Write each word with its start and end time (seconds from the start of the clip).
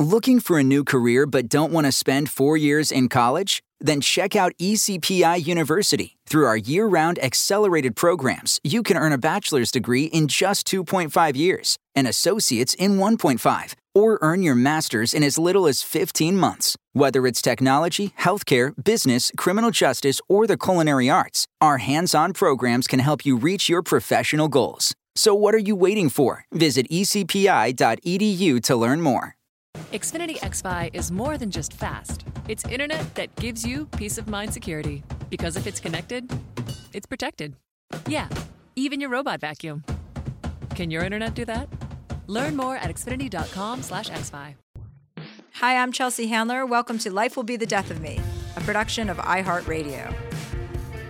Looking 0.00 0.40
for 0.40 0.58
a 0.58 0.64
new 0.64 0.82
career 0.82 1.26
but 1.26 1.46
don't 1.46 1.72
want 1.72 1.84
to 1.84 1.92
spend 1.92 2.30
four 2.30 2.56
years 2.56 2.90
in 2.90 3.10
college? 3.10 3.62
Then 3.80 4.00
check 4.00 4.34
out 4.34 4.54
ECPI 4.58 5.44
University. 5.44 6.16
Through 6.24 6.46
our 6.46 6.56
year 6.56 6.86
round 6.86 7.18
accelerated 7.18 7.96
programs, 7.96 8.60
you 8.64 8.82
can 8.82 8.96
earn 8.96 9.12
a 9.12 9.18
bachelor's 9.18 9.70
degree 9.70 10.04
in 10.04 10.26
just 10.26 10.66
2.5 10.66 11.36
years, 11.36 11.76
an 11.94 12.06
associate's 12.06 12.72
in 12.72 12.96
1.5, 12.96 13.74
or 13.94 14.18
earn 14.22 14.42
your 14.42 14.54
master's 14.54 15.12
in 15.12 15.22
as 15.22 15.36
little 15.36 15.66
as 15.66 15.82
15 15.82 16.34
months. 16.34 16.78
Whether 16.94 17.26
it's 17.26 17.42
technology, 17.42 18.14
healthcare, 18.18 18.72
business, 18.82 19.30
criminal 19.36 19.70
justice, 19.70 20.18
or 20.30 20.46
the 20.46 20.56
culinary 20.56 21.10
arts, 21.10 21.46
our 21.60 21.76
hands 21.76 22.14
on 22.14 22.32
programs 22.32 22.86
can 22.86 23.00
help 23.00 23.26
you 23.26 23.36
reach 23.36 23.68
your 23.68 23.82
professional 23.82 24.48
goals. 24.48 24.94
So, 25.14 25.34
what 25.34 25.54
are 25.54 25.58
you 25.58 25.76
waiting 25.76 26.08
for? 26.08 26.46
Visit 26.50 26.88
ecpi.edu 26.88 28.62
to 28.62 28.76
learn 28.76 29.02
more. 29.02 29.36
Xfinity 29.90 30.38
XFi 30.38 30.90
is 30.94 31.10
more 31.10 31.36
than 31.36 31.50
just 31.50 31.72
fast. 31.72 32.24
It's 32.46 32.64
internet 32.66 33.12
that 33.16 33.34
gives 33.34 33.66
you 33.66 33.86
peace 33.86 34.18
of 34.18 34.28
mind 34.28 34.54
security. 34.54 35.02
Because 35.28 35.56
if 35.56 35.66
it's 35.66 35.80
connected, 35.80 36.30
it's 36.92 37.06
protected. 37.06 37.56
Yeah, 38.06 38.28
even 38.76 39.00
your 39.00 39.10
robot 39.10 39.40
vacuum. 39.40 39.82
Can 40.76 40.92
your 40.92 41.02
internet 41.02 41.34
do 41.34 41.44
that? 41.46 41.68
Learn 42.28 42.54
more 42.54 42.76
at 42.76 42.88
xfinity.com 42.88 43.82
slash 43.82 44.08
xfi. 44.08 44.54
Hi, 45.54 45.76
I'm 45.76 45.90
Chelsea 45.90 46.28
Handler. 46.28 46.64
Welcome 46.64 46.98
to 46.98 47.12
Life 47.12 47.34
Will 47.34 47.42
Be 47.42 47.56
the 47.56 47.66
Death 47.66 47.90
of 47.90 48.00
Me, 48.00 48.20
a 48.54 48.60
production 48.60 49.10
of 49.10 49.16
iHeartRadio. 49.16 50.14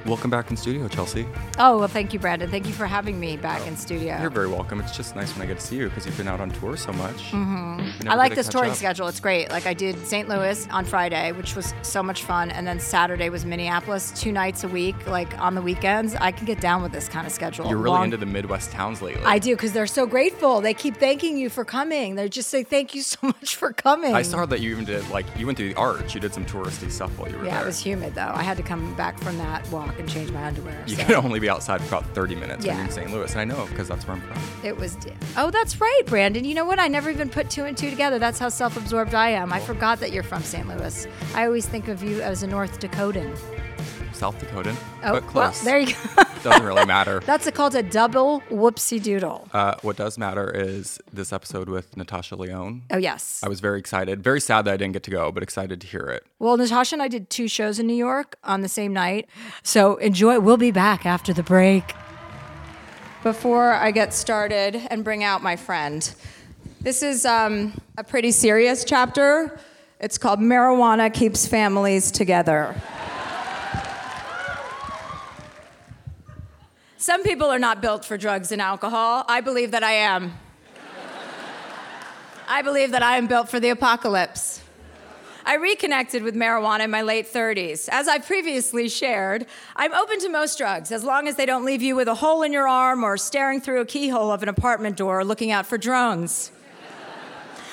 Welcome 0.07 0.31
back 0.31 0.51
in 0.51 0.57
studio, 0.57 0.89
Chelsea. 0.89 1.27
Oh, 1.59 1.79
well, 1.79 1.89
thank 1.89 2.15
you, 2.15 2.19
Brandon. 2.19 2.51
Thank 2.51 2.67
you 2.67 2.73
for 2.73 2.87
having 2.87 3.21
me 3.21 3.37
back 3.37 3.67
in 3.67 3.77
studio. 3.77 4.19
You're 4.19 4.31
very 4.31 4.49
welcome. 4.49 4.81
It's 4.81 4.97
just 4.97 5.15
nice 5.15 5.31
when 5.35 5.43
I 5.43 5.47
get 5.47 5.59
to 5.61 5.67
see 5.67 5.77
you 5.77 5.91
because 5.91 6.07
you've 6.07 6.17
been 6.17 6.27
out 6.27 6.41
on 6.41 6.51
tour 6.51 6.79
so 6.79 6.91
much. 6.93 7.31
Mm-hmm. 7.31 8.09
I 8.09 8.15
like 8.15 8.35
this 8.35 8.49
touring 8.49 8.73
schedule. 8.73 9.09
It's 9.09 9.21
great. 9.21 9.51
Like 9.51 9.67
I 9.67 9.75
did 9.75 9.99
St. 10.07 10.27
Louis 10.27 10.67
on 10.71 10.87
Friday, 10.87 11.33
which 11.33 11.55
was 11.55 11.75
so 11.83 12.03
much 12.03 12.25
fun, 12.25 12.51
and 12.51 12.67
then 12.67 12.81
Saturday 12.81 13.29
was 13.29 13.45
Minneapolis, 13.45 14.11
two 14.19 14.33
nights 14.33 14.65
a 14.65 14.69
week. 14.69 15.07
Like 15.07 15.39
on 15.39 15.55
the 15.55 15.61
weekends, 15.61 16.15
I 16.15 16.33
can 16.33 16.47
get 16.47 16.61
down 16.63 16.83
with 16.83 16.93
this 16.93 17.07
kind 17.07 17.27
of 17.27 17.33
schedule. 17.33 17.69
You're 17.69 17.77
really 17.77 17.91
Long- 17.97 18.05
into 18.05 18.17
the 18.17 18.27
Midwest 18.27 18.71
towns 18.71 19.03
lately. 19.03 19.23
I 19.25 19.39
do 19.39 19.55
because 19.55 19.73
they're 19.73 19.87
so 19.87 20.07
grateful. 20.07 20.63
They 20.63 20.73
keep 20.73 20.97
thanking 20.97 21.37
you 21.37 21.51
for 21.51 21.65
coming. 21.65 22.15
They 22.15 22.31
just 22.31 22.49
say 22.49 22.65
thank 22.65 22.95
you 22.95 23.03
so 23.11 23.19
much 23.23 23.55
for 23.55 23.75
coming. 23.75 24.15
I 24.15 24.23
saw 24.23 24.47
that 24.47 24.61
you 24.61 24.71
even 24.71 24.87
did 24.87 25.09
like 25.11 25.27
you 25.37 25.45
went 25.45 25.59
to 25.59 25.69
the 25.69 25.75
Arch. 25.75 26.15
You 26.15 26.21
did 26.21 26.33
some 26.33 26.47
touristy 26.47 26.91
stuff 26.91 27.19
while 27.19 27.31
you 27.31 27.37
were 27.37 27.45
yeah, 27.45 27.51
there. 27.51 27.61
Yeah, 27.61 27.65
it 27.65 27.67
was 27.67 27.81
humid 27.81 28.15
though. 28.15 28.33
I 28.35 28.43
had 28.43 28.57
to 28.57 28.63
come 28.63 28.95
back 28.95 29.19
from 29.19 29.37
that 29.37 29.69
walk 29.71 29.90
and 29.99 30.09
change 30.09 30.31
my 30.31 30.45
underwear. 30.45 30.83
You 30.87 30.97
so. 30.97 31.05
can 31.05 31.15
only 31.17 31.41
be 31.41 31.49
outside 31.49 31.81
for 31.81 31.97
about 31.97 32.07
30 32.15 32.35
minutes 32.35 32.65
yeah. 32.65 32.73
when 32.73 32.79
you're 32.79 32.87
in 32.87 32.93
St. 32.93 33.13
Louis. 33.13 33.31
And 33.33 33.41
I 33.41 33.45
know 33.45 33.67
because 33.67 33.89
that's 33.89 34.07
where 34.07 34.17
I'm 34.17 34.23
from. 34.23 34.65
It 34.65 34.77
was. 34.77 34.97
Oh, 35.37 35.51
that's 35.51 35.81
right, 35.81 36.03
Brandon. 36.07 36.45
You 36.45 36.55
know 36.55 36.65
what? 36.65 36.79
I 36.79 36.89
never 36.89 37.11
even 37.11 37.29
put 37.29 37.51
two 37.51 37.65
and 37.65 37.77
two 37.77 37.91
together. 37.91 38.19
That's 38.19 38.39
how 38.39 38.49
self 38.49 38.77
absorbed 38.77 39.15
I 39.15 39.31
am. 39.31 39.53
I 39.53 39.61
forgot 39.61 40.01
that 40.01 40.13
you're 40.13 40.23
from 40.23 40.43
St. 40.43 40.67
Louis. 40.69 41.07
I 41.35 41.47
always 41.47 41.67
think 41.67 41.89
of 41.89 42.03
you 42.03 42.21
as 42.23 42.43
a 42.43 42.47
North 42.47 42.81
Dakotan. 42.81 43.37
South 44.13 44.39
Dakotan. 44.39 44.77
Oh, 45.03 45.13
but 45.13 45.27
close. 45.27 45.57
Well, 45.57 45.65
there 45.65 45.79
you 45.81 45.95
go. 45.95 46.23
Doesn't 46.43 46.65
really 46.65 46.87
matter. 46.87 47.21
That's 47.27 47.47
a, 47.47 47.53
called 47.53 47.75
a 47.75 47.83
double 47.83 48.41
whoopsie 48.51 49.03
doodle. 49.03 49.49
Uh, 49.53 49.75
what 49.83 49.97
does 49.97 50.17
matter 50.17 50.51
is 50.51 50.99
this 51.13 51.33
episode 51.33 51.69
with 51.69 51.97
Natasha 51.97 52.37
Lyonne. 52.37 52.83
Oh, 52.91 52.97
yes. 52.97 53.41
I 53.45 53.49
was 53.49 53.61
very 53.61 53.79
excited. 53.79 54.23
Very 54.23 54.41
sad 54.41 54.65
that 54.65 54.75
I 54.75 54.77
didn't 54.77 54.95
get 54.95 55.03
to 55.05 55.11
go, 55.11 55.31
but 55.33 55.43
excited 55.43 55.81
to 55.81 55.87
hear 55.87 56.07
it. 56.07 56.25
Well, 56.39 56.57
Natasha 56.57 56.95
and 56.95 57.03
I 57.03 57.09
did 57.09 57.29
two 57.31 57.49
shows 57.49 57.79
in 57.79 57.87
New 57.87 57.95
York 57.95 58.37
on 58.45 58.63
the 58.63 58.69
same 58.69 58.93
night. 58.93 59.29
So 59.63 59.97
enjoy. 59.97 60.41
We'll 60.41 60.57
be 60.57 60.71
back 60.71 61.05
after 61.05 61.33
the 61.33 61.43
break. 61.43 61.95
Before 63.23 63.73
I 63.75 63.91
get 63.91 64.15
started 64.15 64.77
and 64.91 65.05
bring 65.05 65.23
out 65.23 65.43
my 65.43 65.57
friend, 65.57 66.15
this 66.81 67.03
is 67.03 67.27
um, 67.27 67.79
a 67.99 68.05
pretty 68.05 68.31
serious 68.31 68.83
chapter. 68.85 69.61
It's 70.01 70.17
called 70.17 70.41
Marijuana 70.41 71.13
Keeps 71.13 71.47
Families 71.47 72.11
Together. 72.11 72.75
Some 77.11 77.25
people 77.25 77.49
are 77.49 77.59
not 77.59 77.83
built 77.83 78.05
for 78.05 78.17
drugs 78.17 78.53
and 78.53 78.63
alcohol. 78.63 79.25
I 79.27 79.41
believe 79.41 79.73
that 79.73 79.83
I 79.83 79.95
am. 79.95 80.33
I 82.49 82.63
believe 82.63 82.93
that 82.93 83.03
I 83.03 83.17
am 83.17 83.27
built 83.27 83.49
for 83.49 83.59
the 83.59 83.71
apocalypse. 83.71 84.63
I 85.45 85.57
reconnected 85.57 86.23
with 86.23 86.37
marijuana 86.37 86.85
in 86.85 86.91
my 86.93 87.03
late 87.03 87.27
30s. 87.27 87.89
As 87.91 88.07
I 88.07 88.19
previously 88.19 88.89
shared, 88.89 89.47
I'm 89.75 89.93
open 89.93 90.21
to 90.21 90.29
most 90.29 90.57
drugs 90.57 90.93
as 90.93 91.03
long 91.03 91.27
as 91.27 91.35
they 91.35 91.47
don't 91.47 91.65
leave 91.65 91.83
you 91.83 91.97
with 91.97 92.07
a 92.07 92.15
hole 92.15 92.43
in 92.43 92.53
your 92.53 92.69
arm 92.69 93.03
or 93.03 93.17
staring 93.17 93.61
through 93.61 93.81
a 93.81 93.87
keyhole 93.87 94.31
of 94.31 94.45
an 94.45 94.49
apartment 94.49 94.97
door 94.97 95.19
or 95.19 95.25
looking 95.25 95.51
out 95.51 95.67
for 95.67 95.79
drones. 95.79 96.53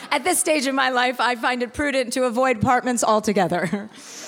At 0.10 0.24
this 0.24 0.40
stage 0.40 0.66
of 0.66 0.74
my 0.74 0.90
life, 0.90 1.20
I 1.20 1.36
find 1.36 1.62
it 1.62 1.76
prudent 1.76 2.12
to 2.14 2.24
avoid 2.24 2.58
apartments 2.58 3.04
altogether. 3.04 3.92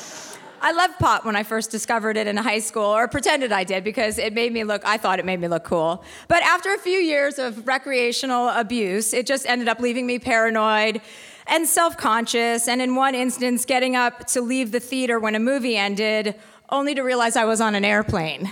I 0.61 0.73
loved 0.73 0.99
pot 0.99 1.23
when 1.23 1.37
I 1.37 1.43
first 1.43 1.71
discovered 1.71 2.17
it 2.17 2.27
in 2.27 2.35
high 2.35 2.59
school, 2.59 2.83
or 2.83 3.07
pretended 3.07 3.53
I 3.53 3.63
did 3.63 3.83
because 3.83 4.17
it 4.17 4.33
made 4.33 4.51
me 4.51 4.65
look, 4.65 4.81
I 4.85 4.97
thought 4.97 5.17
it 5.19 5.25
made 5.25 5.39
me 5.39 5.47
look 5.47 5.63
cool. 5.63 6.03
But 6.27 6.43
after 6.43 6.73
a 6.73 6.77
few 6.77 6.97
years 6.99 7.39
of 7.39 7.65
recreational 7.65 8.49
abuse, 8.49 9.13
it 9.13 9.25
just 9.25 9.45
ended 9.47 9.69
up 9.69 9.79
leaving 9.79 10.05
me 10.05 10.19
paranoid 10.19 10.99
and 11.47 11.65
self 11.65 11.95
conscious, 11.97 12.67
and 12.67 12.81
in 12.81 12.95
one 12.95 13.15
instance, 13.15 13.63
getting 13.65 13.95
up 13.95 14.27
to 14.27 14.41
leave 14.41 14.71
the 14.71 14.81
theater 14.81 15.17
when 15.19 15.35
a 15.35 15.39
movie 15.39 15.77
ended, 15.77 16.35
only 16.69 16.93
to 16.93 17.01
realize 17.03 17.35
I 17.37 17.45
was 17.45 17.61
on 17.61 17.73
an 17.73 17.85
airplane. 17.85 18.51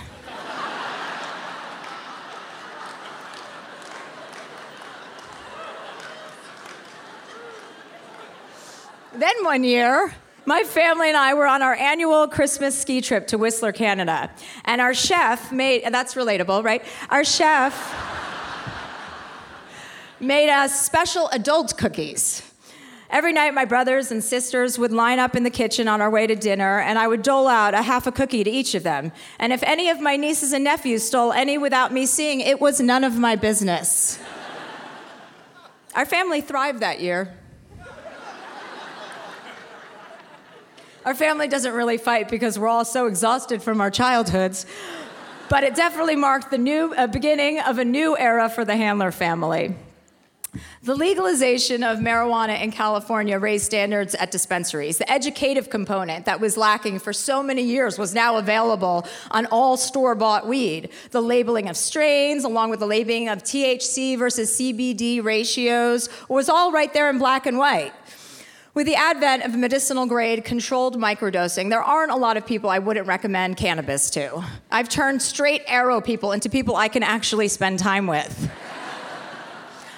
then 9.14 9.44
one 9.44 9.62
year, 9.62 10.14
my 10.48 10.62
family 10.62 11.08
and 11.08 11.16
I 11.16 11.34
were 11.34 11.46
on 11.46 11.60
our 11.60 11.74
annual 11.74 12.26
Christmas 12.26 12.76
ski 12.80 13.02
trip 13.02 13.26
to 13.26 13.36
Whistler, 13.36 13.70
Canada. 13.70 14.30
And 14.64 14.80
our 14.80 14.94
chef 14.94 15.52
made, 15.52 15.84
that's 15.84 16.14
relatable, 16.14 16.64
right? 16.64 16.82
Our 17.10 17.22
chef 17.22 17.74
made 20.18 20.48
us 20.48 20.80
special 20.80 21.28
adult 21.28 21.76
cookies. 21.76 22.42
Every 23.10 23.34
night, 23.34 23.52
my 23.52 23.66
brothers 23.66 24.10
and 24.10 24.24
sisters 24.24 24.78
would 24.78 24.90
line 24.90 25.18
up 25.18 25.36
in 25.36 25.42
the 25.42 25.50
kitchen 25.50 25.86
on 25.86 26.00
our 26.00 26.10
way 26.10 26.26
to 26.26 26.34
dinner, 26.34 26.80
and 26.80 26.98
I 26.98 27.08
would 27.08 27.22
dole 27.22 27.46
out 27.46 27.74
a 27.74 27.82
half 27.82 28.06
a 28.06 28.12
cookie 28.12 28.42
to 28.42 28.50
each 28.50 28.74
of 28.74 28.82
them. 28.82 29.12
And 29.38 29.52
if 29.52 29.62
any 29.62 29.90
of 29.90 30.00
my 30.00 30.16
nieces 30.16 30.54
and 30.54 30.64
nephews 30.64 31.06
stole 31.06 31.30
any 31.32 31.58
without 31.58 31.92
me 31.92 32.06
seeing, 32.06 32.40
it 32.40 32.58
was 32.58 32.80
none 32.80 33.04
of 33.04 33.18
my 33.18 33.36
business. 33.36 34.18
our 35.94 36.06
family 36.06 36.40
thrived 36.40 36.80
that 36.80 37.00
year. 37.00 37.34
Our 41.08 41.14
family 41.14 41.48
doesn't 41.48 41.72
really 41.72 41.96
fight 41.96 42.28
because 42.28 42.58
we're 42.58 42.68
all 42.68 42.84
so 42.84 43.06
exhausted 43.06 43.62
from 43.62 43.80
our 43.80 43.90
childhoods. 43.90 44.66
But 45.48 45.64
it 45.64 45.74
definitely 45.74 46.16
marked 46.16 46.50
the 46.50 46.58
new 46.58 46.92
uh, 46.92 47.06
beginning 47.06 47.60
of 47.60 47.78
a 47.78 47.84
new 47.86 48.14
era 48.18 48.50
for 48.50 48.62
the 48.62 48.76
Handler 48.76 49.10
family. 49.10 49.74
The 50.82 50.94
legalization 50.94 51.82
of 51.82 51.96
marijuana 52.00 52.60
in 52.60 52.72
California 52.72 53.38
raised 53.38 53.64
standards 53.64 54.14
at 54.16 54.30
dispensaries. 54.30 54.98
The 54.98 55.10
educative 55.10 55.70
component 55.70 56.26
that 56.26 56.40
was 56.40 56.58
lacking 56.58 56.98
for 56.98 57.14
so 57.14 57.42
many 57.42 57.62
years 57.62 57.98
was 57.98 58.12
now 58.12 58.36
available 58.36 59.06
on 59.30 59.46
all 59.46 59.78
store 59.78 60.14
bought 60.14 60.46
weed. 60.46 60.90
The 61.10 61.22
labeling 61.22 61.70
of 61.70 61.78
strains, 61.78 62.44
along 62.44 62.68
with 62.68 62.80
the 62.80 62.86
labeling 62.86 63.30
of 63.30 63.42
THC 63.44 64.18
versus 64.18 64.54
CBD 64.54 65.24
ratios, 65.24 66.10
was 66.28 66.50
all 66.50 66.70
right 66.70 66.92
there 66.92 67.08
in 67.08 67.16
black 67.16 67.46
and 67.46 67.56
white. 67.56 67.94
With 68.74 68.86
the 68.86 68.96
advent 68.96 69.44
of 69.44 69.56
medicinal 69.56 70.06
grade 70.06 70.44
controlled 70.44 70.98
microdosing, 70.98 71.70
there 71.70 71.82
aren't 71.82 72.12
a 72.12 72.16
lot 72.16 72.36
of 72.36 72.46
people 72.46 72.68
I 72.68 72.78
wouldn't 72.78 73.06
recommend 73.06 73.56
cannabis 73.56 74.10
to. 74.10 74.44
I've 74.70 74.88
turned 74.88 75.22
straight 75.22 75.62
arrow 75.66 76.00
people 76.00 76.32
into 76.32 76.48
people 76.50 76.76
I 76.76 76.88
can 76.88 77.02
actually 77.02 77.48
spend 77.48 77.78
time 77.78 78.06
with. 78.06 78.50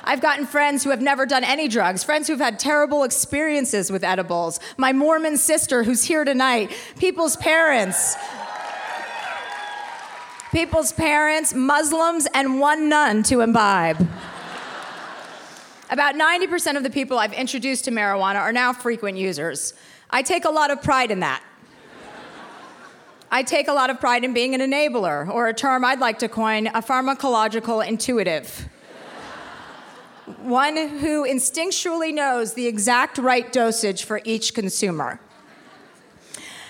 I've 0.04 0.20
gotten 0.20 0.46
friends 0.46 0.82
who 0.82 0.90
have 0.90 1.02
never 1.02 1.26
done 1.26 1.44
any 1.44 1.68
drugs, 1.68 2.04
friends 2.04 2.26
who've 2.26 2.40
had 2.40 2.58
terrible 2.58 3.04
experiences 3.04 3.92
with 3.92 4.02
edibles, 4.02 4.60
my 4.76 4.92
Mormon 4.92 5.36
sister 5.36 5.82
who's 5.82 6.04
here 6.04 6.24
tonight, 6.24 6.70
people's 6.98 7.36
parents. 7.36 8.16
People's 10.52 10.92
parents, 10.92 11.54
Muslims, 11.54 12.26
and 12.34 12.58
one 12.58 12.88
nun 12.88 13.22
to 13.24 13.40
imbibe. 13.40 14.08
About 15.90 16.14
90% 16.14 16.76
of 16.76 16.84
the 16.84 16.90
people 16.90 17.18
I've 17.18 17.32
introduced 17.32 17.84
to 17.86 17.90
marijuana 17.90 18.36
are 18.36 18.52
now 18.52 18.72
frequent 18.72 19.18
users. 19.18 19.74
I 20.08 20.22
take 20.22 20.44
a 20.44 20.50
lot 20.50 20.70
of 20.70 20.82
pride 20.82 21.10
in 21.10 21.18
that. 21.20 21.42
I 23.32 23.42
take 23.42 23.66
a 23.66 23.72
lot 23.72 23.90
of 23.90 23.98
pride 23.98 24.22
in 24.22 24.32
being 24.32 24.54
an 24.54 24.60
enabler, 24.60 25.28
or 25.28 25.48
a 25.48 25.54
term 25.54 25.84
I'd 25.84 25.98
like 25.98 26.20
to 26.20 26.28
coin, 26.28 26.68
a 26.68 26.80
pharmacological 26.80 27.84
intuitive. 27.86 28.68
One 30.42 30.76
who 30.76 31.26
instinctually 31.26 32.14
knows 32.14 32.54
the 32.54 32.68
exact 32.68 33.18
right 33.18 33.52
dosage 33.52 34.04
for 34.04 34.20
each 34.24 34.54
consumer. 34.54 35.20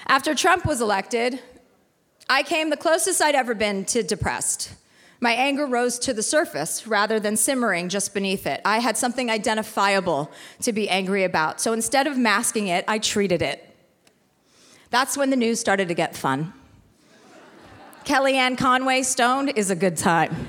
After 0.07 0.35
Trump 0.35 0.65
was 0.65 0.81
elected, 0.81 1.41
I 2.29 2.43
came 2.43 2.71
the 2.71 2.77
closest 2.77 3.21
I'd 3.21 3.35
ever 3.35 3.55
been 3.55 3.85
to 3.87 4.03
depressed. 4.03 4.73
My 5.23 5.33
anger 5.33 5.67
rose 5.67 5.99
to 6.01 6.15
the 6.15 6.23
surface 6.23 6.87
rather 6.87 7.21
than 7.21 7.37
simmering 7.37 7.91
just 7.91 8.15
beneath 8.15 8.47
it. 8.47 8.63
I 8.65 8.79
had 8.79 8.97
something 8.97 9.31
identifiable 9.31 10.33
to 10.63 10.73
be 10.73 10.89
angry 10.89 11.25
about. 11.25 11.61
So 11.61 11.75
instead 11.75 12.07
of 12.07 12.17
masking 12.17 12.69
it, 12.69 12.87
I 12.89 12.99
treated 12.99 13.43
it. 13.43 13.67
That's 14.89 15.19
when 15.19 15.29
the 15.29 15.37
news 15.37 15.61
started 15.61 15.89
to 15.89 15.95
get 15.95 16.17
fun. 16.17 16.55
Kellyanne 18.05 18.57
Conway 18.57 19.03
stoned 19.03 19.53
is 19.57 19.71
a 19.71 19.77
good 19.77 19.99
time. 19.99 20.49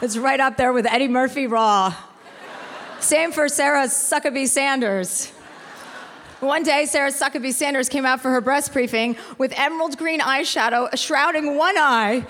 it's 0.00 0.16
right 0.16 0.40
up 0.40 0.56
there 0.56 0.72
with 0.72 0.86
Eddie 0.86 1.08
Murphy 1.08 1.46
Raw. 1.46 1.94
Same 3.00 3.32
for 3.32 3.48
Sarah 3.48 3.84
Suckabee 3.84 4.48
Sanders. 4.48 5.30
One 6.40 6.62
day, 6.62 6.86
Sarah 6.86 7.10
Suckabee 7.10 7.52
Sanders 7.52 7.88
came 7.88 8.06
out 8.06 8.20
for 8.20 8.30
her 8.30 8.40
breast 8.40 8.72
briefing 8.72 9.16
with 9.38 9.52
emerald 9.56 9.98
green 9.98 10.20
eyeshadow 10.20 10.96
shrouding 10.96 11.56
one 11.56 11.76
eye 11.76 12.24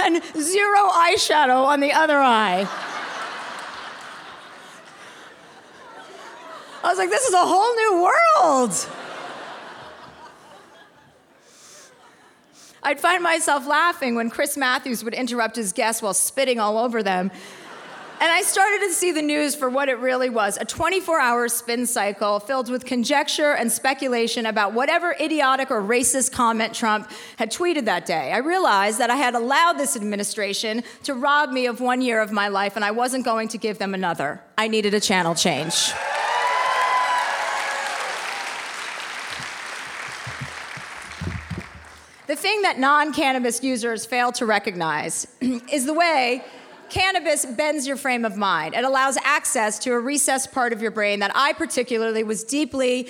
and 0.00 0.22
zero 0.40 0.88
eyeshadow 0.88 1.64
on 1.64 1.80
the 1.80 1.92
other 1.92 2.18
eye. 2.18 2.68
I 6.82 6.88
was 6.88 6.98
like, 6.98 7.10
this 7.10 7.26
is 7.26 7.34
a 7.34 7.44
whole 7.44 7.74
new 7.74 8.02
world. 8.02 8.88
I'd 12.82 13.00
find 13.00 13.22
myself 13.22 13.66
laughing 13.66 14.14
when 14.14 14.30
Chris 14.30 14.56
Matthews 14.56 15.04
would 15.04 15.12
interrupt 15.12 15.56
his 15.56 15.72
guests 15.72 16.00
while 16.00 16.14
spitting 16.14 16.58
all 16.58 16.78
over 16.78 17.02
them. 17.02 17.30
And 18.20 18.32
I 18.32 18.42
started 18.42 18.80
to 18.80 18.92
see 18.92 19.12
the 19.12 19.22
news 19.22 19.54
for 19.54 19.70
what 19.70 19.88
it 19.88 20.00
really 20.00 20.28
was 20.28 20.56
a 20.56 20.64
24 20.64 21.20
hour 21.20 21.48
spin 21.48 21.86
cycle 21.86 22.40
filled 22.40 22.68
with 22.68 22.84
conjecture 22.84 23.52
and 23.52 23.70
speculation 23.70 24.46
about 24.46 24.72
whatever 24.72 25.14
idiotic 25.20 25.70
or 25.70 25.80
racist 25.80 26.32
comment 26.32 26.74
Trump 26.74 27.08
had 27.36 27.52
tweeted 27.52 27.84
that 27.84 28.06
day. 28.06 28.32
I 28.32 28.38
realized 28.38 28.98
that 28.98 29.08
I 29.08 29.14
had 29.14 29.36
allowed 29.36 29.74
this 29.74 29.94
administration 29.94 30.82
to 31.04 31.14
rob 31.14 31.52
me 31.52 31.66
of 31.66 31.80
one 31.80 32.00
year 32.00 32.20
of 32.20 32.32
my 32.32 32.48
life, 32.48 32.74
and 32.74 32.84
I 32.84 32.90
wasn't 32.90 33.24
going 33.24 33.46
to 33.48 33.58
give 33.58 33.78
them 33.78 33.94
another. 33.94 34.42
I 34.56 34.66
needed 34.66 34.94
a 34.94 35.00
channel 35.00 35.36
change. 35.36 35.92
The 42.26 42.36
thing 42.36 42.62
that 42.62 42.80
non 42.80 43.12
cannabis 43.12 43.62
users 43.62 44.04
fail 44.04 44.32
to 44.32 44.44
recognize 44.44 45.28
is 45.40 45.86
the 45.86 45.94
way 45.94 46.44
cannabis 46.90 47.44
bends 47.44 47.86
your 47.86 47.96
frame 47.96 48.24
of 48.24 48.36
mind. 48.36 48.74
It 48.74 48.84
allows 48.84 49.16
access 49.24 49.78
to 49.80 49.92
a 49.92 49.98
recessed 49.98 50.52
part 50.52 50.72
of 50.72 50.82
your 50.82 50.90
brain 50.90 51.20
that 51.20 51.32
I 51.34 51.52
particularly 51.52 52.22
was 52.22 52.44
deeply 52.44 53.08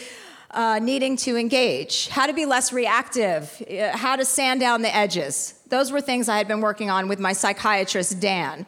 uh, 0.51 0.79
needing 0.81 1.17
to 1.17 1.37
engage. 1.37 2.09
How 2.09 2.27
to 2.27 2.33
be 2.33 2.47
less 2.47 2.73
reactive, 2.73 3.63
uh, 3.71 3.97
how 3.97 4.17
to 4.17 4.25
sand 4.25 4.61
down 4.61 4.83
the 4.83 4.95
edges. 4.95 5.55
Those 5.69 5.93
were 5.93 6.01
things 6.01 6.29
I 6.29 6.39
had 6.39 6.49
been 6.49 6.61
working 6.61 6.91
on 6.91 7.09
with 7.09 7.19
my 7.19 7.33
psychiatrist, 7.33 8.21
Dan. 8.21 8.67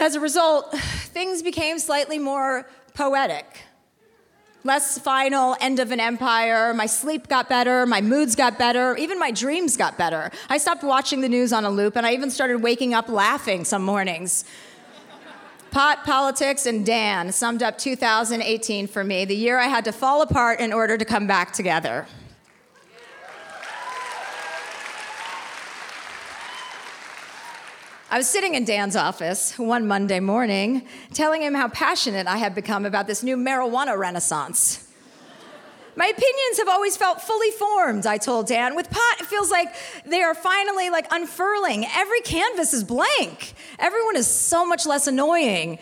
As 0.00 0.14
a 0.14 0.20
result, 0.20 0.72
things 0.78 1.42
became 1.42 1.78
slightly 1.78 2.18
more 2.18 2.68
poetic 2.94 3.44
less 4.64 4.98
final 4.98 5.56
end 5.60 5.78
of 5.78 5.92
an 5.92 6.00
empire. 6.00 6.74
My 6.74 6.86
sleep 6.86 7.28
got 7.28 7.48
better, 7.48 7.86
my 7.86 8.00
moods 8.00 8.34
got 8.34 8.58
better, 8.58 8.96
even 8.96 9.18
my 9.18 9.30
dreams 9.30 9.76
got 9.76 9.96
better. 9.96 10.30
I 10.48 10.58
stopped 10.58 10.82
watching 10.82 11.20
the 11.20 11.28
news 11.28 11.52
on 11.52 11.64
a 11.64 11.70
loop, 11.70 11.96
and 11.96 12.06
I 12.06 12.12
even 12.14 12.30
started 12.30 12.62
waking 12.62 12.94
up 12.94 13.08
laughing 13.08 13.64
some 13.64 13.82
mornings. 13.82 14.44
Pot, 15.70 16.04
politics, 16.04 16.64
and 16.64 16.84
Dan 16.84 17.30
summed 17.30 17.62
up 17.62 17.76
2018 17.76 18.86
for 18.86 19.04
me, 19.04 19.24
the 19.26 19.36
year 19.36 19.58
I 19.58 19.66
had 19.66 19.84
to 19.84 19.92
fall 19.92 20.22
apart 20.22 20.60
in 20.60 20.72
order 20.72 20.96
to 20.96 21.04
come 21.04 21.26
back 21.26 21.52
together. 21.52 22.06
I 28.10 28.16
was 28.16 28.26
sitting 28.26 28.54
in 28.54 28.64
Dan's 28.64 28.96
office 28.96 29.58
one 29.58 29.86
Monday 29.86 30.18
morning 30.18 30.86
telling 31.12 31.42
him 31.42 31.52
how 31.52 31.68
passionate 31.68 32.26
I 32.26 32.38
had 32.38 32.54
become 32.54 32.86
about 32.86 33.06
this 33.06 33.22
new 33.22 33.36
marijuana 33.36 33.98
renaissance. 33.98 34.88
My 35.94 36.06
opinions 36.06 36.56
have 36.56 36.68
always 36.68 36.96
felt 36.96 37.20
fully 37.20 37.50
formed, 37.50 38.06
I 38.06 38.16
told 38.16 38.46
Dan. 38.46 38.74
With 38.74 38.88
pot, 38.88 39.16
it 39.20 39.26
feels 39.26 39.50
like 39.50 39.74
they 40.06 40.22
are 40.22 40.34
finally 40.34 40.88
like 40.88 41.06
unfurling. 41.10 41.84
Every 41.94 42.22
canvas 42.22 42.72
is 42.72 42.82
blank. 42.82 43.52
Everyone 43.78 44.16
is 44.16 44.26
so 44.26 44.64
much 44.64 44.86
less 44.86 45.06
annoying. 45.06 45.78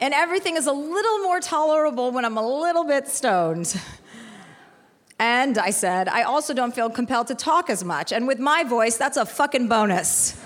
And 0.00 0.14
everything 0.14 0.56
is 0.56 0.68
a 0.68 0.72
little 0.72 1.18
more 1.24 1.40
tolerable 1.40 2.12
when 2.12 2.24
I'm 2.24 2.36
a 2.36 2.60
little 2.60 2.84
bit 2.84 3.08
stoned. 3.08 3.76
And 5.18 5.58
I 5.58 5.70
said, 5.70 6.08
I 6.08 6.22
also 6.22 6.54
don't 6.54 6.72
feel 6.72 6.88
compelled 6.88 7.26
to 7.28 7.34
talk 7.34 7.68
as 7.68 7.82
much. 7.82 8.12
And 8.12 8.28
with 8.28 8.38
my 8.38 8.62
voice, 8.62 8.96
that's 8.96 9.16
a 9.16 9.26
fucking 9.26 9.66
bonus. 9.66 10.40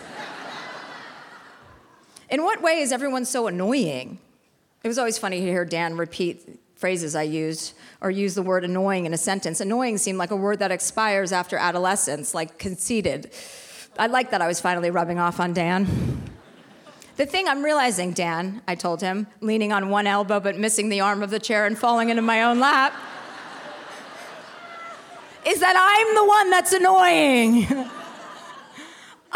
In 2.29 2.43
what 2.43 2.61
way 2.61 2.81
is 2.81 2.91
everyone 2.91 3.25
so 3.25 3.47
annoying? 3.47 4.19
It 4.83 4.89
was 4.89 4.99
always 4.99 5.17
funny 5.19 5.41
to 5.41 5.47
hear 5.47 5.65
Dan 5.65 5.97
repeat 5.97 6.61
phrases 6.75 7.15
I 7.15 7.23
used 7.23 7.75
or 8.01 8.11
use 8.11 8.35
the 8.35 8.43
word 8.43 8.65
annoying 8.65 9.07
in 9.07 9.15
a 9.15 9.19
sentence. 9.19 9.61
Annoying 9.61 9.99
seemed 9.99 10.19
like 10.19 10.31
a 10.31 10.37
word 10.37 10.59
that 10.59 10.71
expires 10.71 11.33
after 11.33 11.57
adolescence, 11.57 12.35
like 12.35 12.59
conceited. 12.59 13.31
I 13.99 14.09
like 14.09 14.31
that 14.31 14.43
I 14.43 14.47
was 14.47 14.61
finally 14.61 14.91
rubbing 14.91 15.19
off 15.19 15.41
on 15.41 15.53
Dan. 15.53 16.23
The 17.17 17.25
thing 17.25 17.49
I'm 17.49 17.65
realizing, 17.65 18.13
Dan, 18.13 18.61
I 18.69 18.75
told 18.75 19.01
him, 19.01 19.27
leaning 19.41 19.73
on 19.73 19.89
one 19.89 20.07
elbow 20.07 20.39
but 20.39 20.59
missing 20.59 20.91
the 20.91 21.01
arm 21.01 21.23
of 21.23 21.31
the 21.31 21.39
chair 21.39 21.65
and 21.65 21.79
falling 21.79 22.11
into 22.11 22.23
my 22.23 22.43
own 22.43 22.61
lap, 22.61 22.93
is 25.47 25.61
that 25.61 25.77
I'm 25.79 26.15
the 26.15 26.25
one 26.25 26.51
that's 26.51 26.73
annoying. 26.73 27.89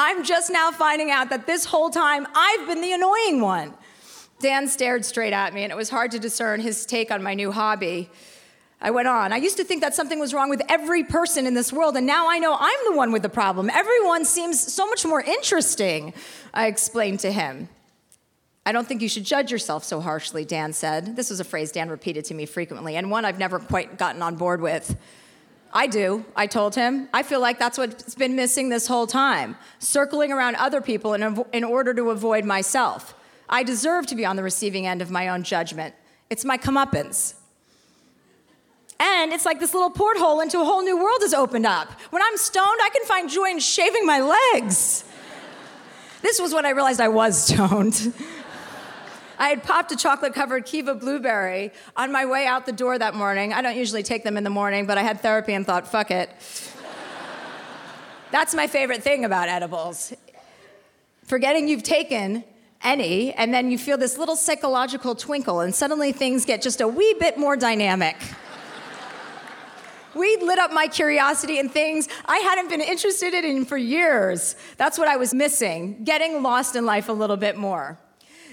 I'm 0.03 0.25
just 0.25 0.51
now 0.51 0.71
finding 0.71 1.11
out 1.11 1.29
that 1.29 1.47
this 1.47 1.67
whole 1.67 1.91
time 1.91 2.27
I've 2.35 2.67
been 2.67 2.81
the 2.81 2.95
annoying 2.95 3.43
one. 3.43 3.75
Dan 4.39 4.67
stared 4.67 5.05
straight 5.05 5.35
at 5.35 5.53
me, 5.53 5.63
and 5.63 5.71
it 5.71 5.77
was 5.77 5.91
hard 5.91 6.13
to 6.13 6.19
discern 6.19 6.61
his 6.61 6.87
take 6.87 7.11
on 7.11 7.23
my 7.23 7.35
new 7.35 7.53
hobby. 7.53 8.09
I 8.81 8.93
went 8.93 9.09
on. 9.09 9.31
I 9.35 9.37
used 9.37 9.59
to 9.59 9.65
think 9.65 9.83
that 9.83 9.95
something 9.95 10.19
was 10.19 10.33
wrong 10.33 10.49
with 10.49 10.63
every 10.71 11.05
person 11.05 11.47
in 11.47 11.53
this 11.53 11.71
world, 11.71 11.99
and 11.99 12.07
now 12.07 12.31
I 12.31 12.39
know 12.39 12.57
I'm 12.59 12.79
the 12.87 12.97
one 12.97 13.13
with 13.13 13.21
the 13.21 13.29
problem. 13.29 13.69
Everyone 13.69 14.25
seems 14.25 14.73
so 14.73 14.87
much 14.87 15.05
more 15.05 15.21
interesting, 15.21 16.15
I 16.55 16.69
explained 16.69 17.21
to 17.21 17.31
him. 17.31 17.69
I 18.65 18.73
don't 18.73 18.89
think 18.89 19.03
you 19.03 19.09
should 19.09 19.25
judge 19.25 19.53
yourself 19.53 19.85
so 19.85 20.01
harshly, 20.01 20.47
Dan 20.47 20.73
said. 20.73 21.15
This 21.15 21.29
was 21.29 21.41
a 21.41 21.45
phrase 21.45 21.73
Dan 21.73 21.91
repeated 21.91 22.25
to 22.27 22.35
me 22.35 22.47
frequently, 22.47 22.97
and 22.97 23.11
one 23.11 23.27
I've 23.27 23.39
never 23.39 23.59
quite 23.59 23.99
gotten 23.99 24.23
on 24.23 24.37
board 24.37 24.63
with. 24.63 24.97
I 25.73 25.87
do, 25.87 26.25
I 26.35 26.47
told 26.47 26.75
him. 26.75 27.09
I 27.15 27.23
feel 27.23 27.41
like 27.41 27.59
that's 27.59 27.79
what's 27.79 28.15
been 28.15 28.35
missing 28.35 28.69
this 28.69 28.87
whole 28.87 29.07
time 29.07 29.57
circling 29.79 30.33
around 30.33 30.57
other 30.57 30.81
people 30.81 31.15
in, 31.15 31.45
in 31.53 31.65
order 31.65 31.95
to 31.95 32.11
avoid 32.11 32.45
myself. 32.45 33.15
I 33.49 33.63
deserve 33.63 34.07
to 34.09 34.15
be 34.15 34.25
on 34.25 34.37
the 34.37 34.43
receiving 34.43 34.87
end 34.87 35.03
of 35.03 35.11
my 35.11 35.29
own 35.29 35.43
judgment. 35.43 35.95
It's 36.29 36.45
my 36.45 36.59
comeuppance. 36.59 37.35
And 38.99 39.33
it's 39.33 39.47
like 39.47 39.61
this 39.61 39.73
little 39.73 39.91
porthole 39.91 40.41
into 40.41 40.61
a 40.61 40.65
whole 40.65 40.83
new 40.83 40.97
world 40.97 41.21
has 41.23 41.33
opened 41.33 41.67
up. 41.67 41.91
When 42.11 42.23
I'm 42.23 42.37
stoned, 42.37 42.81
I 42.83 42.91
can 42.91 43.05
find 43.07 43.31
joy 43.31 43.51
in 43.51 43.59
shaving 43.59 44.05
my 44.05 44.21
legs. 44.21 45.05
This 46.21 46.41
was 46.41 46.53
when 46.53 46.67
I 46.67 46.71
realized 46.71 47.01
I 47.01 47.09
was 47.09 47.47
stoned. 47.47 48.13
I 49.41 49.49
had 49.49 49.63
popped 49.63 49.91
a 49.91 49.97
chocolate 49.97 50.35
covered 50.35 50.67
Kiva 50.67 50.95
blueberry 50.95 51.73
on 51.97 52.13
my 52.13 52.27
way 52.27 52.47
out 52.47 52.67
the 52.67 52.73
door 52.73 52.99
that 52.99 53.15
morning. 53.15 53.55
I 53.55 53.63
don't 53.63 53.77
usually 53.77 54.03
take 54.03 54.23
them 54.23 54.37
in 54.37 54.45
the 54.45 54.51
morning, 54.51 54.85
but 54.85 54.99
I 54.99 55.03
had 55.03 55.23
therapy 55.23 55.55
and 55.55 55.67
thought, 55.67 55.89
fuck 55.89 56.11
it. 56.11 56.29
That's 58.31 58.55
my 58.55 58.67
favorite 58.67 59.03
thing 59.03 59.25
about 59.25 59.49
edibles. 59.49 60.13
Forgetting 61.25 61.69
you've 61.69 61.83
taken 61.83 62.45
any, 62.83 63.33
and 63.33 63.53
then 63.53 63.71
you 63.71 63.79
feel 63.79 63.97
this 63.97 64.19
little 64.19 64.37
psychological 64.37 65.15
twinkle, 65.15 65.61
and 65.61 65.75
suddenly 65.75 66.13
things 66.13 66.45
get 66.45 66.61
just 66.61 66.83
a 66.83 66.87
wee 66.87 67.17
bit 67.19 67.39
more 67.39 67.57
dynamic. 67.57 68.17
Weed 70.15 70.43
lit 70.43 70.59
up 70.59 70.71
my 70.73 70.87
curiosity 70.87 71.59
in 71.59 71.71
things 71.71 72.09
I 72.27 72.39
hadn't 72.39 72.69
been 72.69 72.81
interested 72.83 73.33
in 73.33 73.65
for 73.65 73.79
years. 73.79 74.55
That's 74.77 74.99
what 74.99 75.09
I 75.09 75.17
was 75.17 75.33
missing, 75.33 76.05
getting 76.05 76.43
lost 76.43 76.77
in 76.77 76.85
life 76.85 77.09
a 77.09 77.13
little 77.13 77.39
bit 77.39 77.57
more. 77.57 77.99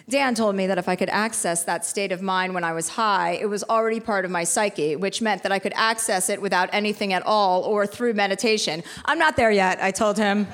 Dan 0.10 0.36
told 0.36 0.56
me 0.56 0.68
that 0.68 0.78
if 0.78 0.88
I 0.88 0.96
could 0.96 1.10
access 1.10 1.66
that 1.66 1.86
state 1.86 2.14
of 2.14 2.22
mind 2.22 2.54
when 2.54 2.64
I 2.64 2.72
was 2.72 2.88
high, 2.88 3.32
it 3.32 3.50
was 3.50 3.66
already 3.66 4.00
part 4.00 4.24
of 4.24 4.32
my 4.32 4.46
psyche, 4.46 4.96
which 4.96 5.22
meant 5.22 5.44
that 5.44 5.52
I 5.52 5.60
could 5.60 5.74
access 5.76 6.30
it 6.30 6.42
without 6.42 6.70
anything 6.72 7.12
at 7.12 7.24
all 7.26 7.64
or 7.64 7.86
through 7.86 8.14
meditation. 8.14 8.84
I'm 9.04 9.20
not 9.20 9.36
there 9.36 9.52
yet, 9.52 9.84
I 9.84 9.92
told 9.92 10.18
him. 10.18 10.48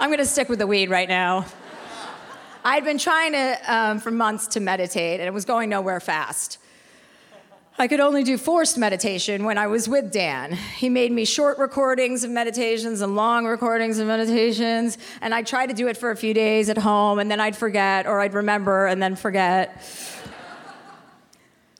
I'm 0.00 0.08
gonna 0.08 0.24
stick 0.24 0.48
with 0.48 0.58
the 0.58 0.66
weed 0.66 0.88
right 0.88 1.08
now. 1.08 1.44
I'd 2.64 2.82
been 2.82 2.96
trying 2.96 3.32
to, 3.32 3.58
um, 3.68 4.00
for 4.00 4.10
months 4.10 4.46
to 4.48 4.60
meditate, 4.60 5.20
and 5.20 5.26
it 5.26 5.34
was 5.34 5.44
going 5.44 5.68
nowhere 5.68 6.00
fast. 6.00 6.56
I 7.76 7.88
could 7.88 7.98
only 7.98 8.22
do 8.22 8.38
forced 8.38 8.78
meditation 8.78 9.44
when 9.44 9.58
I 9.58 9.66
was 9.66 9.88
with 9.88 10.12
Dan. 10.12 10.52
He 10.52 10.88
made 10.88 11.10
me 11.10 11.24
short 11.24 11.58
recordings 11.58 12.22
of 12.22 12.30
meditations 12.30 13.00
and 13.00 13.16
long 13.16 13.46
recordings 13.46 13.98
of 13.98 14.06
meditations, 14.06 14.96
and 15.20 15.34
I'd 15.34 15.48
try 15.48 15.66
to 15.66 15.74
do 15.74 15.88
it 15.88 15.96
for 15.96 16.12
a 16.12 16.16
few 16.16 16.34
days 16.34 16.70
at 16.70 16.78
home, 16.78 17.18
and 17.18 17.28
then 17.28 17.40
I'd 17.40 17.56
forget, 17.56 18.06
or 18.06 18.20
I'd 18.20 18.34
remember 18.34 18.86
and 18.86 19.02
then 19.02 19.16
forget. 19.16 19.82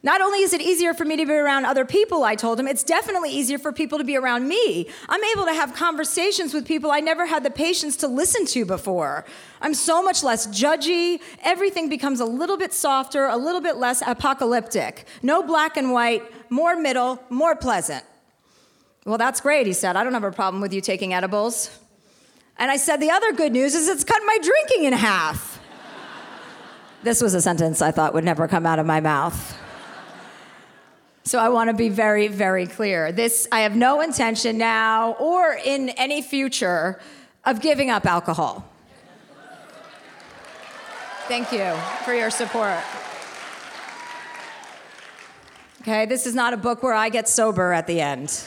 Not 0.05 0.21
only 0.21 0.41
is 0.41 0.53
it 0.53 0.61
easier 0.61 0.93
for 0.93 1.07
me 1.07 1.17
to 1.17 1.25
be 1.25 1.33
around 1.33 1.65
other 1.65 1.87
people, 1.87 2.25
I 2.25 2.35
told 2.35 2.61
him, 2.61 2.69
it's 2.69 2.85
definitely 2.85 3.31
easier 3.31 3.59
for 3.59 3.73
people 3.73 3.97
to 3.97 4.05
be 4.05 4.19
around 4.19 4.47
me. 4.47 4.87
I'm 5.09 5.25
able 5.25 5.47
to 5.47 5.55
have 5.55 5.75
conversations 5.75 6.53
with 6.53 6.69
people 6.69 6.91
I 6.91 7.01
never 7.01 7.25
had 7.25 7.43
the 7.43 7.51
patience 7.51 7.97
to 7.97 8.07
listen 8.07 8.45
to 8.49 8.67
before. 8.67 9.25
I'm 9.63 9.73
so 9.73 10.03
much 10.03 10.23
less 10.23 10.47
judgy. 10.49 11.23
Everything 11.43 11.89
becomes 11.89 12.21
a 12.21 12.27
little 12.27 12.59
bit 12.59 12.75
softer, 12.75 13.25
a 13.25 13.39
little 13.39 13.63
bit 13.63 13.77
less 13.77 14.03
apocalyptic. 14.07 15.07
No 15.23 15.43
black 15.43 15.79
and 15.79 15.91
white, 15.91 16.23
more 16.51 16.77
middle, 16.77 17.19
more 17.31 17.57
pleasant. 17.57 18.05
Well, 19.07 19.17
that's 19.17 19.41
great, 19.41 19.67
he 19.67 19.73
said. 19.73 19.97
I 19.97 20.05
don't 20.05 20.13
have 20.13 20.23
a 20.23 20.33
problem 20.33 20.61
with 20.61 20.75
you 20.75 20.83
taking 20.83 21.15
edibles. 21.15 21.71
And 22.59 22.71
I 22.71 22.77
said, 22.77 22.99
the 22.99 23.11
other 23.11 23.33
good 23.33 23.53
news 23.53 23.75
is 23.75 23.89
it's 23.89 24.05
cut 24.05 24.21
my 24.27 24.37
drinking 24.43 24.85
in 24.85 24.93
half. 24.93 25.59
this 27.03 27.23
was 27.23 27.33
a 27.33 27.41
sentence 27.41 27.81
I 27.81 27.91
thought 27.91 28.13
would 28.13 28.25
never 28.25 28.47
come 28.47 28.67
out 28.67 28.79
of 28.79 28.85
my 28.85 29.01
mouth. 29.01 29.64
So 31.27 31.39
I 31.39 31.49
want 31.49 31.71
to 31.71 31.75
be 31.75 31.89
very, 31.89 32.29
very 32.29 32.67
clear. 32.67 33.11
This, 33.11 33.49
I 33.51 33.61
have 33.61 33.75
no 33.75 34.03
intention 34.03 34.59
now 34.59 35.13
or 35.15 35.59
in 35.65 35.89
any 35.91 36.21
future 36.21 37.01
of 37.47 37.63
giving 37.63 37.89
up 37.89 38.05
alcohol. 38.05 38.71
Thank 41.27 41.51
you 41.51 41.75
for 42.05 42.13
your 42.13 42.29
support. 42.29 42.79
Okay, 45.81 46.05
this 46.05 46.27
is 46.27 46.35
not 46.35 46.53
a 46.53 46.59
book 46.59 46.83
where 46.83 46.93
I 46.93 47.09
get 47.09 47.27
sober 47.27 47.73
at 47.73 47.87
the 47.87 48.03
end. 48.03 48.45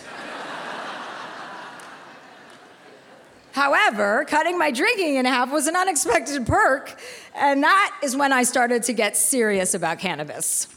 However, 3.53 4.23
cutting 4.25 4.59
my 4.59 4.69
drinking 4.69 5.15
in 5.15 5.25
half 5.25 5.51
was 5.51 5.65
an 5.65 5.75
unexpected 5.75 6.45
perk, 6.45 6.99
and 7.33 7.63
that 7.63 7.99
is 8.03 8.15
when 8.15 8.31
I 8.31 8.43
started 8.43 8.83
to 8.83 8.93
get 8.93 9.17
serious 9.17 9.73
about 9.73 9.97
cannabis. 9.97 10.67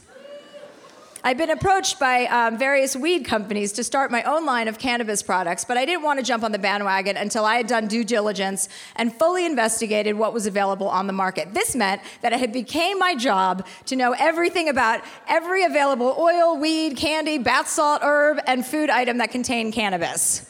I've 1.23 1.37
been 1.37 1.51
approached 1.51 1.99
by 1.99 2.25
um, 2.25 2.57
various 2.57 2.95
weed 2.95 3.25
companies 3.25 3.73
to 3.73 3.83
start 3.83 4.09
my 4.09 4.23
own 4.23 4.43
line 4.43 4.67
of 4.67 4.79
cannabis 4.79 5.21
products, 5.21 5.63
but 5.63 5.77
I 5.77 5.85
didn't 5.85 6.01
want 6.01 6.17
to 6.17 6.25
jump 6.25 6.43
on 6.43 6.51
the 6.51 6.57
bandwagon 6.57 7.15
until 7.15 7.45
I 7.45 7.57
had 7.57 7.67
done 7.67 7.87
due 7.87 8.03
diligence 8.03 8.67
and 8.95 9.13
fully 9.13 9.45
investigated 9.45 10.15
what 10.15 10.33
was 10.33 10.47
available 10.47 10.89
on 10.89 11.05
the 11.05 11.13
market. 11.13 11.53
This 11.53 11.75
meant 11.75 12.01
that 12.21 12.33
it 12.33 12.39
had 12.39 12.51
became 12.51 12.97
my 12.97 13.13
job 13.13 13.67
to 13.85 13.95
know 13.95 14.15
everything 14.17 14.67
about 14.67 15.01
every 15.27 15.63
available 15.63 16.15
oil, 16.17 16.57
weed, 16.57 16.97
candy, 16.97 17.37
bath 17.37 17.67
salt, 17.67 18.01
herb, 18.01 18.39
and 18.47 18.65
food 18.65 18.89
item 18.89 19.19
that 19.19 19.29
contained 19.29 19.73
cannabis. 19.73 20.49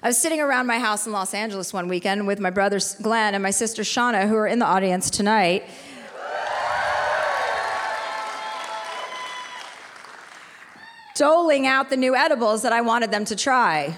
I 0.00 0.08
was 0.08 0.18
sitting 0.18 0.40
around 0.40 0.68
my 0.68 0.78
house 0.78 1.06
in 1.06 1.12
Los 1.12 1.34
Angeles 1.34 1.72
one 1.72 1.88
weekend 1.88 2.28
with 2.28 2.38
my 2.38 2.50
brother 2.50 2.78
Glenn 3.02 3.34
and 3.34 3.42
my 3.42 3.50
sister 3.50 3.82
Shauna, 3.82 4.28
who 4.28 4.36
are 4.36 4.46
in 4.46 4.60
the 4.60 4.66
audience 4.66 5.10
tonight. 5.10 5.64
Doling 11.22 11.68
out 11.68 11.88
the 11.88 11.96
new 11.96 12.16
edibles 12.16 12.62
that 12.62 12.72
I 12.72 12.80
wanted 12.80 13.12
them 13.12 13.24
to 13.26 13.36
try. 13.36 13.94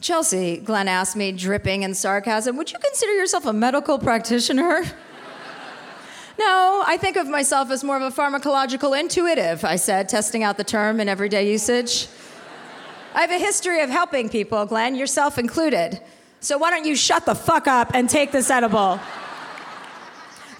Chelsea, 0.00 0.56
Glenn 0.56 0.88
asked 0.88 1.14
me, 1.14 1.32
dripping 1.32 1.82
in 1.82 1.92
sarcasm, 1.92 2.56
would 2.56 2.72
you 2.72 2.78
consider 2.78 3.12
yourself 3.12 3.44
a 3.44 3.52
medical 3.52 3.98
practitioner? 3.98 4.84
no, 6.38 6.82
I 6.86 6.96
think 6.98 7.18
of 7.18 7.28
myself 7.28 7.70
as 7.70 7.84
more 7.84 7.98
of 7.98 8.02
a 8.02 8.10
pharmacological 8.10 8.98
intuitive, 8.98 9.66
I 9.66 9.76
said, 9.76 10.08
testing 10.08 10.42
out 10.42 10.56
the 10.56 10.64
term 10.64 10.98
in 10.98 11.10
everyday 11.10 11.46
usage. 11.52 12.08
I 13.14 13.20
have 13.20 13.30
a 13.30 13.38
history 13.38 13.82
of 13.82 13.90
helping 13.90 14.30
people, 14.30 14.64
Glenn, 14.64 14.94
yourself 14.94 15.36
included. 15.36 16.00
So 16.40 16.56
why 16.56 16.70
don't 16.70 16.86
you 16.86 16.96
shut 16.96 17.26
the 17.26 17.34
fuck 17.34 17.66
up 17.66 17.90
and 17.92 18.08
take 18.08 18.32
this 18.32 18.48
edible? 18.48 18.98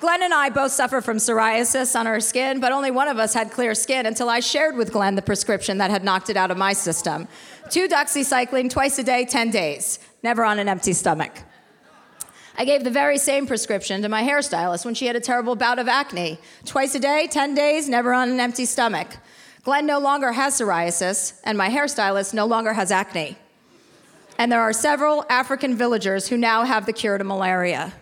Glenn 0.00 0.22
and 0.22 0.32
I 0.32 0.48
both 0.48 0.72
suffer 0.72 1.02
from 1.02 1.18
psoriasis 1.18 1.94
on 1.94 2.06
our 2.06 2.20
skin, 2.20 2.58
but 2.58 2.72
only 2.72 2.90
one 2.90 3.06
of 3.06 3.18
us 3.18 3.34
had 3.34 3.50
clear 3.50 3.74
skin 3.74 4.06
until 4.06 4.30
I 4.30 4.40
shared 4.40 4.74
with 4.74 4.92
Glenn 4.92 5.14
the 5.14 5.20
prescription 5.20 5.76
that 5.76 5.90
had 5.90 6.02
knocked 6.02 6.30
it 6.30 6.38
out 6.38 6.50
of 6.50 6.56
my 6.56 6.72
system. 6.72 7.28
Two 7.68 7.86
doxycycline 7.86 8.70
twice 8.70 8.98
a 8.98 9.02
day, 9.02 9.26
10 9.26 9.50
days, 9.50 9.98
never 10.22 10.42
on 10.42 10.58
an 10.58 10.68
empty 10.68 10.94
stomach. 10.94 11.42
I 12.56 12.64
gave 12.64 12.82
the 12.82 12.90
very 12.90 13.18
same 13.18 13.46
prescription 13.46 14.00
to 14.00 14.08
my 14.08 14.22
hairstylist 14.22 14.86
when 14.86 14.94
she 14.94 15.06
had 15.06 15.16
a 15.16 15.20
terrible 15.20 15.54
bout 15.54 15.78
of 15.78 15.86
acne. 15.86 16.38
Twice 16.64 16.94
a 16.94 16.98
day, 16.98 17.28
10 17.30 17.54
days, 17.54 17.86
never 17.86 18.14
on 18.14 18.30
an 18.30 18.40
empty 18.40 18.64
stomach. 18.64 19.08
Glenn 19.64 19.84
no 19.84 19.98
longer 19.98 20.32
has 20.32 20.58
psoriasis, 20.58 21.38
and 21.44 21.58
my 21.58 21.68
hairstylist 21.68 22.32
no 22.32 22.46
longer 22.46 22.72
has 22.72 22.90
acne. 22.90 23.36
And 24.38 24.50
there 24.50 24.62
are 24.62 24.72
several 24.72 25.26
African 25.28 25.76
villagers 25.76 26.28
who 26.28 26.38
now 26.38 26.64
have 26.64 26.86
the 26.86 26.94
cure 26.94 27.18
to 27.18 27.24
malaria. 27.24 27.92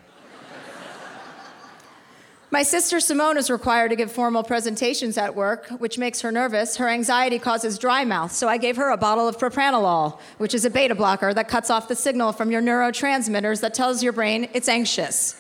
My 2.51 2.63
sister 2.63 2.99
Simone 2.99 3.37
is 3.37 3.51
required 3.51 3.91
to 3.91 3.97
give 3.97 4.11
formal 4.11 4.43
presentations 4.43 5.19
at 5.19 5.37
work, 5.37 5.69
which 5.69 5.99
makes 5.99 6.23
her 6.23 6.33
nervous. 6.33 6.79
Her 6.79 6.89
anxiety 6.89 7.39
causes 7.39 7.79
dry 7.79 8.07
mouth, 8.07 8.33
so 8.33 8.49
I 8.49 8.57
gave 8.57 8.79
her 8.79 8.89
a 8.89 8.97
bottle 8.97 9.29
of 9.29 9.37
propranolol, 9.37 10.19
which 10.39 10.55
is 10.55 10.65
a 10.65 10.71
beta 10.71 10.95
blocker 10.95 11.35
that 11.35 11.49
cuts 11.49 11.69
off 11.69 11.89
the 11.89 11.95
signal 11.95 12.33
from 12.33 12.51
your 12.51 12.63
neurotransmitters 12.63 13.61
that 13.61 13.75
tells 13.75 14.03
your 14.03 14.15
brain 14.15 14.49
it's 14.55 14.69
anxious. 14.69 15.37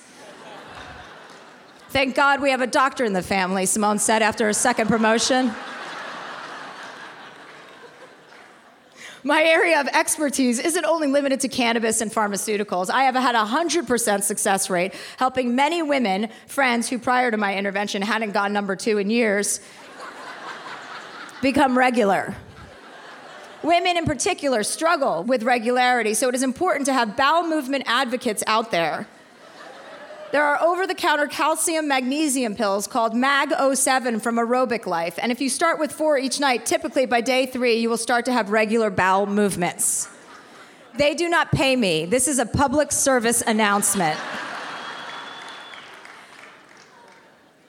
Thank 1.88 2.14
God 2.14 2.42
we 2.42 2.50
have 2.50 2.60
a 2.60 2.66
doctor 2.66 3.06
in 3.06 3.14
the 3.14 3.22
family, 3.22 3.64
Simone 3.64 3.98
said 3.98 4.20
after 4.20 4.44
her 4.44 4.52
second 4.52 4.88
promotion. 4.88 5.52
My 9.25 9.42
area 9.42 9.80
of 9.80 9.88
expertise 9.88 10.58
isn't 10.58 10.84
only 10.84 11.08
limited 11.08 11.40
to 11.40 11.48
cannabis 11.48 12.00
and 12.00 12.10
pharmaceuticals. 12.10 12.88
I 12.88 13.02
have 13.04 13.14
had 13.14 13.34
a 13.34 13.44
100% 13.44 14.22
success 14.22 14.70
rate 14.70 14.94
helping 15.16 15.56
many 15.56 15.82
women, 15.82 16.28
friends 16.46 16.88
who 16.88 16.98
prior 16.98 17.30
to 17.30 17.37
my 17.37 17.56
intervention 17.56 18.02
hadn't 18.02 18.32
gone 18.32 18.52
number 18.52 18.76
two 18.76 18.98
in 18.98 19.10
years, 19.10 19.60
become 21.42 21.76
regular. 21.76 22.37
Women 23.64 23.96
in 23.96 24.04
particular 24.04 24.62
struggle 24.62 25.25
with 25.25 25.42
regularity, 25.42 26.14
so 26.14 26.28
it 26.28 26.34
is 26.37 26.44
important 26.44 26.87
to 26.87 26.92
have 26.92 27.16
bowel 27.16 27.42
movement 27.42 27.84
advocates 27.87 28.44
out 28.46 28.70
there 28.70 29.08
there 30.32 30.44
are 30.44 30.62
over 30.62 30.87
the 30.87 30.94
counter 30.94 31.26
calcium 31.26 31.88
magnesium 31.88 32.54
pills 32.54 32.87
called 32.87 33.14
Mag 33.14 33.52
07 33.75 34.20
from 34.20 34.37
Aerobic 34.37 34.87
Life. 34.87 35.18
And 35.20 35.32
if 35.32 35.40
you 35.40 35.49
start 35.49 35.78
with 35.78 35.92
four 35.92 36.18
each 36.18 36.38
night, 36.38 36.66
typically 36.66 37.06
by 37.06 37.20
day 37.20 37.47
three, 37.47 37.76
you 37.76 37.88
will 37.88 37.97
start 37.97 38.25
to 38.26 38.32
have 38.32 38.50
regular 38.50 38.90
bowel 38.90 39.26
movements. 39.26 40.08
They 40.97 41.14
do 41.14 41.28
not 41.28 41.52
pay 41.52 41.76
me. 41.76 42.04
This 42.04 42.28
is 42.28 42.38
a 42.38 42.47
public 42.47 42.92
service 42.92 43.42
announcement. 43.47 44.18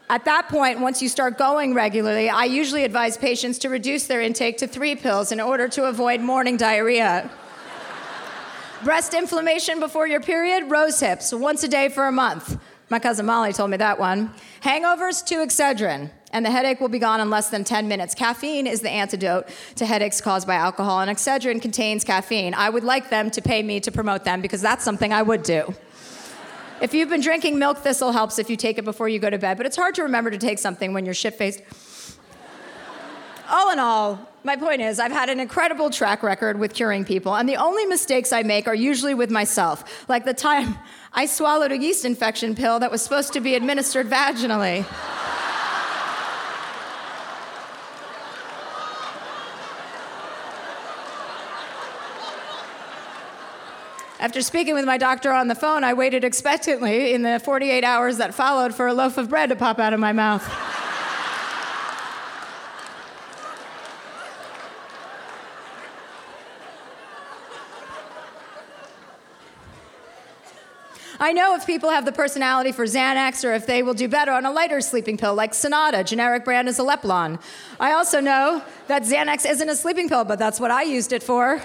At 0.09 0.25
that 0.25 0.49
point, 0.49 0.79
once 0.79 1.03
you 1.03 1.07
start 1.07 1.37
going 1.37 1.75
regularly, 1.75 2.29
I 2.29 2.45
usually 2.45 2.83
advise 2.83 3.15
patients 3.15 3.59
to 3.59 3.69
reduce 3.69 4.07
their 4.07 4.21
intake 4.21 4.57
to 4.57 4.67
three 4.67 4.95
pills 4.95 5.31
in 5.31 5.39
order 5.39 5.67
to 5.69 5.85
avoid 5.85 6.19
morning 6.19 6.57
diarrhea. 6.57 7.29
Breast 8.83 9.13
inflammation 9.13 9.81
before 9.81 10.07
your 10.07 10.21
period, 10.21 10.71
rose 10.71 11.01
hips, 11.01 11.33
once 11.33 11.65
a 11.65 11.67
day 11.67 11.89
for 11.89 12.07
a 12.07 12.13
month. 12.13 12.57
My 12.89 12.97
cousin 12.97 13.25
Molly 13.25 13.51
told 13.51 13.71
me 13.71 13.77
that 13.77 13.99
one. 13.99 14.33
Hangovers, 14.63 15.25
two 15.25 15.39
Excedrin, 15.39 16.09
and 16.31 16.45
the 16.45 16.49
headache 16.49 16.79
will 16.79 16.87
be 16.87 16.97
gone 16.97 17.19
in 17.19 17.29
less 17.29 17.49
than 17.49 17.65
10 17.65 17.89
minutes. 17.89 18.15
Caffeine 18.15 18.65
is 18.65 18.79
the 18.79 18.89
antidote 18.89 19.49
to 19.75 19.85
headaches 19.85 20.21
caused 20.21 20.47
by 20.47 20.55
alcohol, 20.55 21.01
and 21.01 21.11
Excedrin 21.11 21.61
contains 21.61 22.05
caffeine. 22.05 22.53
I 22.53 22.69
would 22.69 22.85
like 22.85 23.09
them 23.09 23.29
to 23.31 23.41
pay 23.41 23.61
me 23.63 23.81
to 23.81 23.91
promote 23.91 24.23
them 24.23 24.39
because 24.39 24.61
that's 24.61 24.85
something 24.85 25.11
I 25.11 25.23
would 25.23 25.43
do. 25.43 25.75
If 26.81 26.93
you've 26.93 27.09
been 27.09 27.19
drinking 27.19 27.59
milk, 27.59 27.79
thistle 27.79 28.13
helps 28.13 28.39
if 28.39 28.49
you 28.49 28.55
take 28.55 28.77
it 28.77 28.85
before 28.85 29.09
you 29.09 29.19
go 29.19 29.29
to 29.29 29.37
bed, 29.37 29.57
but 29.57 29.65
it's 29.65 29.75
hard 29.75 29.93
to 29.95 30.03
remember 30.03 30.31
to 30.31 30.37
take 30.37 30.57
something 30.57 30.93
when 30.93 31.03
you're 31.03 31.13
shit 31.13 31.35
faced. 31.35 31.61
All 33.49 33.71
in 33.71 33.79
all, 33.79 34.28
my 34.43 34.55
point 34.55 34.81
is, 34.81 34.99
I've 34.99 35.11
had 35.11 35.29
an 35.29 35.39
incredible 35.39 35.89
track 35.89 36.23
record 36.23 36.59
with 36.59 36.73
curing 36.73 37.03
people, 37.03 37.35
and 37.35 37.47
the 37.47 37.57
only 37.57 37.85
mistakes 37.85 38.31
I 38.31 38.43
make 38.43 38.67
are 38.67 38.75
usually 38.75 39.13
with 39.13 39.29
myself, 39.29 40.07
like 40.07 40.25
the 40.25 40.33
time 40.33 40.77
I 41.13 41.25
swallowed 41.25 41.71
a 41.71 41.77
yeast 41.77 42.05
infection 42.05 42.55
pill 42.55 42.79
that 42.79 42.91
was 42.91 43.01
supposed 43.01 43.33
to 43.33 43.39
be 43.41 43.55
administered 43.55 44.09
vaginally. 44.09 44.85
After 54.21 54.41
speaking 54.41 54.73
with 54.73 54.83
my 54.83 54.97
doctor 54.97 55.31
on 55.31 55.47
the 55.47 55.55
phone, 55.55 55.85
I 55.85 55.93
waited 55.93 56.25
expectantly 56.25 57.13
in 57.13 57.21
the 57.21 57.39
48 57.39 57.85
hours 57.85 58.17
that 58.17 58.33
followed 58.33 58.75
for 58.75 58.87
a 58.87 58.93
loaf 58.93 59.17
of 59.17 59.29
bread 59.29 59.47
to 59.49 59.55
pop 59.55 59.79
out 59.79 59.93
of 59.93 59.99
my 59.99 60.11
mouth. 60.11 60.43
I 71.21 71.33
know 71.33 71.53
if 71.53 71.65
people 71.65 71.89
have 71.89 72.05
the 72.05 72.13
personality 72.13 72.71
for 72.71 72.85
Xanax 72.85 73.43
or 73.43 73.53
if 73.53 73.67
they 73.67 73.83
will 73.83 73.93
do 73.93 74.07
better 74.07 74.31
on 74.31 74.45
a 74.45 74.51
lighter 74.51 74.79
sleeping 74.79 75.17
pill 75.17 75.35
like 75.35 75.53
Sonata, 75.53 76.01
generic 76.01 76.45
brand 76.45 76.69
is 76.69 76.79
zaleplon. 76.79 77.41
I 77.77 77.91
also 77.91 78.21
know 78.21 78.63
that 78.87 79.03
Xanax 79.03 79.45
isn't 79.49 79.67
a 79.67 79.75
sleeping 79.75 80.07
pill, 80.07 80.23
but 80.23 80.39
that's 80.39 80.61
what 80.61 80.71
I 80.71 80.83
used 80.83 81.11
it 81.11 81.21
for. 81.21 81.61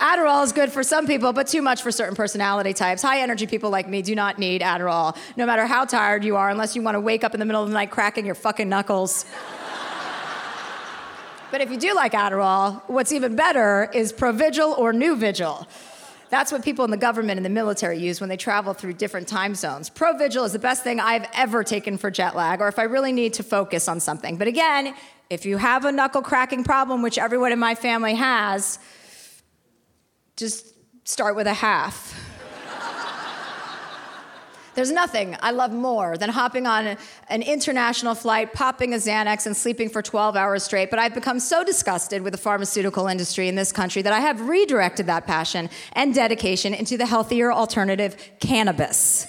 Adderall 0.00 0.44
is 0.44 0.52
good 0.52 0.70
for 0.70 0.82
some 0.82 1.06
people, 1.06 1.32
but 1.32 1.46
too 1.46 1.62
much 1.62 1.80
for 1.80 1.90
certain 1.90 2.14
personality 2.14 2.74
types. 2.74 3.00
High 3.00 3.20
energy 3.20 3.46
people 3.46 3.70
like 3.70 3.88
me 3.88 4.02
do 4.02 4.14
not 4.14 4.38
need 4.38 4.60
Adderall, 4.60 5.16
no 5.38 5.46
matter 5.46 5.64
how 5.64 5.86
tired 5.86 6.24
you 6.24 6.36
are, 6.36 6.50
unless 6.50 6.76
you 6.76 6.82
want 6.82 6.96
to 6.96 7.00
wake 7.00 7.24
up 7.24 7.32
in 7.32 7.40
the 7.40 7.46
middle 7.46 7.62
of 7.62 7.68
the 7.68 7.74
night 7.74 7.90
cracking 7.90 8.26
your 8.26 8.34
fucking 8.34 8.68
knuckles. 8.68 9.24
but 11.50 11.62
if 11.62 11.70
you 11.70 11.78
do 11.78 11.94
like 11.94 12.12
Adderall, 12.12 12.82
what's 12.88 13.12
even 13.12 13.34
better 13.34 13.88
is 13.94 14.12
Provigil 14.12 14.76
or 14.76 14.92
Nuvigil. 14.92 15.66
That's 16.32 16.50
what 16.50 16.64
people 16.64 16.86
in 16.86 16.90
the 16.90 16.96
government 16.96 17.36
and 17.36 17.44
the 17.44 17.50
military 17.50 17.98
use 17.98 18.18
when 18.18 18.30
they 18.30 18.38
travel 18.38 18.72
through 18.72 18.94
different 18.94 19.28
time 19.28 19.54
zones. 19.54 19.90
Provigil 19.90 20.46
is 20.46 20.54
the 20.54 20.58
best 20.58 20.82
thing 20.82 20.98
I've 20.98 21.28
ever 21.34 21.62
taken 21.62 21.98
for 21.98 22.10
jet 22.10 22.34
lag 22.34 22.62
or 22.62 22.68
if 22.68 22.78
I 22.78 22.84
really 22.84 23.12
need 23.12 23.34
to 23.34 23.42
focus 23.42 23.86
on 23.86 24.00
something. 24.00 24.38
But 24.38 24.48
again, 24.48 24.94
if 25.28 25.44
you 25.44 25.58
have 25.58 25.84
a 25.84 25.92
knuckle 25.92 26.22
cracking 26.22 26.64
problem, 26.64 27.02
which 27.02 27.18
everyone 27.18 27.52
in 27.52 27.58
my 27.58 27.74
family 27.74 28.14
has, 28.14 28.78
just 30.38 30.72
start 31.04 31.36
with 31.36 31.46
a 31.46 31.52
half. 31.52 32.21
There's 34.74 34.90
nothing 34.90 35.36
I 35.42 35.50
love 35.50 35.72
more 35.72 36.16
than 36.16 36.30
hopping 36.30 36.66
on 36.66 36.96
an 37.28 37.42
international 37.42 38.14
flight, 38.14 38.54
popping 38.54 38.94
a 38.94 38.96
Xanax, 38.96 39.44
and 39.44 39.54
sleeping 39.54 39.90
for 39.90 40.00
12 40.00 40.34
hours 40.34 40.62
straight. 40.62 40.88
But 40.88 40.98
I've 40.98 41.14
become 41.14 41.40
so 41.40 41.62
disgusted 41.62 42.22
with 42.22 42.32
the 42.32 42.38
pharmaceutical 42.38 43.06
industry 43.06 43.48
in 43.48 43.54
this 43.54 43.70
country 43.70 44.00
that 44.00 44.12
I 44.12 44.20
have 44.20 44.48
redirected 44.48 45.06
that 45.06 45.26
passion 45.26 45.68
and 45.92 46.14
dedication 46.14 46.72
into 46.72 46.96
the 46.96 47.06
healthier 47.06 47.52
alternative, 47.52 48.16
cannabis. 48.40 49.26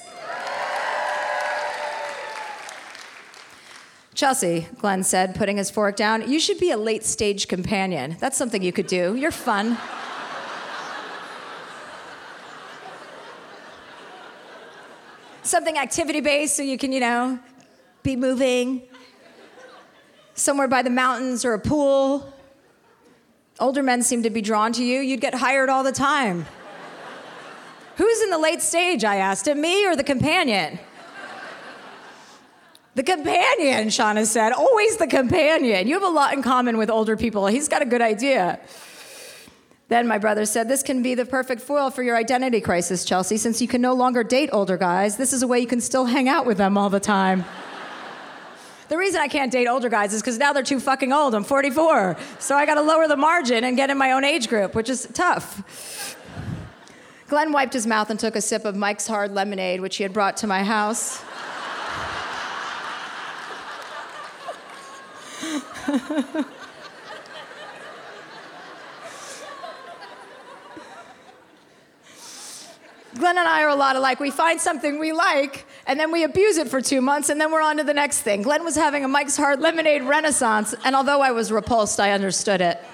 Chelsea, 4.16 4.68
Glenn 4.78 5.04
said, 5.04 5.36
putting 5.36 5.58
his 5.58 5.72
fork 5.72 5.96
down, 5.96 6.30
you 6.30 6.40
should 6.40 6.60
be 6.60 6.72
a 6.72 6.78
late 6.78 7.04
stage 7.04 7.48
companion. 7.48 8.16
That's 8.20 8.38
something 8.38 8.62
you 8.62 8.72
could 8.72 8.88
do. 8.88 9.16
You're 9.16 9.32
fun. 9.32 9.78
Something 15.44 15.78
activity 15.78 16.22
based 16.22 16.56
so 16.56 16.64
you 16.64 16.78
can, 16.78 16.92
you 16.92 17.00
know, 17.00 17.40
be 18.02 18.16
moving. 18.16 18.82
Somewhere 20.36 20.68
by 20.68 20.82
the 20.82 20.90
mountains 20.90 21.46
or 21.46 21.54
a 21.54 21.60
pool. 21.60 22.34
Older 23.60 23.84
men 23.84 24.02
seem 24.02 24.24
to 24.24 24.30
be 24.30 24.42
drawn 24.42 24.74
to 24.74 24.84
you. 24.84 25.00
You'd 25.00 25.22
get 25.22 25.36
hired 25.36 25.70
all 25.70 25.84
the 25.84 25.92
time. 25.92 26.46
Who's 27.98 28.22
in 28.22 28.32
the 28.32 28.40
late 28.40 28.62
stage? 28.62 29.04
I 29.04 29.18
asked 29.18 29.48
him. 29.48 29.62
Me 29.62 29.86
or 29.86 29.96
the 29.96 30.04
companion? 30.04 30.80
The 32.96 33.04
companion, 33.04 33.88
Shauna 33.88 34.26
said. 34.26 34.52
Always 34.52 34.98
the 34.98 35.08
companion. 35.08 35.88
You 35.88 35.94
have 35.96 36.04
a 36.04 36.14
lot 36.14 36.34
in 36.34 36.42
common 36.44 36.78
with 36.78 36.90
older 36.90 37.16
people. 37.18 37.48
He's 37.48 37.68
got 37.68 37.82
a 37.82 37.86
good 37.86 38.02
idea. 38.02 38.60
Then 39.94 40.08
my 40.08 40.18
brother 40.18 40.48
said, 40.48 40.68
This 40.68 40.82
can 40.82 41.04
be 41.04 41.14
the 41.14 41.24
perfect 41.24 41.62
foil 41.62 41.92
for 41.92 42.02
your 42.02 42.18
identity 42.18 42.62
crisis, 42.62 43.06
Chelsea, 43.06 43.38
since 43.38 43.62
you 43.62 43.68
can 43.68 43.80
no 43.80 43.94
longer 43.94 44.24
date 44.24 44.50
older 44.52 44.76
guys. 44.76 45.18
This 45.18 45.34
is 45.34 45.44
a 45.44 45.48
way 45.48 45.60
you 45.60 45.68
can 45.68 45.82
still 45.82 46.06
hang 46.06 46.28
out 46.28 46.48
with 46.48 46.58
them 46.58 46.80
all 46.80 46.90
the 46.90 47.00
time. 47.00 47.46
the 48.90 48.98
reason 48.98 49.22
I 49.22 49.28
can't 49.28 49.52
date 49.52 49.68
older 49.68 49.90
guys 49.90 50.12
is 50.12 50.20
because 50.20 50.40
now 50.40 50.52
they're 50.52 50.64
too 50.64 50.80
fucking 50.80 51.14
old. 51.14 51.36
I'm 51.36 51.44
44. 51.44 52.18
So 52.40 52.56
I 52.56 52.66
got 52.66 52.74
to 52.74 52.82
lower 52.82 53.08
the 53.08 53.16
margin 53.16 53.64
and 53.64 53.78
get 53.78 53.92
in 53.92 54.00
my 54.00 54.14
own 54.14 54.24
age 54.24 54.50
group, 54.50 54.74
which 54.74 54.90
is 54.90 55.08
tough. 55.14 56.18
Glenn 57.28 57.52
wiped 57.52 57.74
his 57.74 57.86
mouth 57.86 58.10
and 58.10 58.20
took 58.20 58.36
a 58.36 58.42
sip 58.42 58.66
of 58.66 58.76
Mike's 58.76 59.06
Hard 59.06 59.36
Lemonade, 59.36 59.80
which 59.80 59.98
he 59.98 60.02
had 60.02 60.12
brought 60.12 60.38
to 60.38 60.48
my 60.48 60.64
house. 60.64 61.22
Glenn 73.17 73.38
and 73.38 73.48
I 73.48 73.63
are 73.63 73.70
a 73.70 73.75
lot 73.75 73.96
alike. 73.96 74.20
We 74.20 74.32
find 74.32 74.60
something 74.60 74.98
we 74.98 75.13
like, 75.13 75.67
and 75.86 76.00
then 76.00 76.12
we 76.12 76.24
abuse 76.24 76.58
it 76.58 76.67
for 76.67 76.82
two 76.82 77.00
months, 77.00 77.29
and 77.29 77.39
then 77.39 77.51
we're 77.51 77.62
on 77.62 77.77
to 77.77 77.84
the 77.84 77.93
next 77.93 78.22
thing. 78.22 78.41
Glenn 78.41 78.63
was 78.63 78.75
having 78.75 79.05
a 79.05 79.08
Mike's 79.08 79.38
Hard 79.38 79.60
Lemonade 79.60 80.01
renaissance, 80.03 80.74
and 80.84 80.96
although 80.96 81.22
I 81.22 81.29
was 81.32 81.51
repulsed, 81.51 82.00
I 82.00 82.12
understood 82.12 82.62
it. 82.62 82.79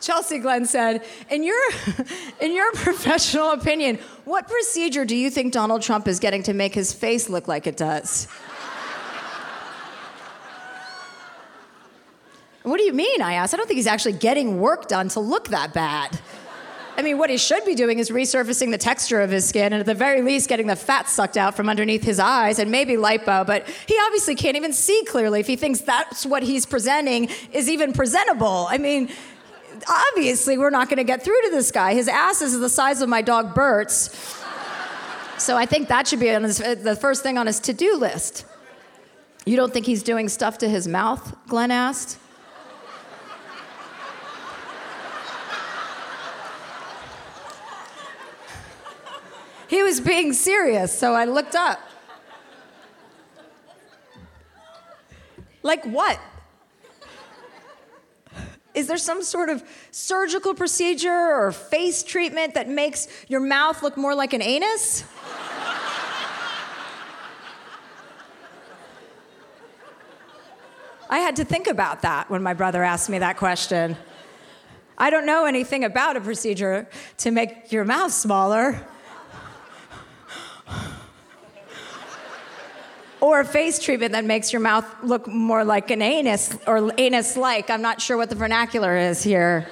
Chelsea 0.00 0.38
Glenn 0.38 0.64
said, 0.64 1.04
in 1.28 1.42
your, 1.42 1.60
in 2.40 2.54
your 2.54 2.72
professional 2.72 3.50
opinion, 3.50 3.98
what 4.24 4.48
procedure 4.48 5.04
do 5.04 5.14
you 5.14 5.28
think 5.28 5.52
Donald 5.52 5.82
Trump 5.82 6.08
is 6.08 6.18
getting 6.18 6.42
to 6.44 6.54
make 6.54 6.74
his 6.74 6.94
face 6.94 7.28
look 7.28 7.46
like 7.46 7.66
it 7.66 7.76
does? 7.76 8.24
what 12.62 12.78
do 12.78 12.84
you 12.84 12.94
mean? 12.94 13.20
I 13.20 13.34
asked. 13.34 13.52
I 13.52 13.58
don't 13.58 13.66
think 13.66 13.76
he's 13.76 13.86
actually 13.86 14.14
getting 14.14 14.60
work 14.60 14.88
done 14.88 15.10
to 15.10 15.20
look 15.20 15.48
that 15.48 15.74
bad. 15.74 16.18
I 16.98 17.02
mean, 17.02 17.18
what 17.18 17.28
he 17.28 17.36
should 17.36 17.64
be 17.66 17.74
doing 17.74 17.98
is 17.98 18.08
resurfacing 18.08 18.70
the 18.70 18.78
texture 18.78 19.20
of 19.20 19.30
his 19.30 19.46
skin 19.46 19.74
and 19.74 19.80
at 19.80 19.86
the 19.86 19.94
very 19.94 20.22
least 20.22 20.48
getting 20.48 20.66
the 20.66 20.76
fat 20.76 21.08
sucked 21.08 21.36
out 21.36 21.54
from 21.54 21.68
underneath 21.68 22.02
his 22.02 22.18
eyes 22.18 22.58
and 22.58 22.70
maybe 22.70 22.94
lipo, 22.94 23.46
but 23.46 23.68
he 23.86 23.98
obviously 24.06 24.34
can't 24.34 24.56
even 24.56 24.72
see 24.72 25.04
clearly 25.04 25.40
if 25.40 25.46
he 25.46 25.56
thinks 25.56 25.80
that's 25.80 26.24
what 26.24 26.42
he's 26.42 26.64
presenting 26.64 27.28
is 27.52 27.68
even 27.68 27.92
presentable. 27.92 28.66
I 28.70 28.78
mean, 28.78 29.10
obviously 29.88 30.56
we're 30.56 30.70
not 30.70 30.88
going 30.88 30.96
to 30.96 31.04
get 31.04 31.22
through 31.22 31.40
to 31.42 31.50
this 31.50 31.70
guy. 31.70 31.92
His 31.92 32.08
ass 32.08 32.40
is 32.40 32.58
the 32.58 32.70
size 32.70 33.02
of 33.02 33.10
my 33.10 33.20
dog 33.20 33.54
Bert's. 33.54 34.10
So 35.38 35.54
I 35.54 35.66
think 35.66 35.88
that 35.88 36.08
should 36.08 36.20
be 36.20 36.28
his, 36.28 36.58
the 36.58 36.96
first 36.96 37.22
thing 37.22 37.36
on 37.36 37.46
his 37.46 37.60
to-do 37.60 37.96
list. 37.96 38.46
You 39.44 39.56
don't 39.56 39.72
think 39.72 39.84
he's 39.84 40.02
doing 40.02 40.30
stuff 40.30 40.58
to 40.58 40.68
his 40.68 40.88
mouth? 40.88 41.36
Glenn 41.46 41.70
asked. 41.70 42.18
He 49.68 49.82
was 49.82 50.00
being 50.00 50.32
serious, 50.32 50.96
so 50.96 51.14
I 51.14 51.24
looked 51.24 51.54
up. 51.54 51.80
Like 55.62 55.84
what? 55.84 56.20
Is 58.74 58.86
there 58.86 58.98
some 58.98 59.22
sort 59.22 59.48
of 59.48 59.64
surgical 59.90 60.54
procedure 60.54 61.10
or 61.10 61.50
face 61.50 62.02
treatment 62.02 62.54
that 62.54 62.68
makes 62.68 63.08
your 63.26 63.40
mouth 63.40 63.82
look 63.82 63.96
more 63.96 64.14
like 64.14 64.34
an 64.34 64.42
anus? 64.42 65.02
I 71.08 71.18
had 71.20 71.36
to 71.36 71.44
think 71.44 71.68
about 71.68 72.02
that 72.02 72.28
when 72.28 72.42
my 72.42 72.52
brother 72.52 72.82
asked 72.82 73.08
me 73.08 73.18
that 73.18 73.36
question. 73.36 73.96
I 74.98 75.10
don't 75.10 75.24
know 75.24 75.46
anything 75.46 75.84
about 75.84 76.16
a 76.16 76.20
procedure 76.20 76.88
to 77.18 77.30
make 77.30 77.72
your 77.72 77.84
mouth 77.84 78.12
smaller. 78.12 78.86
Or 83.26 83.40
a 83.40 83.44
face 83.44 83.80
treatment 83.80 84.12
that 84.12 84.24
makes 84.24 84.52
your 84.52 84.60
mouth 84.60 84.86
look 85.02 85.26
more 85.26 85.64
like 85.64 85.90
an 85.90 86.00
anus 86.00 86.56
or 86.64 86.92
anus 86.96 87.36
like. 87.36 87.68
I'm 87.70 87.82
not 87.82 88.00
sure 88.00 88.16
what 88.16 88.30
the 88.30 88.36
vernacular 88.36 88.96
is 88.96 89.20
here. 89.20 89.66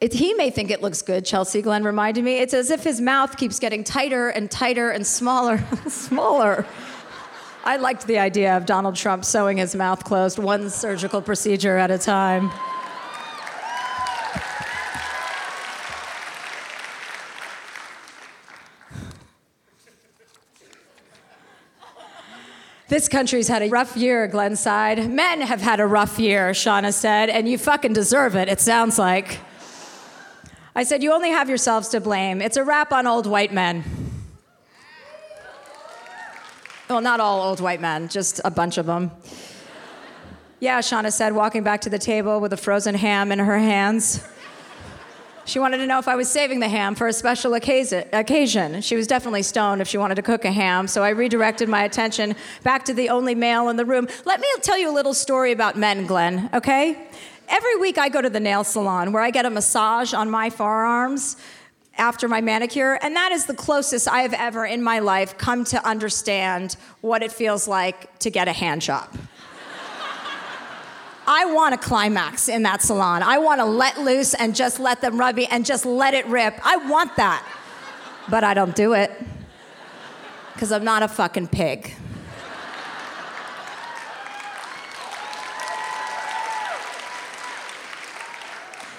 It, 0.00 0.14
he 0.14 0.32
may 0.32 0.48
think 0.48 0.70
it 0.70 0.80
looks 0.80 1.02
good, 1.02 1.26
Chelsea 1.26 1.60
Glenn 1.60 1.84
reminded 1.84 2.24
me. 2.24 2.38
It's 2.38 2.54
as 2.54 2.70
if 2.70 2.82
his 2.82 3.02
mouth 3.02 3.36
keeps 3.36 3.58
getting 3.58 3.84
tighter 3.84 4.30
and 4.30 4.50
tighter 4.50 4.88
and 4.88 5.06
smaller, 5.06 5.62
smaller. 5.88 6.64
I 7.64 7.76
liked 7.76 8.06
the 8.06 8.18
idea 8.18 8.56
of 8.56 8.64
Donald 8.64 8.96
Trump 8.96 9.26
sewing 9.26 9.58
his 9.58 9.74
mouth 9.74 10.02
closed, 10.02 10.38
one 10.38 10.70
surgical 10.70 11.20
procedure 11.20 11.76
at 11.76 11.90
a 11.90 11.98
time. 11.98 12.50
This 22.90 23.08
country's 23.08 23.46
had 23.46 23.62
a 23.62 23.68
rough 23.68 23.96
year, 23.96 24.26
Glenn 24.26 24.56
said. 24.56 25.08
Men 25.08 25.42
have 25.42 25.60
had 25.60 25.78
a 25.78 25.86
rough 25.86 26.18
year, 26.18 26.50
Shauna 26.50 26.92
said, 26.92 27.30
and 27.30 27.48
you 27.48 27.56
fucking 27.56 27.92
deserve 27.92 28.34
it, 28.34 28.48
it 28.48 28.58
sounds 28.58 28.98
like. 28.98 29.38
I 30.74 30.82
said, 30.82 31.00
You 31.00 31.12
only 31.12 31.30
have 31.30 31.48
yourselves 31.48 31.86
to 31.90 32.00
blame. 32.00 32.42
It's 32.42 32.56
a 32.56 32.64
rap 32.64 32.92
on 32.92 33.06
old 33.06 33.28
white 33.28 33.52
men. 33.52 33.84
Well, 36.88 37.00
not 37.00 37.20
all 37.20 37.42
old 37.42 37.60
white 37.60 37.80
men, 37.80 38.08
just 38.08 38.40
a 38.44 38.50
bunch 38.50 38.76
of 38.76 38.86
them. 38.86 39.12
Yeah, 40.58 40.80
Shauna 40.80 41.12
said, 41.12 41.32
walking 41.32 41.62
back 41.62 41.82
to 41.82 41.90
the 41.90 41.98
table 41.98 42.40
with 42.40 42.52
a 42.52 42.56
frozen 42.56 42.96
ham 42.96 43.30
in 43.30 43.38
her 43.38 43.58
hands. 43.58 44.20
She 45.50 45.58
wanted 45.58 45.78
to 45.78 45.86
know 45.88 45.98
if 45.98 46.06
I 46.06 46.14
was 46.14 46.30
saving 46.30 46.60
the 46.60 46.68
ham 46.68 46.94
for 46.94 47.08
a 47.08 47.12
special 47.12 47.54
occasion. 47.54 48.82
She 48.82 48.94
was 48.94 49.08
definitely 49.08 49.42
stoned 49.42 49.80
if 49.80 49.88
she 49.88 49.98
wanted 49.98 50.14
to 50.14 50.22
cook 50.22 50.44
a 50.44 50.52
ham, 50.52 50.86
so 50.86 51.02
I 51.02 51.08
redirected 51.08 51.68
my 51.68 51.82
attention 51.82 52.36
back 52.62 52.84
to 52.84 52.94
the 52.94 53.08
only 53.08 53.34
male 53.34 53.68
in 53.68 53.74
the 53.74 53.84
room. 53.84 54.06
Let 54.24 54.38
me 54.38 54.46
tell 54.62 54.78
you 54.78 54.88
a 54.88 54.94
little 54.94 55.12
story 55.12 55.50
about 55.50 55.76
men, 55.76 56.06
Glenn, 56.06 56.50
okay? 56.54 57.08
Every 57.48 57.76
week 57.78 57.98
I 57.98 58.08
go 58.08 58.22
to 58.22 58.30
the 58.30 58.38
nail 58.38 58.62
salon 58.62 59.10
where 59.10 59.24
I 59.24 59.30
get 59.30 59.44
a 59.44 59.50
massage 59.50 60.14
on 60.14 60.30
my 60.30 60.50
forearms 60.50 61.36
after 61.98 62.28
my 62.28 62.40
manicure, 62.40 63.00
and 63.02 63.16
that 63.16 63.32
is 63.32 63.46
the 63.46 63.54
closest 63.54 64.06
I 64.06 64.22
have 64.22 64.34
ever 64.34 64.64
in 64.64 64.84
my 64.84 65.00
life 65.00 65.36
come 65.36 65.64
to 65.64 65.84
understand 65.84 66.76
what 67.00 67.24
it 67.24 67.32
feels 67.32 67.66
like 67.66 68.16
to 68.20 68.30
get 68.30 68.46
a 68.46 68.52
hand 68.52 68.82
job. 68.82 69.12
I 71.32 71.44
want 71.44 71.74
a 71.74 71.78
climax 71.78 72.48
in 72.48 72.64
that 72.64 72.82
salon. 72.82 73.22
I 73.22 73.38
want 73.38 73.60
to 73.60 73.64
let 73.64 74.00
loose 74.00 74.34
and 74.34 74.52
just 74.52 74.80
let 74.80 75.00
them 75.00 75.16
rub 75.16 75.36
me 75.36 75.46
and 75.46 75.64
just 75.64 75.86
let 75.86 76.12
it 76.12 76.26
rip. 76.26 76.54
I 76.64 76.76
want 76.88 77.14
that. 77.18 77.46
But 78.28 78.42
I 78.42 78.52
don't 78.52 78.74
do 78.74 78.94
it 78.94 79.12
because 80.52 80.72
I'm 80.72 80.82
not 80.82 81.04
a 81.04 81.08
fucking 81.08 81.46
pig. 81.46 81.94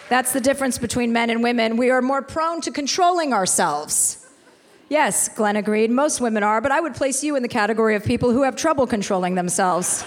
That's 0.07 0.31
the 0.31 0.39
difference 0.39 0.77
between 0.77 1.11
men 1.11 1.29
and 1.29 1.43
women. 1.43 1.75
We 1.75 1.89
are 1.89 2.01
more 2.01 2.21
prone 2.21 2.61
to 2.61 2.71
controlling 2.71 3.33
ourselves. 3.33 4.25
Yes, 4.87 5.27
Glenn 5.27 5.57
agreed. 5.57 5.91
Most 5.91 6.21
women 6.21 6.43
are, 6.43 6.61
but 6.61 6.71
I 6.71 6.79
would 6.79 6.95
place 6.95 7.25
you 7.25 7.35
in 7.35 7.43
the 7.43 7.49
category 7.49 7.95
of 7.95 8.05
people 8.05 8.31
who 8.31 8.43
have 8.43 8.55
trouble 8.55 8.87
controlling 8.87 9.35
themselves. 9.35 10.05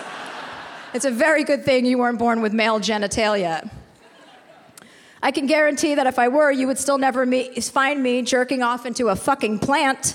It's 0.95 1.05
a 1.05 1.11
very 1.11 1.45
good 1.45 1.65
thing 1.65 1.85
you 1.85 1.99
weren't 1.99 2.19
born 2.19 2.41
with 2.41 2.53
male 2.53 2.79
genitalia. 2.79 3.69
I 5.23 5.33
can 5.33 5.47
guarantee 5.47 5.97
that 5.97 6.07
if 6.07 6.19
I 6.19 6.29
were, 6.29 6.51
you 6.51 6.67
would 6.67 6.79
still 6.79 6.99
never 6.99 7.27
me- 7.27 7.55
find 7.61 8.03
me 8.03 8.23
jerking 8.23 8.63
off 8.63 8.87
into 8.87 9.09
a 9.09 9.17
fucking 9.17 9.59
plant. 9.59 10.15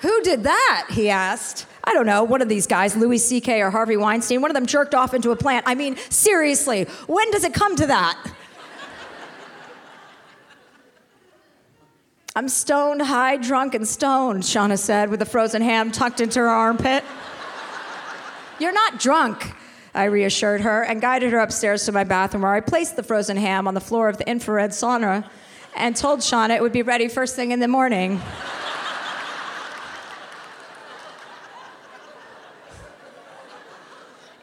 Who 0.00 0.22
did 0.22 0.44
that? 0.44 0.86
He 0.90 1.10
asked. 1.10 1.66
I 1.84 1.92
don't 1.92 2.06
know, 2.06 2.24
one 2.24 2.40
of 2.40 2.48
these 2.48 2.66
guys, 2.66 2.96
Louis 2.96 3.18
C.K. 3.18 3.60
or 3.62 3.70
Harvey 3.70 3.96
Weinstein, 3.96 4.40
one 4.40 4.50
of 4.50 4.54
them 4.54 4.66
jerked 4.66 4.94
off 4.94 5.12
into 5.12 5.30
a 5.30 5.36
plant. 5.36 5.64
I 5.66 5.74
mean, 5.74 5.96
seriously, 6.08 6.84
when 7.06 7.30
does 7.30 7.44
it 7.44 7.52
come 7.52 7.74
to 7.76 7.86
that? 7.86 8.32
I'm 12.36 12.48
stoned, 12.48 13.02
high, 13.02 13.38
drunk, 13.38 13.74
and 13.74 13.86
stoned, 13.88 14.44
Shauna 14.44 14.78
said 14.78 15.10
with 15.10 15.20
a 15.20 15.26
frozen 15.26 15.62
ham 15.62 15.90
tucked 15.90 16.20
into 16.20 16.38
her 16.38 16.48
armpit. 16.48 17.02
You're 18.60 18.72
not 18.72 19.00
drunk, 19.00 19.54
I 19.94 20.04
reassured 20.04 20.60
her 20.60 20.84
and 20.84 21.00
guided 21.00 21.32
her 21.32 21.38
upstairs 21.38 21.86
to 21.86 21.92
my 21.92 22.04
bathroom 22.04 22.42
where 22.42 22.52
I 22.52 22.60
placed 22.60 22.94
the 22.94 23.02
frozen 23.02 23.36
ham 23.36 23.66
on 23.66 23.74
the 23.74 23.80
floor 23.80 24.08
of 24.08 24.18
the 24.18 24.28
infrared 24.28 24.70
sauna 24.70 25.28
and 25.74 25.96
told 25.96 26.20
Shauna 26.20 26.50
it 26.50 26.62
would 26.62 26.72
be 26.72 26.82
ready 26.82 27.08
first 27.08 27.36
thing 27.36 27.52
in 27.52 27.60
the 27.60 27.68
morning. 27.68 28.20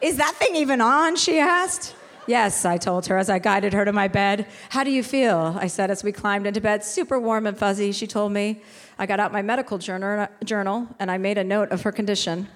Is 0.00 0.16
that 0.16 0.34
thing 0.34 0.56
even 0.56 0.80
on? 0.80 1.16
She 1.16 1.38
asked. 1.38 1.94
Yes, 2.26 2.64
I 2.64 2.76
told 2.76 3.06
her 3.06 3.16
as 3.16 3.30
I 3.30 3.38
guided 3.38 3.72
her 3.72 3.84
to 3.84 3.92
my 3.92 4.06
bed. 4.06 4.46
How 4.68 4.84
do 4.84 4.90
you 4.90 5.02
feel? 5.02 5.56
I 5.60 5.66
said 5.66 5.90
as 5.90 6.04
we 6.04 6.12
climbed 6.12 6.46
into 6.46 6.60
bed. 6.60 6.84
Super 6.84 7.18
warm 7.18 7.46
and 7.46 7.56
fuzzy, 7.56 7.92
she 7.92 8.06
told 8.06 8.32
me. 8.32 8.62
I 8.98 9.06
got 9.06 9.18
out 9.18 9.32
my 9.32 9.42
medical 9.42 9.78
journal, 9.78 10.88
and 10.98 11.10
I 11.10 11.18
made 11.18 11.38
a 11.38 11.44
note 11.44 11.70
of 11.70 11.82
her 11.82 11.92
condition. 11.92 12.48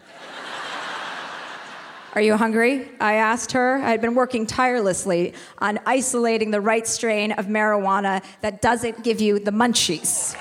Are 2.14 2.20
you 2.20 2.36
hungry? 2.36 2.90
I 3.00 3.14
asked 3.14 3.52
her. 3.52 3.76
I 3.76 3.90
had 3.90 4.02
been 4.02 4.14
working 4.14 4.46
tirelessly 4.46 5.32
on 5.58 5.80
isolating 5.86 6.50
the 6.50 6.60
right 6.60 6.86
strain 6.86 7.32
of 7.32 7.46
marijuana 7.46 8.22
that 8.42 8.60
doesn't 8.60 9.02
give 9.02 9.22
you 9.22 9.38
the 9.38 9.50
munchies. 9.50 10.36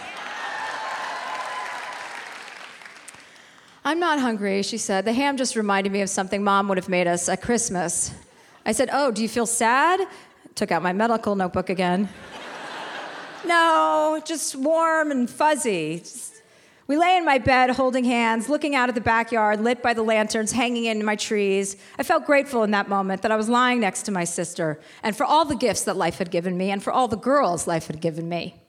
I'm 3.85 3.99
not 3.99 4.19
hungry, 4.19 4.63
she 4.63 4.77
said. 4.77 5.05
The 5.05 5.13
ham 5.13 5.37
just 5.37 5.55
reminded 5.55 5.93
me 5.93 6.01
of 6.01 6.09
something 6.09 6.43
mom 6.43 6.67
would 6.67 6.77
have 6.77 6.89
made 6.89 7.07
us 7.07 7.29
at 7.29 7.41
Christmas. 7.41 8.13
I 8.65 8.73
said, 8.73 8.89
Oh, 8.91 9.09
do 9.09 9.21
you 9.21 9.29
feel 9.29 9.45
sad? 9.45 10.01
Took 10.55 10.73
out 10.73 10.83
my 10.83 10.91
medical 10.91 11.35
notebook 11.35 11.69
again. 11.69 12.09
no, 13.45 14.21
just 14.25 14.55
warm 14.57 15.09
and 15.09 15.29
fuzzy. 15.29 15.99
Just... 15.99 16.30
we 16.91 16.97
lay 16.97 17.15
in 17.15 17.23
my 17.23 17.37
bed 17.37 17.69
holding 17.69 18.03
hands, 18.03 18.49
looking 18.49 18.75
out 18.75 18.89
at 18.89 18.95
the 18.95 18.99
backyard, 18.99 19.61
lit 19.61 19.81
by 19.81 19.93
the 19.93 20.03
lanterns 20.03 20.51
hanging 20.51 20.83
in 20.83 21.05
my 21.05 21.15
trees. 21.15 21.77
I 21.97 22.03
felt 22.03 22.25
grateful 22.25 22.63
in 22.63 22.71
that 22.71 22.89
moment 22.89 23.21
that 23.21 23.31
I 23.31 23.37
was 23.37 23.47
lying 23.47 23.79
next 23.79 24.01
to 24.03 24.11
my 24.11 24.25
sister 24.25 24.77
and 25.01 25.15
for 25.15 25.23
all 25.23 25.45
the 25.45 25.55
gifts 25.55 25.83
that 25.83 25.95
life 25.95 26.17
had 26.17 26.31
given 26.31 26.57
me 26.57 26.69
and 26.69 26.83
for 26.83 26.91
all 26.91 27.07
the 27.07 27.15
girls 27.15 27.65
life 27.65 27.87
had 27.87 28.01
given 28.01 28.27
me. 28.27 28.61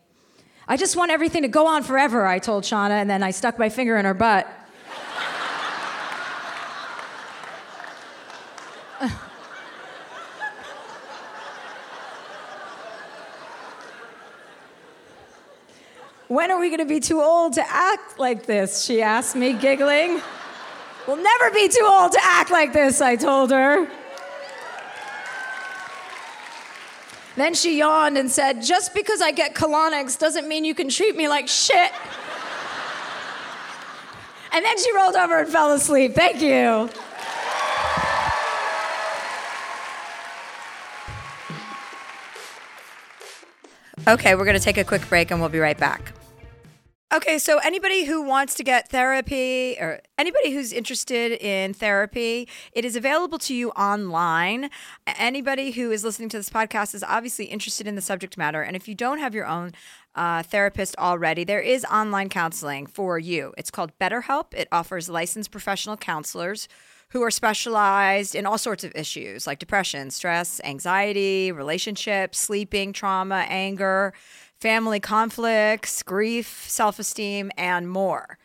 I 0.68 0.76
just 0.76 0.94
want 0.94 1.10
everything 1.10 1.42
to 1.42 1.48
go 1.48 1.66
on 1.66 1.82
forever, 1.82 2.24
I 2.24 2.38
told 2.38 2.62
Shauna, 2.62 2.90
and 2.90 3.10
then 3.10 3.24
I 3.24 3.32
stuck 3.32 3.58
my 3.58 3.68
finger 3.68 3.96
in 3.96 4.04
her 4.04 4.14
butt. 4.14 4.46
When 16.32 16.50
are 16.50 16.58
we 16.58 16.70
going 16.70 16.78
to 16.78 16.86
be 16.86 16.98
too 16.98 17.20
old 17.20 17.52
to 17.54 17.62
act 17.68 18.18
like 18.18 18.46
this? 18.46 18.84
She 18.84 19.02
asked 19.02 19.36
me, 19.36 19.52
giggling. 19.52 20.22
We'll 21.06 21.22
never 21.22 21.50
be 21.50 21.68
too 21.68 21.86
old 21.86 22.12
to 22.12 22.18
act 22.22 22.50
like 22.50 22.72
this, 22.72 23.02
I 23.02 23.16
told 23.16 23.50
her. 23.50 23.86
Then 27.36 27.52
she 27.52 27.76
yawned 27.76 28.16
and 28.16 28.30
said, 28.30 28.62
Just 28.62 28.94
because 28.94 29.20
I 29.20 29.32
get 29.32 29.54
colonics 29.54 30.18
doesn't 30.18 30.48
mean 30.48 30.64
you 30.64 30.74
can 30.74 30.88
treat 30.88 31.18
me 31.18 31.28
like 31.28 31.48
shit. 31.48 31.92
and 34.52 34.64
then 34.64 34.78
she 34.78 34.90
rolled 34.96 35.16
over 35.16 35.40
and 35.40 35.52
fell 35.52 35.72
asleep. 35.72 36.14
Thank 36.14 36.40
you. 36.40 36.88
Okay, 44.08 44.34
we're 44.34 44.46
going 44.46 44.56
to 44.56 44.64
take 44.64 44.78
a 44.78 44.84
quick 44.84 45.06
break 45.10 45.30
and 45.30 45.38
we'll 45.38 45.50
be 45.50 45.58
right 45.58 45.78
back. 45.78 46.14
Okay, 47.14 47.38
so 47.38 47.58
anybody 47.58 48.06
who 48.06 48.22
wants 48.22 48.54
to 48.54 48.64
get 48.64 48.88
therapy 48.88 49.76
or 49.78 50.00
anybody 50.16 50.50
who's 50.50 50.72
interested 50.72 51.32
in 51.44 51.74
therapy, 51.74 52.48
it 52.72 52.86
is 52.86 52.96
available 52.96 53.36
to 53.40 53.54
you 53.54 53.68
online. 53.72 54.70
Anybody 55.06 55.72
who 55.72 55.90
is 55.90 56.04
listening 56.04 56.30
to 56.30 56.38
this 56.38 56.48
podcast 56.48 56.94
is 56.94 57.04
obviously 57.04 57.44
interested 57.44 57.86
in 57.86 57.96
the 57.96 58.00
subject 58.00 58.38
matter. 58.38 58.62
And 58.62 58.74
if 58.74 58.88
you 58.88 58.94
don't 58.94 59.18
have 59.18 59.34
your 59.34 59.44
own 59.44 59.72
uh, 60.14 60.42
therapist 60.42 60.96
already, 60.96 61.44
there 61.44 61.60
is 61.60 61.84
online 61.84 62.30
counseling 62.30 62.86
for 62.86 63.18
you. 63.18 63.52
It's 63.58 63.70
called 63.70 63.92
BetterHelp. 63.98 64.54
It 64.54 64.68
offers 64.72 65.10
licensed 65.10 65.50
professional 65.50 65.98
counselors 65.98 66.66
who 67.12 67.22
are 67.22 67.30
specialized 67.30 68.34
in 68.34 68.46
all 68.46 68.58
sorts 68.58 68.84
of 68.84 68.92
issues 68.94 69.46
like 69.46 69.58
depression, 69.58 70.10
stress, 70.10 70.60
anxiety, 70.64 71.52
relationships, 71.52 72.38
sleeping, 72.38 72.92
trauma, 72.92 73.46
anger 73.48 74.12
family 74.62 75.00
conflicts, 75.00 76.04
grief, 76.04 76.64
self 76.68 77.00
esteem, 77.00 77.50
and 77.56 77.90
more. 77.90 78.38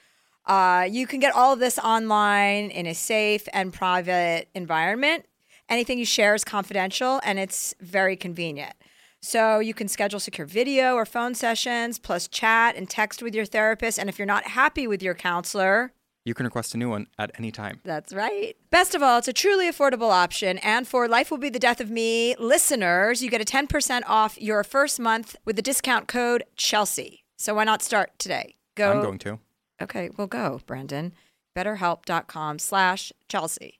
Uh, 0.47 0.87
you 0.89 1.05
can 1.05 1.19
get 1.19 1.35
all 1.35 1.53
of 1.53 1.59
this 1.59 1.77
online 1.77 2.71
in 2.71 2.87
a 2.87 2.93
safe 2.95 3.47
and 3.53 3.71
private 3.71 4.49
environment. 4.55 5.25
Anything 5.69 5.99
you 5.99 6.05
share 6.05 6.33
is 6.33 6.43
confidential 6.43 7.21
and 7.23 7.37
it's 7.37 7.75
very 7.79 8.15
convenient. 8.15 8.73
So 9.21 9.59
you 9.59 9.75
can 9.75 9.87
schedule 9.87 10.19
secure 10.19 10.47
video 10.47 10.95
or 10.95 11.05
phone 11.05 11.35
sessions, 11.35 11.99
plus 11.99 12.27
chat 12.27 12.75
and 12.75 12.89
text 12.89 13.21
with 13.21 13.35
your 13.35 13.45
therapist. 13.45 13.99
And 13.99 14.09
if 14.09 14.17
you're 14.17 14.25
not 14.25 14.45
happy 14.45 14.87
with 14.87 15.03
your 15.03 15.13
counselor, 15.13 15.91
you 16.27 16.33
can 16.33 16.45
request 16.45 16.75
a 16.75 16.77
new 16.77 16.89
one 16.89 17.07
at 17.17 17.31
any 17.37 17.51
time. 17.51 17.79
That's 17.85 18.11
right. 18.13 18.57
Best 18.69 18.93
of 18.93 19.01
all, 19.01 19.17
it's 19.17 19.29
a 19.29 19.33
truly 19.33 19.71
affordable 19.71 20.11
option. 20.11 20.57
And 20.57 20.85
for 20.85 21.07
Life 21.07 21.31
Will 21.31 21.37
Be 21.37 21.49
the 21.49 21.57
Death 21.57 21.79
of 21.79 21.89
Me 21.89 22.35
listeners, 22.37 23.23
you 23.23 23.29
get 23.29 23.39
a 23.39 23.45
10% 23.45 24.01
off 24.05 24.39
your 24.39 24.63
first 24.65 24.99
month 24.99 25.37
with 25.45 25.55
the 25.55 25.61
discount 25.61 26.09
code 26.09 26.43
Chelsea. 26.57 27.23
So 27.37 27.55
why 27.55 27.63
not 27.63 27.81
start 27.81 28.11
today? 28.19 28.55
Go. 28.75 28.91
I'm 28.91 29.01
going 29.01 29.19
to. 29.19 29.39
Okay, 29.81 30.09
we'll 30.17 30.27
go, 30.27 30.59
Brandon. 30.65 31.13
BetterHelp.com 31.55 32.59
slash 32.59 33.13
Chelsea. 33.29 33.79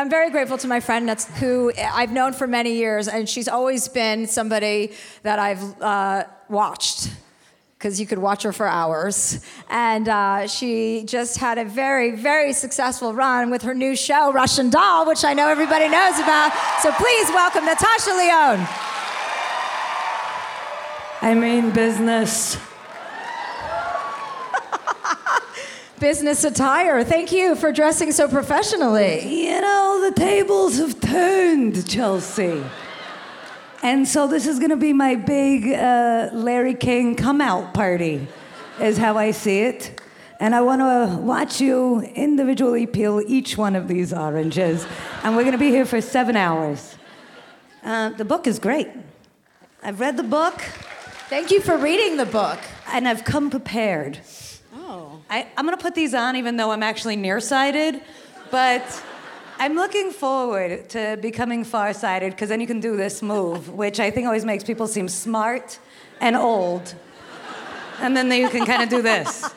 I'm 0.00 0.08
very 0.08 0.30
grateful 0.30 0.56
to 0.56 0.66
my 0.66 0.80
friend 0.80 1.10
who 1.40 1.70
I've 1.76 2.10
known 2.10 2.32
for 2.32 2.46
many 2.46 2.72
years, 2.72 3.06
and 3.06 3.28
she's 3.28 3.48
always 3.48 3.86
been 3.86 4.26
somebody 4.26 4.92
that 5.24 5.38
I've 5.38 5.82
uh, 5.82 6.24
watched 6.48 7.10
because 7.76 8.00
you 8.00 8.06
could 8.06 8.18
watch 8.18 8.42
her 8.44 8.52
for 8.54 8.66
hours. 8.66 9.44
And 9.68 10.08
uh, 10.08 10.46
she 10.46 11.04
just 11.04 11.36
had 11.36 11.58
a 11.58 11.66
very, 11.66 12.12
very 12.12 12.54
successful 12.54 13.12
run 13.12 13.50
with 13.50 13.60
her 13.60 13.74
new 13.74 13.94
show, 13.94 14.32
Russian 14.32 14.70
Doll, 14.70 15.06
which 15.06 15.22
I 15.22 15.34
know 15.34 15.48
everybody 15.48 15.86
knows 15.86 16.18
about. 16.18 16.50
So 16.80 16.90
please 16.92 17.28
welcome 17.28 17.66
Natasha 17.66 18.10
Lyonne. 18.12 18.66
I 21.20 21.34
mean 21.34 21.72
business. 21.72 22.56
Business 26.00 26.44
attire. 26.44 27.04
Thank 27.04 27.30
you 27.30 27.54
for 27.54 27.72
dressing 27.72 28.10
so 28.10 28.26
professionally. 28.26 29.44
You 29.44 29.60
know, 29.60 30.08
the 30.08 30.18
tables 30.18 30.78
have 30.78 30.98
turned, 30.98 31.86
Chelsea. 31.86 32.64
And 33.82 34.08
so 34.08 34.26
this 34.26 34.46
is 34.46 34.58
going 34.58 34.70
to 34.70 34.76
be 34.76 34.94
my 34.94 35.14
big 35.14 35.68
uh, 35.68 36.30
Larry 36.32 36.74
King 36.74 37.16
come 37.16 37.42
out 37.42 37.74
party, 37.74 38.26
is 38.80 38.96
how 38.96 39.18
I 39.18 39.30
see 39.30 39.60
it. 39.60 40.00
And 40.40 40.54
I 40.54 40.62
want 40.62 40.80
to 40.80 41.18
watch 41.18 41.60
you 41.60 42.00
individually 42.00 42.86
peel 42.86 43.20
each 43.26 43.58
one 43.58 43.76
of 43.76 43.86
these 43.86 44.12
oranges. 44.14 44.86
And 45.22 45.36
we're 45.36 45.42
going 45.42 45.52
to 45.52 45.58
be 45.58 45.68
here 45.68 45.84
for 45.84 46.00
seven 46.00 46.34
hours. 46.34 46.96
Uh, 47.84 48.08
the 48.10 48.24
book 48.24 48.46
is 48.46 48.58
great. 48.58 48.88
I've 49.82 50.00
read 50.00 50.16
the 50.16 50.22
book. 50.22 50.60
Thank 51.28 51.50
you 51.50 51.60
for 51.60 51.76
reading 51.76 52.16
the 52.16 52.26
book. 52.26 52.58
And 52.86 53.06
I've 53.06 53.24
come 53.24 53.50
prepared. 53.50 54.20
I, 55.30 55.46
I'm 55.56 55.64
going 55.64 55.76
to 55.76 55.82
put 55.82 55.94
these 55.94 56.12
on 56.12 56.36
even 56.36 56.56
though 56.56 56.72
I'm 56.72 56.82
actually 56.82 57.16
nearsighted. 57.16 58.02
But 58.50 59.02
I'm 59.58 59.76
looking 59.76 60.10
forward 60.10 60.88
to 60.90 61.18
becoming 61.22 61.62
farsighted 61.62 62.32
because 62.32 62.48
then 62.48 62.60
you 62.60 62.66
can 62.66 62.80
do 62.80 62.96
this 62.96 63.22
move, 63.22 63.68
which 63.68 64.00
I 64.00 64.10
think 64.10 64.26
always 64.26 64.44
makes 64.44 64.64
people 64.64 64.88
seem 64.88 65.06
smart 65.08 65.78
and 66.20 66.34
old. 66.34 66.94
And 68.00 68.16
then 68.16 68.30
you 68.32 68.48
can 68.48 68.66
kind 68.66 68.82
of 68.82 68.88
do 68.88 69.02
this. 69.02 69.48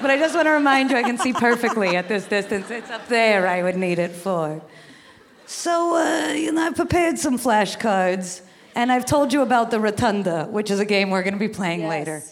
But 0.00 0.10
I 0.10 0.16
just 0.16 0.34
want 0.34 0.46
to 0.46 0.52
remind 0.52 0.90
you 0.90 0.96
I 0.96 1.02
can 1.02 1.18
see 1.18 1.32
perfectly 1.32 1.96
at 1.96 2.08
this 2.08 2.24
distance. 2.26 2.70
It's 2.70 2.90
up 2.90 3.06
there 3.08 3.46
I 3.46 3.62
would 3.62 3.76
need 3.76 3.98
it 3.98 4.12
for. 4.12 4.62
So, 5.46 5.96
uh, 5.96 6.32
you 6.32 6.52
know, 6.52 6.62
I've 6.62 6.76
prepared 6.76 7.18
some 7.18 7.38
flashcards, 7.38 8.40
and 8.74 8.90
I've 8.90 9.04
told 9.04 9.32
you 9.32 9.42
about 9.42 9.70
the 9.70 9.78
Rotunda, 9.78 10.46
which 10.50 10.70
is 10.70 10.80
a 10.80 10.84
game 10.84 11.10
we're 11.10 11.22
going 11.22 11.34
to 11.34 11.38
be 11.38 11.48
playing 11.48 11.86
later. 11.86 12.22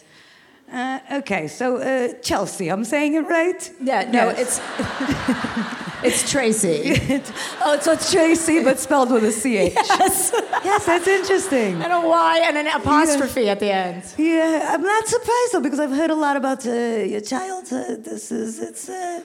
Uh, 0.71 0.99
okay, 1.19 1.47
so 1.49 1.77
uh, 1.77 2.13
Chelsea, 2.21 2.69
I'm 2.69 2.85
saying 2.85 3.15
it 3.15 3.21
right? 3.27 3.71
Yeah, 3.81 4.09
no, 4.09 4.29
Yes. 4.29 4.39
it's 4.43 6.03
it's 6.03 6.31
Tracy. 6.31 6.93
oh, 7.61 7.77
so 7.81 7.91
it's 7.91 8.09
Tracy, 8.11 8.63
but 8.63 8.79
spelled 8.79 9.11
with 9.11 9.23
a 9.25 9.31
CH. 9.31 9.73
yes. 9.75 10.31
Yes, 10.63 10.85
that's 10.85 11.07
interesting. 11.07 11.81
And 11.81 11.91
a 11.91 11.99
Y 12.07 12.41
and 12.45 12.57
an 12.57 12.67
apostrophe 12.67 13.49
at 13.49 13.59
the 13.59 13.69
end. 13.71 14.03
Yeah, 14.17 14.69
I'm 14.73 14.81
not 14.81 15.07
surprised 15.07 15.51
though 15.53 15.59
because 15.61 15.79
I've 15.79 15.91
heard 15.91 16.09
a 16.09 16.15
lot 16.15 16.37
about 16.37 16.65
uh, 16.65 16.71
your 16.71 17.21
childhood. 17.21 18.05
This 18.05 18.31
is 18.31 18.59
it's 18.59 18.87
uh, 18.87 19.21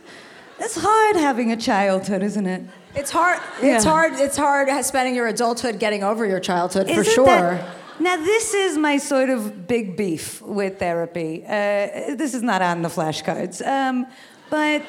it's 0.59 0.77
hard 0.77 1.17
having 1.17 1.53
a 1.53 1.57
childhood, 1.57 2.23
isn't 2.25 2.47
it? 2.47 2.63
It's 2.97 3.11
hard. 3.13 3.39
It's 3.63 3.85
hard. 3.85 4.15
It's 4.15 4.37
hard 4.37 4.69
spending 4.85 5.15
your 5.15 5.29
adulthood 5.29 5.79
getting 5.79 6.03
over 6.03 6.27
your 6.27 6.41
childhood 6.41 6.87
for 6.89 7.01
Isn't 7.03 7.15
sure. 7.15 7.27
that- 7.27 7.69
now 7.99 8.17
this 8.17 8.55
is 8.55 8.77
my 8.77 8.99
sort 8.99 9.31
of 9.31 9.67
big 9.67 9.97
beef 9.97 10.43
with 10.43 10.79
therapy. 10.79 11.45
Uh, 11.45 12.15
this 12.17 12.35
is 12.35 12.43
not 12.43 12.63
on 12.63 12.83
the 12.83 12.89
flashcards, 12.89 13.67
um, 13.67 14.07
but 14.51 14.83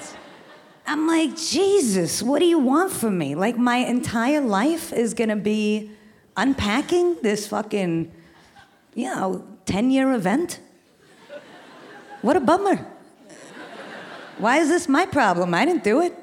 I'm 0.85 1.07
like, 1.07 1.35
Jesus, 1.35 2.21
what 2.23 2.39
do 2.39 2.45
you 2.45 2.59
want 2.59 2.91
from 2.91 3.17
me? 3.17 3.35
Like 3.35 3.57
my 3.57 3.77
entire 3.77 4.41
life 4.41 4.93
is 4.93 5.13
gonna 5.13 5.35
be 5.35 5.91
unpacking 6.35 7.17
this 7.21 7.47
fucking, 7.47 8.11
you 8.95 9.05
know, 9.05 9.45
ten 9.65 9.91
year 9.91 10.13
event. 10.13 10.59
What 12.21 12.35
a 12.35 12.39
bummer. 12.39 12.85
Why 14.37 14.57
is 14.57 14.69
this 14.69 14.87
my 14.87 15.05
problem? 15.05 15.53
I 15.53 15.65
didn't 15.65 15.83
do 15.83 16.01
it. 16.01 16.13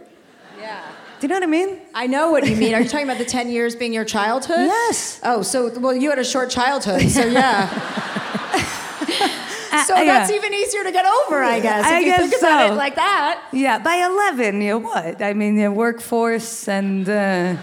Yeah. 0.58 0.93
Do 1.24 1.28
you 1.28 1.40
know 1.40 1.46
what 1.46 1.56
I 1.56 1.64
mean? 1.64 1.78
I 1.94 2.06
know 2.06 2.30
what 2.32 2.46
you 2.46 2.54
mean. 2.54 2.74
Are 2.74 2.82
you 2.82 2.86
talking 2.86 3.06
about 3.06 3.16
the 3.16 3.24
10 3.24 3.48
years 3.48 3.74
being 3.74 3.94
your 3.94 4.04
childhood? 4.04 4.58
Yes. 4.58 5.20
Oh, 5.22 5.40
so, 5.40 5.70
well, 5.80 5.94
you 5.96 6.10
had 6.10 6.18
a 6.18 6.24
short 6.24 6.50
childhood, 6.50 7.00
so 7.08 7.24
yeah. 7.24 7.66
so 9.86 9.94
Uh, 9.94 10.04
that's 10.04 10.30
yeah. 10.30 10.36
even 10.36 10.52
easier 10.52 10.84
to 10.84 10.92
get 10.92 11.06
over, 11.06 11.42
I 11.42 11.60
guess. 11.60 11.86
If 11.86 11.92
I 11.92 11.98
you 12.00 12.04
guess 12.04 12.20
think 12.28 12.42
about 12.42 12.66
so. 12.68 12.74
it 12.74 12.76
like 12.76 12.96
that. 12.96 13.42
Yeah, 13.54 13.78
by 13.78 14.04
11, 14.04 14.60
you 14.60 14.76
what? 14.76 15.22
I 15.22 15.32
mean, 15.32 15.56
your 15.56 15.72
workforce 15.72 16.68
and 16.68 17.08
uh, 17.08 17.56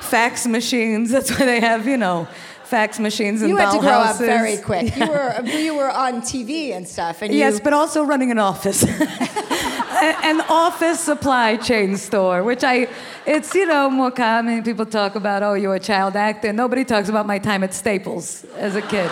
fax 0.00 0.46
machines. 0.46 1.10
That's 1.10 1.30
why 1.30 1.46
they 1.46 1.60
have, 1.60 1.86
you 1.86 1.96
know, 1.96 2.28
fax 2.64 2.98
machines 2.98 3.40
and 3.40 3.48
You 3.48 3.56
had 3.56 3.72
to 3.72 3.78
grow 3.80 3.92
up 3.92 4.18
very 4.18 4.58
quick. 4.58 4.94
You 4.94 5.06
were 5.08 5.40
you 5.46 5.74
were 5.74 5.90
on 5.90 6.20
TV 6.20 6.76
and 6.76 6.86
stuff, 6.86 7.22
and 7.22 7.32
Yes, 7.32 7.54
you, 7.54 7.60
but 7.64 7.72
also 7.72 8.02
running 8.02 8.30
an 8.30 8.38
office. 8.38 8.82
An 10.02 10.40
office 10.48 10.98
supply 10.98 11.56
chain 11.56 11.96
store, 11.96 12.42
which 12.42 12.64
I, 12.64 12.88
it's, 13.24 13.54
you 13.54 13.66
know, 13.66 13.88
more 13.88 14.10
common. 14.10 14.62
People 14.64 14.84
talk 14.84 15.14
about, 15.14 15.44
oh, 15.44 15.54
you're 15.54 15.76
a 15.76 15.80
child 15.80 16.16
actor. 16.16 16.52
Nobody 16.52 16.84
talks 16.84 17.08
about 17.08 17.24
my 17.26 17.38
time 17.38 17.62
at 17.62 17.72
Staples 17.72 18.44
as 18.56 18.74
a 18.74 18.82
kid. 18.82 19.10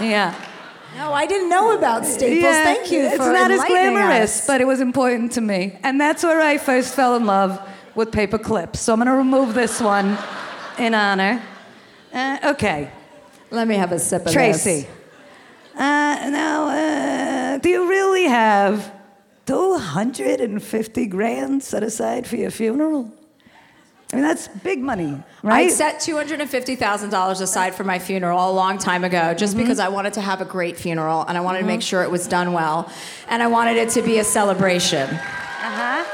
Yeah. 0.00 0.34
no, 0.96 1.12
I 1.12 1.26
didn't 1.26 1.50
know 1.50 1.76
about 1.76 2.06
Staples. 2.06 2.42
Yeah, 2.42 2.64
Thank 2.64 2.90
you 2.90 3.00
It's 3.00 3.18
not 3.18 3.50
as 3.50 3.62
glamorous, 3.64 4.40
us. 4.40 4.46
but 4.46 4.62
it 4.62 4.66
was 4.66 4.80
important 4.80 5.32
to 5.32 5.42
me. 5.42 5.78
And 5.82 6.00
that's 6.00 6.22
where 6.22 6.40
I 6.40 6.56
first 6.56 6.94
fell 6.94 7.14
in 7.16 7.26
love 7.26 7.60
with 7.94 8.10
paper 8.12 8.38
clips. 8.38 8.80
So 8.80 8.94
I'm 8.94 8.98
going 8.98 9.08
to 9.08 9.12
remove 9.14 9.52
this 9.52 9.78
one 9.80 10.16
in 10.78 10.94
honor. 10.94 11.42
Uh, 12.14 12.38
okay, 12.52 12.90
Let 13.50 13.68
me 13.68 13.74
have 13.74 13.92
a 13.92 13.98
sip 13.98 14.24
of 14.24 14.32
Tracy. 14.32 14.82
this. 14.82 14.86
Uh, 15.74 16.30
now, 16.30 16.68
uh, 16.68 17.58
do 17.58 17.68
you 17.68 17.88
really 17.88 18.24
have 18.24 18.90
250 19.46 21.06
grand 21.06 21.62
set 21.62 21.82
aside 21.82 22.26
for 22.26 22.36
your 22.36 22.50
funeral? 22.50 23.12
I 24.12 24.16
mean, 24.16 24.24
that's 24.24 24.48
big 24.48 24.78
money, 24.80 25.18
right? 25.42 25.66
I 25.66 25.68
set 25.70 26.00
two 26.00 26.16
hundred 26.16 26.42
and 26.42 26.50
fifty 26.50 26.76
thousand 26.76 27.08
dollars 27.10 27.40
aside 27.40 27.74
for 27.74 27.82
my 27.82 27.98
funeral 27.98 28.50
a 28.50 28.52
long 28.52 28.76
time 28.76 29.04
ago, 29.04 29.32
just 29.32 29.54
Mm-hmm. 29.54 29.62
because 29.62 29.78
I 29.78 29.88
wanted 29.88 30.12
to 30.14 30.20
have 30.20 30.42
a 30.42 30.44
great 30.44 30.76
funeral 30.76 31.24
and 31.26 31.38
I 31.38 31.40
wanted 31.40 31.60
to 31.60 31.64
make 31.66 31.80
sure 31.80 32.02
it 32.02 32.10
was 32.10 32.28
done 32.28 32.52
well, 32.52 32.92
and 33.28 33.42
I 33.42 33.46
wanted 33.46 33.78
it 33.78 33.88
to 33.90 34.02
be 34.02 34.18
a 34.18 34.24
celebration. 34.24 35.08
uh-huh. 35.08 36.04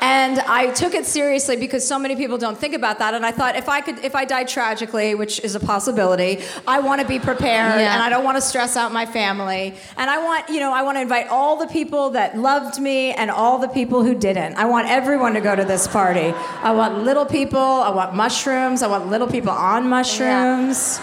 And 0.00 0.38
I 0.40 0.72
took 0.72 0.94
it 0.94 1.06
seriously 1.06 1.56
because 1.56 1.86
so 1.86 1.98
many 1.98 2.16
people 2.16 2.38
don't 2.38 2.58
think 2.58 2.74
about 2.74 2.98
that. 2.98 3.14
And 3.14 3.24
I 3.24 3.32
thought 3.32 3.56
if 3.56 3.68
I 3.68 3.80
could, 3.80 4.04
if 4.04 4.14
I 4.14 4.24
died 4.24 4.48
tragically, 4.48 5.14
which 5.14 5.40
is 5.40 5.54
a 5.54 5.60
possibility, 5.60 6.42
I 6.66 6.80
want 6.80 7.00
to 7.00 7.06
be 7.06 7.18
prepared, 7.18 7.80
Yeah. 7.80 7.94
and 7.94 8.02
I 8.02 8.08
don't 8.08 8.24
want 8.24 8.36
to 8.36 8.40
stress 8.42 8.76
out 8.76 8.92
my 8.92 9.06
family. 9.06 9.74
And 9.96 10.10
I 10.10 10.18
want, 10.22 10.48
you 10.48 10.60
know, 10.60 10.72
I 10.72 10.82
want 10.82 10.96
to 10.98 11.02
invite 11.02 11.28
all 11.28 11.56
the 11.56 11.66
people 11.66 12.10
that 12.10 12.36
loved 12.36 12.78
me 12.80 13.12
and 13.12 13.30
all 13.30 13.58
the 13.58 13.68
people 13.68 14.02
who 14.02 14.14
didn't. 14.14 14.54
I 14.56 14.66
want 14.66 14.88
everyone 14.88 15.34
to 15.34 15.40
go 15.40 15.56
to 15.56 15.64
this 15.64 15.86
party. 15.86 16.34
I 16.62 16.72
want 16.72 17.02
little 17.02 17.26
people. 17.26 17.58
I 17.58 17.90
want 17.90 18.14
mushrooms. 18.14 18.82
I 18.82 18.88
want 18.88 19.08
little 19.08 19.28
people 19.28 19.50
on 19.52 19.88
mushrooms. 19.88 21.00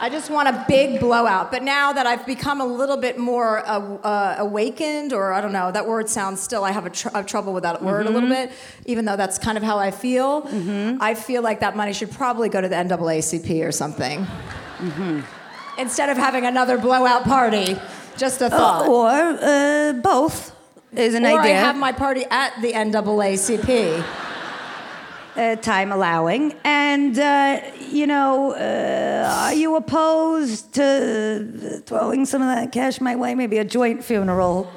I 0.00 0.08
just 0.10 0.30
want 0.30 0.48
a 0.48 0.64
big 0.68 1.00
blowout. 1.00 1.50
But 1.50 1.62
now 1.62 1.92
that 1.92 2.06
I've 2.06 2.24
become 2.26 2.60
a 2.60 2.64
little 2.66 2.96
bit 2.96 3.18
more 3.18 3.58
uh, 3.66 3.80
uh, 4.02 4.36
awakened, 4.38 5.12
or 5.12 5.32
I 5.32 5.40
don't 5.40 5.52
know, 5.52 5.70
that 5.72 5.86
word 5.86 6.08
sounds 6.08 6.40
still, 6.40 6.64
I 6.64 6.70
have 6.72 6.86
a 6.86 6.90
tr- 6.90 7.08
I 7.12 7.18
have 7.18 7.26
trouble 7.26 7.52
with 7.52 7.62
that 7.64 7.82
word 7.82 8.06
a 8.06 8.10
little 8.10 8.28
bit, 8.28 8.52
even 8.86 9.04
though 9.04 9.16
that's 9.16 9.38
kind 9.38 9.56
of 9.58 9.64
how 9.64 9.78
I 9.78 9.90
feel. 9.90 10.48
I 11.00 11.14
feel 11.14 11.42
like 11.42 11.60
that 11.60 11.76
money 11.76 11.92
should 11.92 12.10
probably 12.10 12.48
go 12.48 12.60
to 12.60 12.68
the 12.68 12.76
NAACP 12.76 13.66
or 13.66 13.72
something. 13.72 14.26
Instead 15.78 16.08
of 16.08 16.16
having 16.16 16.44
another 16.46 16.78
blowout 16.78 17.24
party. 17.24 17.76
Just 18.16 18.40
a 18.42 18.50
thought. 18.50 18.88
or 18.88 19.08
uh, 19.10 19.92
both 20.02 20.52
is 20.92 21.14
an 21.14 21.24
or 21.24 21.38
I 21.40 21.46
have 21.62 21.76
my 21.76 21.92
party 21.92 22.24
at 22.30 22.60
the 22.60 22.72
NAACP. 22.72 24.04
Uh, 25.38 25.56
time 25.56 25.92
allowing. 25.92 26.54
And, 26.64 27.18
uh, 27.18 27.60
you 27.90 28.06
know, 28.06 28.52
uh, 28.52 29.46
are 29.46 29.54
you 29.54 29.76
opposed 29.76 30.72
to 30.74 31.80
throwing 31.86 32.26
some 32.26 32.42
of 32.42 32.48
that 32.48 32.72
cash 32.72 33.00
my 33.00 33.14
way? 33.16 33.34
Maybe 33.34 33.58
a 33.58 33.64
joint 33.64 34.04
funeral. 34.04 34.70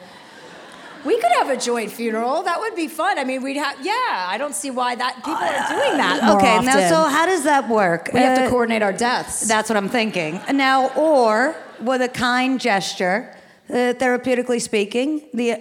We 1.03 1.19
could 1.19 1.31
have 1.31 1.49
a 1.49 1.57
joint 1.57 1.91
funeral. 1.91 2.43
That 2.43 2.59
would 2.59 2.75
be 2.75 2.87
fun. 2.87 3.17
I 3.17 3.23
mean, 3.23 3.41
we'd 3.41 3.57
have, 3.57 3.83
yeah, 3.83 4.27
I 4.29 4.37
don't 4.37 4.53
see 4.53 4.69
why 4.69 4.93
that 4.93 5.15
people 5.15 5.33
are 5.33 5.67
doing 5.79 5.97
that 5.97 6.35
okay, 6.35 6.63
now, 6.63 6.89
so 6.89 7.09
how 7.09 7.25
does 7.25 7.43
that 7.43 7.67
work? 7.67 8.11
we 8.13 8.19
have 8.19 8.37
to 8.37 8.45
Uh, 8.45 8.49
coordinate 8.49 8.83
our 8.83 8.93
deaths. 8.93 9.47
That's 9.47 9.67
what 9.67 9.77
I'm 9.77 9.89
thinking. 9.89 10.39
Now, 10.53 10.89
or 10.89 11.55
with 11.81 12.03
a 12.03 12.07
kind 12.07 12.59
gesture, 12.59 13.35
uh, 13.71 13.93
therapeutically 13.93 14.59
speaking, 14.61 15.21
the 15.33 15.53
uh, 15.53 15.57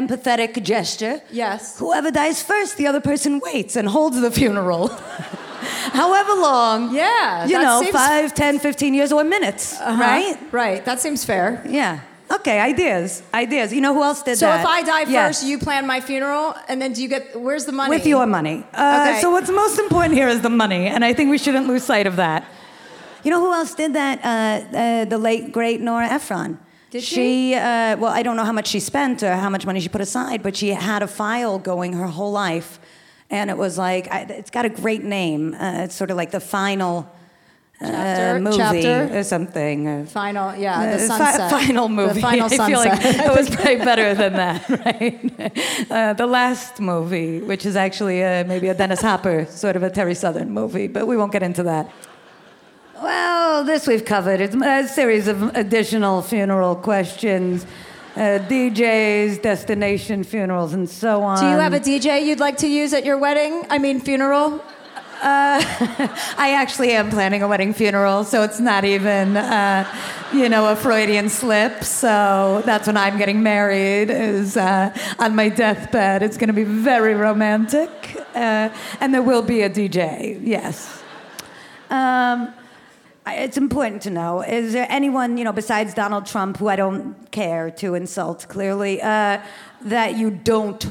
empathetic 0.00 0.62
gesture. 0.62 1.20
Yes. 1.30 1.78
Whoever 1.78 2.10
dies 2.10 2.42
first, 2.42 2.76
the 2.76 2.86
other 2.86 3.00
person 3.00 3.40
waits 3.44 3.76
and 3.76 3.88
holds 3.88 4.20
the 4.20 4.30
funeral. 4.30 4.88
However 5.92 6.34
long. 6.34 6.94
Yeah, 6.94 7.46
You 7.46 7.58
know, 7.60 7.80
seems- 7.80 7.92
five, 7.92 8.34
ten, 8.34 8.58
fifteen 8.58 8.94
years 8.94 9.12
or 9.12 9.24
minutes, 9.24 9.74
Uh-huh. 9.80 10.00
right? 10.00 10.36
Right. 10.52 10.84
That 10.84 11.00
seems 11.00 11.24
fair. 11.24 11.62
Yeah. 11.68 12.00
Okay, 12.30 12.58
ideas. 12.58 13.22
Ideas. 13.32 13.72
You 13.72 13.80
know 13.80 13.94
who 13.94 14.02
else 14.02 14.22
did 14.22 14.36
So 14.38 14.46
that? 14.46 14.56
So 14.56 14.60
if 14.62 14.66
I 14.66 14.82
die 14.82 15.04
Yes. 15.10 15.26
first, 15.38 15.48
you 15.48 15.58
plan 15.58 15.86
my 15.86 16.00
funeral, 16.00 16.54
and 16.68 16.80
then 16.82 16.92
do 16.92 17.00
you 17.02 17.08
get? 17.08 17.22
Where's 17.40 17.64
the 17.66 17.72
money? 17.72 17.90
With 17.90 18.04
your 18.06 18.26
money. 18.26 18.64
Uh, 18.74 18.98
Okay. 19.08 19.20
So 19.20 19.30
what's 19.30 19.48
most 19.50 19.78
important 19.78 20.14
here 20.14 20.28
is 20.28 20.40
the 20.40 20.50
money, 20.50 20.86
and 20.88 21.04
I 21.04 21.12
think 21.14 21.30
we 21.30 21.38
shouldn't 21.38 21.68
lose 21.68 21.84
sight 21.84 22.06
of 22.06 22.16
that. 22.16 22.42
You 23.22 23.30
know 23.30 23.40
who 23.40 23.52
else 23.52 23.74
did 23.74 23.92
that? 23.94 24.18
Uh, 24.24 24.28
uh, 24.76 25.04
the 25.04 25.18
late 25.18 25.52
great 25.52 25.80
Nora 25.80 26.06
Ephron. 26.08 26.58
Did 26.90 27.02
she? 27.02 27.14
she? 27.14 27.54
Uh, 27.54 27.96
well, 27.96 28.06
I 28.12 28.22
don't 28.22 28.36
know 28.36 28.44
how 28.44 28.52
much 28.52 28.68
she 28.68 28.80
spent 28.80 29.22
or 29.22 29.34
how 29.34 29.50
much 29.50 29.66
money 29.66 29.80
she 29.80 29.88
put 29.88 30.00
aside, 30.00 30.42
but 30.42 30.56
she 30.56 30.68
had 30.70 31.02
a 31.02 31.08
file 31.08 31.58
going 31.58 31.92
her 31.94 32.06
whole 32.06 32.32
life, 32.32 32.78
and 33.30 33.50
it 33.50 33.56
was 33.56 33.76
like 33.76 34.10
I, 34.12 34.20
it's 34.22 34.50
got 34.50 34.64
a 34.64 34.68
great 34.70 35.02
name. 35.04 35.54
Uh, 35.54 35.84
it's 35.84 35.94
sort 35.94 36.10
of 36.10 36.16
like 36.16 36.30
the 36.30 36.40
final. 36.40 37.10
Chapter- 37.78 38.36
uh, 38.36 38.38
movie 38.40 38.56
chapter? 38.56 39.18
or 39.18 39.22
something. 39.22 40.06
Final, 40.06 40.54
yeah, 40.56 40.96
the 40.96 41.04
Uh, 41.04 41.08
fi- 41.08 41.18
sunset. 41.32 41.50
final 41.50 41.88
movie. 41.90 42.14
The 42.14 42.20
final 42.22 42.46
I 42.50 42.56
feel 42.68 42.78
like 42.78 43.04
it 43.04 43.36
was 43.36 43.50
probably 43.54 43.76
better 43.76 44.14
than 44.14 44.32
that, 44.32 44.66
right? 44.86 45.90
Uh, 45.90 46.14
the 46.14 46.24
last 46.26 46.80
movie, 46.80 47.40
which 47.40 47.66
is 47.66 47.76
actually 47.76 48.24
uh, 48.24 48.44
maybe 48.44 48.68
a 48.68 48.74
Dennis 48.74 49.02
Hopper, 49.02 49.44
sort 49.50 49.76
of 49.76 49.82
a 49.82 49.90
Terry 49.90 50.14
Southern 50.14 50.52
movie, 50.52 50.86
but 50.88 51.06
we 51.06 51.18
won't 51.18 51.32
get 51.32 51.42
into 51.42 51.62
that. 51.64 51.90
Well, 53.02 53.64
this 53.64 53.86
we've 53.86 54.06
covered. 54.06 54.40
It's 54.40 54.54
a 54.54 54.88
series 54.88 55.28
of 55.28 55.54
additional 55.54 56.22
funeral 56.22 56.74
questions, 56.74 57.66
uh, 58.14 58.40
DJs, 58.48 59.42
destination 59.42 60.24
funerals, 60.24 60.72
and 60.72 60.88
so 60.88 61.22
on. 61.22 61.38
Do 61.38 61.46
you 61.46 61.58
have 61.58 61.74
a 61.74 61.80
DJ 61.80 62.24
you'd 62.24 62.40
like 62.40 62.56
to 62.58 62.66
use 62.66 62.94
at 62.94 63.04
your 63.04 63.18
wedding? 63.18 63.66
I 63.68 63.78
mean, 63.78 64.00
funeral? 64.00 64.62
I 65.22 66.54
actually 66.56 66.92
am 66.92 67.10
planning 67.10 67.42
a 67.42 67.48
wedding 67.48 67.74
funeral, 67.74 68.24
so 68.24 68.42
it's 68.42 68.60
not 68.60 68.84
even, 68.84 69.36
uh, 69.36 69.86
you 70.32 70.48
know, 70.48 70.72
a 70.72 70.76
Freudian 70.76 71.28
slip. 71.28 71.84
So 71.84 72.62
that's 72.64 72.86
when 72.86 72.96
I'm 72.96 73.18
getting 73.18 73.42
married, 73.42 74.10
is 74.10 74.56
uh, 74.56 74.96
on 75.18 75.34
my 75.34 75.50
deathbed. 75.50 76.22
It's 76.22 76.38
going 76.38 76.48
to 76.48 76.54
be 76.54 76.64
very 76.64 77.14
romantic, 77.14 77.90
uh, 78.34 78.70
and 79.00 79.12
there 79.12 79.22
will 79.22 79.42
be 79.42 79.62
a 79.62 79.70
DJ. 79.70 80.40
Yes. 80.42 81.02
Um, 81.90 82.54
it's 83.34 83.56
important 83.56 84.02
to 84.02 84.10
know: 84.10 84.42
is 84.42 84.72
there 84.72 84.86
anyone, 84.88 85.36
you 85.38 85.44
know, 85.44 85.52
besides 85.52 85.94
Donald 85.94 86.26
Trump, 86.26 86.56
who 86.58 86.68
I 86.68 86.76
don't 86.76 87.30
care 87.30 87.70
to 87.72 87.94
insult, 87.94 88.46
clearly, 88.48 89.02
uh, 89.02 89.40
that 89.82 90.16
you 90.16 90.30
don't 90.30 90.86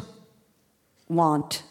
want 1.07 1.63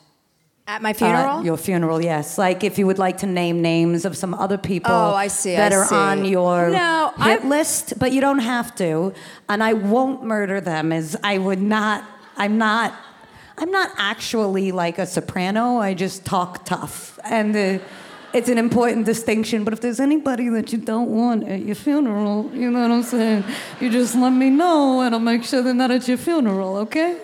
At 0.67 0.81
my 0.83 0.91
uh, 0.91 0.95
funeral? 0.95 1.45
your 1.45 1.57
funeral, 1.57 2.01
yes. 2.03 2.39
Like 2.39 2.65
if 2.65 2.79
you 2.79 2.87
would 2.87 2.99
like 2.99 3.19
to 3.19 3.27
name 3.27 3.61
names 3.63 4.05
of 4.05 4.17
some 4.17 4.35
other 4.35 4.59
people 4.59 4.93
Oh, 4.93 5.15
I 5.15 5.29
see, 5.29 5.55
that 5.57 5.73
I 5.73 5.77
are 5.77 5.87
see. 5.87 5.95
on 5.95 6.25
your 6.25 6.71
No, 6.71 7.13
hit 7.19 7.45
I- 7.45 7.49
list, 7.49 7.99
but 7.99 8.13
you 8.13 8.21
don't 8.21 8.39
have 8.41 8.75
to. 8.77 9.13
And 9.49 9.63
I 9.63 9.73
won't 9.75 10.25
murder 10.25 10.61
them 10.61 10.93
as 10.93 11.17
I 11.23 11.39
would 11.39 11.61
not 11.61 12.05
I'm 12.37 12.59
not 12.59 12.93
I'm 13.57 13.71
not 13.71 13.91
actually 13.97 14.73
like 14.73 14.99
a 14.99 15.07
soprano. 15.07 15.79
I 15.79 15.95
just 15.95 16.25
talk 16.25 16.65
tough. 16.65 17.19
And 17.25 17.55
uh, 17.55 17.85
it's 18.35 18.49
an 18.49 18.59
important 18.59 19.07
distinction, 19.07 19.63
but 19.63 19.73
if 19.73 19.81
there's 19.81 20.01
anybody 20.01 20.49
that 20.49 20.73
you 20.73 20.79
don't 20.79 21.09
want 21.09 21.47
at 21.49 21.61
your 21.61 21.77
funeral, 21.77 22.51
you 22.53 22.71
know 22.71 22.83
what 22.83 22.91
I'm 22.91 23.03
saying? 23.05 23.45
You 23.81 23.91
just 23.91 24.17
let 24.17 24.31
me 24.31 24.51
know 24.51 25.03
and 25.03 25.15
I'll 25.15 25.21
make 25.21 25.45
sure 25.45 25.63
they're 25.63 25.73
not 25.73 25.93
at 25.93 26.09
your 26.09 26.19
funeral, 26.19 26.77
okay? 26.79 27.21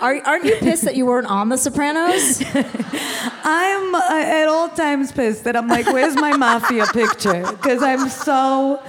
Are, 0.00 0.20
aren't 0.24 0.44
you 0.44 0.54
pissed 0.56 0.84
that 0.84 0.94
you 0.94 1.06
weren't 1.06 1.26
on 1.26 1.48
The 1.48 1.56
Sopranos? 1.56 2.42
I'm 2.54 3.94
uh, 3.94 4.02
at 4.10 4.46
all 4.46 4.68
times 4.68 5.10
pissed 5.10 5.44
that 5.44 5.56
I'm 5.56 5.66
like, 5.66 5.86
where's 5.86 6.14
my 6.14 6.36
mafia 6.36 6.86
picture? 6.86 7.42
Because 7.50 7.82
I'm 7.82 8.08
so, 8.08 8.82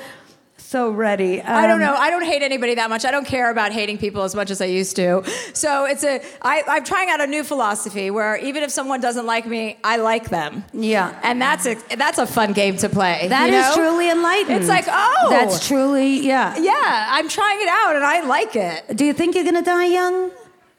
so 0.71 0.89
ready. 0.89 1.41
I 1.41 1.67
don't 1.67 1.81
Um, 1.81 1.87
know. 1.87 1.93
I 1.95 2.09
don't 2.09 2.23
hate 2.23 2.41
anybody 2.41 2.75
that 2.75 2.89
much. 2.89 3.03
I 3.03 3.11
don't 3.11 3.27
care 3.27 3.51
about 3.51 3.73
hating 3.73 3.97
people 3.97 4.23
as 4.23 4.33
much 4.33 4.49
as 4.51 4.61
I 4.61 4.65
used 4.65 4.95
to. 4.95 5.21
So 5.53 5.83
it's 5.85 6.05
a. 6.05 6.21
I, 6.41 6.63
I'm 6.65 6.85
trying 6.85 7.09
out 7.09 7.19
a 7.19 7.27
new 7.27 7.43
philosophy 7.43 8.09
where 8.09 8.37
even 8.37 8.63
if 8.63 8.71
someone 8.71 9.01
doesn't 9.01 9.25
like 9.25 9.45
me, 9.45 9.77
I 9.83 9.97
like 9.97 10.29
them. 10.29 10.63
Yeah. 10.71 11.19
And 11.23 11.41
that's 11.41 11.65
a 11.65 11.75
that's 11.97 12.19
a 12.19 12.25
fun 12.25 12.53
game 12.53 12.77
to 12.77 12.87
play. 12.87 13.27
That 13.27 13.49
you 13.49 13.57
is 13.57 13.75
truly 13.75 14.09
enlightened. 14.09 14.55
It's 14.59 14.69
like, 14.69 14.85
oh, 14.87 15.27
That's 15.29 15.67
truly, 15.67 16.25
yeah. 16.25 16.57
Yeah, 16.57 17.07
I'm 17.09 17.27
trying 17.27 17.61
it 17.61 17.67
out 17.67 17.95
and 17.97 18.05
I 18.05 18.21
like 18.21 18.55
it. 18.55 18.95
Do 18.95 19.03
you 19.03 19.11
think 19.13 19.35
you're 19.35 19.43
gonna 19.43 19.61
die 19.61 19.87
young? 19.87 20.31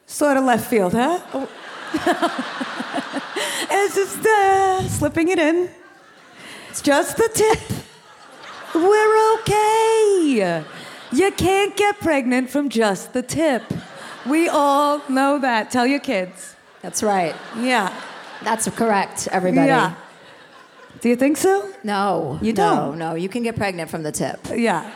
Sort 0.07 0.38
of 0.38 0.44
left 0.44 0.68
field, 0.70 0.94
huh? 0.94 1.20
it's 3.70 3.94
just 3.94 4.24
uh, 4.26 4.88
slipping 4.88 5.28
it 5.28 5.38
in. 5.38 5.68
It's 6.70 6.81
just 6.81 7.16
the 7.18 7.28
tip. 7.35 7.81
We're 8.74 9.35
okay. 9.40 10.64
You 11.12 11.30
can't 11.32 11.76
get 11.76 11.98
pregnant 12.00 12.50
from 12.50 12.68
just 12.68 13.12
the 13.12 13.22
tip. 13.22 13.62
We 14.26 14.48
all 14.48 15.02
know 15.08 15.38
that. 15.38 15.70
Tell 15.70 15.87
your 15.87 16.00
kids. 16.00 16.56
That's 16.80 17.02
right. 17.02 17.35
Yeah. 17.61 17.92
That's 18.42 18.68
correct, 18.70 19.28
everybody. 19.30 19.68
Yeah. 19.68 19.94
Do 21.00 21.08
you 21.08 21.16
think 21.16 21.37
so? 21.37 21.68
No, 21.85 22.38
You 22.42 22.52
don't? 22.52 22.98
no. 22.98 23.14
You 23.14 23.28
can 23.28 23.42
get 23.42 23.56
pregnant 23.56 23.90
from 23.90 24.02
the 24.04 24.12
tip. 24.12 24.38
Yeah. 24.54 24.90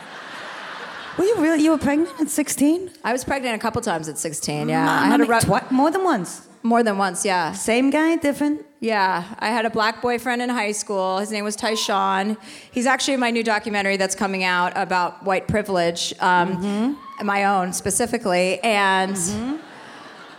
Were 1.19 1.25
you 1.25 1.37
really? 1.39 1.63
You 1.65 1.71
were 1.71 1.79
pregnant 1.79 2.11
at 2.21 2.29
16? 2.29 2.91
I 3.03 3.13
was 3.13 3.25
pregnant 3.25 3.55
a 3.55 3.59
couple 3.59 3.81
times 3.83 4.09
at 4.09 4.19
16. 4.19 4.69
Yeah, 4.69 4.83
I 4.91 5.07
had 5.07 5.21
a 5.21 5.25
Mommy, 5.25 5.31
ru- 5.31 5.41
twi- 5.41 5.65
more 5.71 5.91
than 5.91 6.05
once. 6.05 6.47
more 6.63 6.83
than 6.83 6.99
once. 6.99 7.25
Yeah, 7.25 7.53
Same 7.53 7.91
guy, 7.91 8.17
different. 8.17 8.66
Yeah, 8.81 9.35
I 9.39 9.49
had 9.49 9.65
a 9.65 9.71
black 9.71 10.03
boyfriend 10.03 10.43
in 10.43 10.51
high 10.51 10.73
school. 10.73 11.19
His 11.19 11.31
name 11.33 11.45
was 11.45 11.57
Tyshawn. 11.57 12.37
He's 12.71 12.87
actually 12.87 13.15
in 13.15 13.21
my 13.21 13.31
new 13.31 13.43
documentary 13.43 13.97
that's 13.97 14.15
coming 14.15 14.45
out 14.45 14.73
about 14.77 15.25
white 15.25 15.49
privilege, 15.49 16.13
um, 16.21 16.99
my 17.23 17.45
own 17.45 17.73
specifically. 17.73 18.61
And 18.61 19.17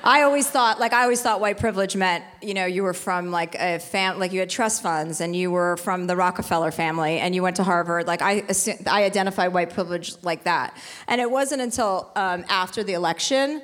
I 0.04 0.22
always 0.22 0.48
thought, 0.48 0.80
like, 0.80 0.94
I 0.94 1.02
always 1.02 1.22
thought 1.22 1.42
white 1.42 1.58
privilege 1.58 1.96
meant, 1.96 2.24
you 2.42 2.54
know, 2.54 2.66
you 2.66 2.84
were 2.84 2.94
from 2.94 3.32
like 3.32 3.56
a 3.56 3.80
fam, 3.80 4.20
like 4.20 4.32
you 4.32 4.40
had 4.40 4.50
trust 4.50 4.84
funds, 4.84 5.20
and 5.20 5.36
you 5.36 5.50
were 5.50 5.76
from 5.76 6.06
the 6.06 6.16
Rockefeller 6.16 6.72
family, 6.72 7.18
and 7.18 7.34
you 7.34 7.42
went 7.42 7.56
to 7.56 7.64
Harvard. 7.64 8.06
Like, 8.06 8.22
I, 8.22 8.44
I 8.86 9.04
identified 9.04 9.52
white 9.52 9.72
privilege 9.72 10.14
like 10.22 10.44
that. 10.44 10.78
And 11.08 11.20
it 11.20 11.30
wasn't 11.30 11.64
until 11.64 12.12
um, 12.16 12.46
after 12.48 12.84
the 12.84 12.94
election 12.94 13.64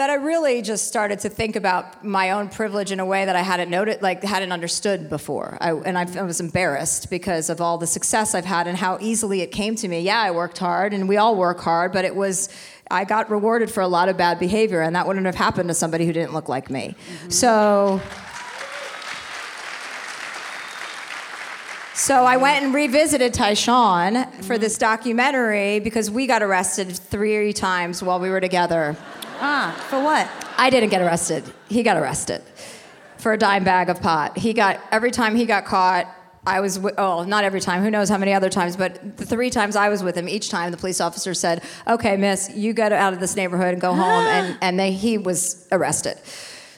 that 0.00 0.08
I 0.08 0.14
really 0.14 0.62
just 0.62 0.88
started 0.88 1.18
to 1.20 1.28
think 1.28 1.56
about 1.56 2.02
my 2.02 2.30
own 2.30 2.48
privilege 2.48 2.90
in 2.90 3.00
a 3.00 3.04
way 3.04 3.26
that 3.26 3.36
I 3.36 3.42
hadn't 3.42 3.68
noted, 3.68 4.00
like 4.00 4.22
hadn't 4.22 4.50
understood 4.50 5.10
before. 5.10 5.58
I, 5.60 5.72
and 5.72 5.98
I, 5.98 6.06
I 6.18 6.22
was 6.22 6.40
embarrassed 6.40 7.10
because 7.10 7.50
of 7.50 7.60
all 7.60 7.76
the 7.76 7.86
success 7.86 8.34
I've 8.34 8.46
had 8.46 8.66
and 8.66 8.78
how 8.78 8.96
easily 9.02 9.42
it 9.42 9.48
came 9.48 9.74
to 9.74 9.88
me. 9.88 10.00
Yeah, 10.00 10.18
I 10.18 10.30
worked 10.30 10.56
hard, 10.56 10.94
and 10.94 11.06
we 11.06 11.18
all 11.18 11.36
work 11.36 11.60
hard, 11.60 11.92
but 11.92 12.06
it 12.06 12.16
was. 12.16 12.48
I 12.90 13.04
got 13.04 13.30
rewarded 13.30 13.70
for 13.70 13.82
a 13.82 13.88
lot 13.88 14.08
of 14.08 14.16
bad 14.16 14.38
behavior, 14.38 14.80
and 14.80 14.96
that 14.96 15.06
wouldn't 15.06 15.26
have 15.26 15.34
happened 15.34 15.68
to 15.68 15.74
somebody 15.74 16.06
who 16.06 16.14
didn't 16.14 16.32
look 16.32 16.48
like 16.48 16.70
me. 16.70 16.96
Mm-hmm. 16.96 17.28
So, 17.28 18.00
so 21.94 22.24
I 22.24 22.36
mm-hmm. 22.36 22.42
went 22.42 22.64
and 22.64 22.74
revisited 22.74 23.34
Tyshawn 23.34 24.32
for 24.44 24.54
mm-hmm. 24.54 24.62
this 24.62 24.78
documentary 24.78 25.78
because 25.78 26.10
we 26.10 26.26
got 26.26 26.42
arrested 26.42 26.90
three 26.96 27.52
times 27.52 28.02
while 28.02 28.18
we 28.18 28.30
were 28.30 28.40
together. 28.40 28.96
Ah, 29.40 29.86
for 29.88 30.02
what? 30.02 30.28
I 30.58 30.68
didn't 30.70 30.90
get 30.90 31.00
arrested. 31.00 31.44
He 31.68 31.82
got 31.82 31.96
arrested 31.96 32.42
for 33.16 33.32
a 33.32 33.38
dime 33.38 33.64
bag 33.64 33.88
of 33.88 34.00
pot. 34.00 34.36
He 34.36 34.52
got 34.52 34.80
every 34.90 35.10
time 35.10 35.36
he 35.36 35.46
got 35.46 35.64
caught. 35.64 36.06
I 36.46 36.60
was 36.60 36.76
wi- 36.76 36.94
oh 36.98 37.24
not 37.24 37.44
every 37.44 37.60
time. 37.60 37.82
Who 37.82 37.90
knows 37.90 38.08
how 38.08 38.18
many 38.18 38.32
other 38.32 38.48
times? 38.48 38.76
But 38.76 39.16
the 39.18 39.26
three 39.26 39.50
times 39.50 39.76
I 39.76 39.88
was 39.88 40.02
with 40.02 40.16
him, 40.16 40.28
each 40.28 40.48
time 40.48 40.70
the 40.70 40.76
police 40.78 41.00
officer 41.00 41.34
said, 41.34 41.62
"Okay, 41.86 42.16
Miss, 42.16 42.50
you 42.54 42.72
get 42.72 42.92
out 42.92 43.12
of 43.12 43.20
this 43.20 43.36
neighborhood 43.36 43.72
and 43.74 43.80
go 43.80 43.94
home." 43.94 44.24
and 44.26 44.58
and 44.62 44.78
they, 44.78 44.92
he 44.92 45.18
was 45.18 45.66
arrested. 45.70 46.18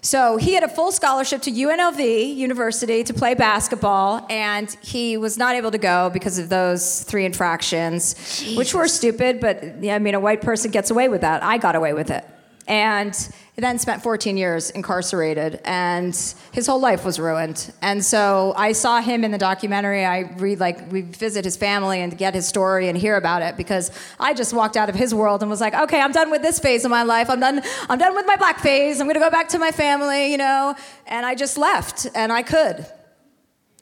So 0.05 0.37
he 0.37 0.55
had 0.55 0.65
a 0.65 0.69
full 0.69 0.91
scholarship 0.91 1.43
to 1.43 1.53
UNLV 1.53 2.35
University 2.35 3.05
to 3.05 3.15
play 3.15 3.35
basketball, 3.35 4.27
and 4.29 4.69
he 4.83 5.17
was 5.17 5.39
not 5.39 5.55
able 5.55 5.71
to 5.71 5.79
go 5.79 6.11
because 6.11 6.39
of 6.39 6.49
those 6.49 7.05
three 7.05 7.25
infractions, 7.25 8.45
which 8.57 8.75
were 8.75 8.89
stupid. 8.89 9.39
But 9.39 9.81
yeah, 9.81 9.95
I 9.95 10.01
mean, 10.01 10.15
a 10.15 10.21
white 10.21 10.43
person 10.43 10.73
gets 10.73 10.91
away 10.91 11.09
with 11.09 11.21
that. 11.21 11.45
I 11.45 11.57
got 11.59 11.77
away 11.77 11.93
with 11.93 12.11
it 12.11 12.25
and 12.69 13.15
then 13.57 13.79
spent 13.79 14.03
14 14.03 14.37
years 14.37 14.71
incarcerated 14.71 15.61
and 15.65 16.15
his 16.53 16.67
whole 16.67 16.81
life 16.81 17.05
was 17.05 17.21
ruined. 17.21 17.73
And 17.83 18.05
so 18.05 18.55
i 18.57 18.73
saw 18.73 19.01
him 19.01 19.25
in 19.25 19.31
the 19.31 19.39
documentary. 19.39 20.05
I 20.05 20.21
read 20.37 20.61
like 20.61 20.91
we 20.91 21.03
visit 21.03 21.45
his 21.45 21.57
family 21.57 22.01
and 22.01 22.17
get 22.17 22.35
his 22.35 22.47
story 22.47 22.89
and 22.89 22.97
hear 22.97 23.17
about 23.17 23.43
it 23.43 23.57
because 23.57 23.91
i 24.19 24.33
just 24.35 24.53
walked 24.53 24.77
out 24.77 24.89
of 24.89 24.95
his 24.95 25.15
world 25.15 25.43
and 25.43 25.51
was 25.51 25.61
like 25.61 25.75
okay 25.75 26.01
i'm 26.01 26.13
done 26.13 26.31
with 26.31 26.43
this 26.43 26.59
phase 26.59 26.85
of 26.85 26.91
my 26.91 27.03
life. 27.03 27.29
I'm 27.29 27.41
done 27.41 27.63
i'm 27.89 27.99
done 27.99 28.15
with 28.15 28.27
my 28.27 28.37
black 28.37 28.59
phase. 28.59 29.01
I'm 29.01 29.07
going 29.07 29.15
to 29.15 29.21
go 29.21 29.31
back 29.31 29.49
to 29.51 29.59
my 29.59 29.71
family 29.71 30.31
you 30.31 30.39
know? 30.39 30.75
And 31.07 31.27
i 31.27 31.35
just 31.35 31.59
left 31.59 32.07
and 32.15 32.33
i 32.33 32.43
could. 32.43 32.87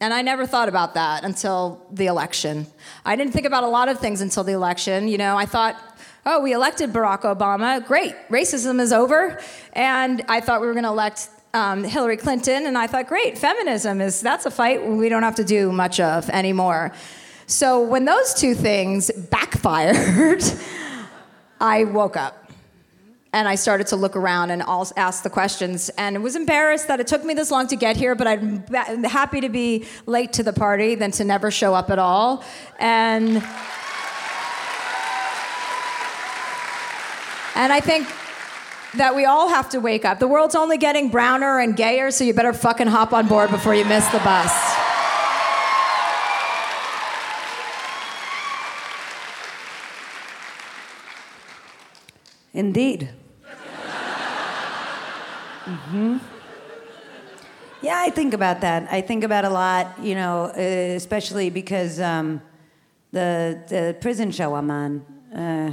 And 0.02 0.14
I 0.14 0.22
never 0.22 0.46
thought 0.46 0.70
about 0.70 0.94
that 0.94 1.24
until 1.24 1.86
the 1.92 2.06
election. 2.06 2.66
I 3.04 3.16
didn't 3.16 3.34
think 3.34 3.44
about 3.44 3.64
a 3.64 3.68
lot 3.68 3.90
of 3.90 4.00
things 4.00 4.22
until 4.22 4.42
the 4.42 4.52
election. 4.52 5.08
You 5.08 5.18
know, 5.18 5.36
I 5.36 5.44
thought, 5.44 5.76
oh, 6.26 6.40
we 6.40 6.52
elected 6.52 6.92
Barack 6.92 7.22
Obama. 7.22 7.85
Great. 7.87 8.14
Racism 8.28 8.80
is 8.80 8.92
over. 8.92 9.40
And 9.72 10.24
I 10.28 10.40
thought 10.40 10.61
we 10.61 10.66
were 10.66 10.74
going 10.74 10.85
to 10.85 10.90
elect 10.90 11.28
um, 11.54 11.85
Hillary 11.85 12.16
Clinton. 12.16 12.66
And 12.66 12.76
I 12.76 12.87
thought, 12.87 13.06
great, 13.06 13.38
feminism 13.38 14.00
is, 14.00 14.20
that's 14.20 14.46
a 14.46 14.50
fight 14.50 14.87
we 14.87 15.09
don't 15.09 15.22
have 15.22 15.37
to 15.37 15.44
do 15.44 15.72
much 15.72 16.00
of 16.00 16.28
anymore. 16.30 16.92
So 17.46 17.83
when 17.83 18.04
those 18.04 18.35
two 18.35 18.54
things 18.54 19.11
backfired, 19.11 20.42
I 21.61 21.85
woke 21.85 22.16
up 22.16 22.40
and 23.33 23.46
I 23.46 23.54
started 23.54 23.87
to 23.88 23.96
look 23.96 24.16
around 24.16 24.50
and 24.50 24.62
ask 24.96 25.22
the 25.22 25.30
questions. 25.30 25.88
And 25.90 26.22
was 26.22 26.37
embarrassed 26.37 26.88
that 26.88 27.00
it 27.00 27.06
took 27.06 27.24
me 27.24 27.35
this 27.35 27.50
long 27.50 27.66
to 27.68 27.76
get 27.76 27.96
here, 27.96 28.14
but 28.14 28.26
I'm 28.26 28.64
happy 29.04 29.40
to 29.40 29.48
be 29.48 29.87
late 30.06 30.33
to 30.35 30.42
the 30.42 30.52
party 30.52 30.94
than 30.94 31.10
to 31.12 31.25
never 31.25 31.50
show 31.50 31.75
up 31.75 31.90
at 31.90 31.98
all. 31.98 32.44
And 32.79 33.42
And 37.55 37.73
I 37.73 37.81
think 37.81 38.07
that 38.96 39.15
we 39.15 39.25
all 39.25 39.48
have 39.48 39.69
to 39.71 39.79
wake 39.79 40.05
up. 40.05 40.19
The 40.19 40.29
world's 40.29 40.55
only 40.55 40.79
getting 40.79 41.11
browner 41.11 41.59
and 41.59 41.77
gayer, 41.77 42.11
so 42.11 42.25
you 42.25 42.35
better 42.35 42.53
fucking 42.53 42.88
hop 42.88 43.13
on 43.13 43.29
board 43.29 43.51
before 43.51 43.75
you 43.75 43.85
miss 43.85 44.07
the 44.09 44.19
bus. 44.19 44.53
Indeed. 52.53 53.11
mm-hmm. 55.65 56.19
Yeah, 57.83 57.96
I 57.96 58.11
think 58.11 58.35
about 58.35 58.61
that. 58.61 58.92
I 58.92 59.01
think 59.01 59.25
about 59.25 59.44
a 59.44 59.51
lot, 59.51 59.98
you 60.03 60.15
know, 60.15 60.53
uh, 60.55 60.61
especially 60.61 61.48
because 61.48 61.98
um, 62.01 62.42
the 63.13 63.59
the 63.69 63.96
prison 64.01 64.31
show 64.33 64.55
I'm 64.55 64.71
on. 64.71 65.05
Uh, 65.35 65.73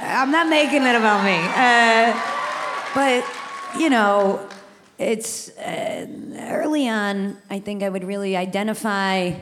I'm 0.00 0.30
not 0.30 0.48
making 0.48 0.82
it 0.82 0.94
about 0.94 1.24
me, 1.24 1.36
uh, 1.56 2.12
but 2.94 3.24
you 3.78 3.90
know, 3.90 4.46
it's 4.98 5.50
uh, 5.58 6.06
early 6.50 6.88
on. 6.88 7.36
I 7.50 7.58
think 7.58 7.82
I 7.82 7.88
would 7.88 8.04
really 8.04 8.36
identify. 8.36 9.32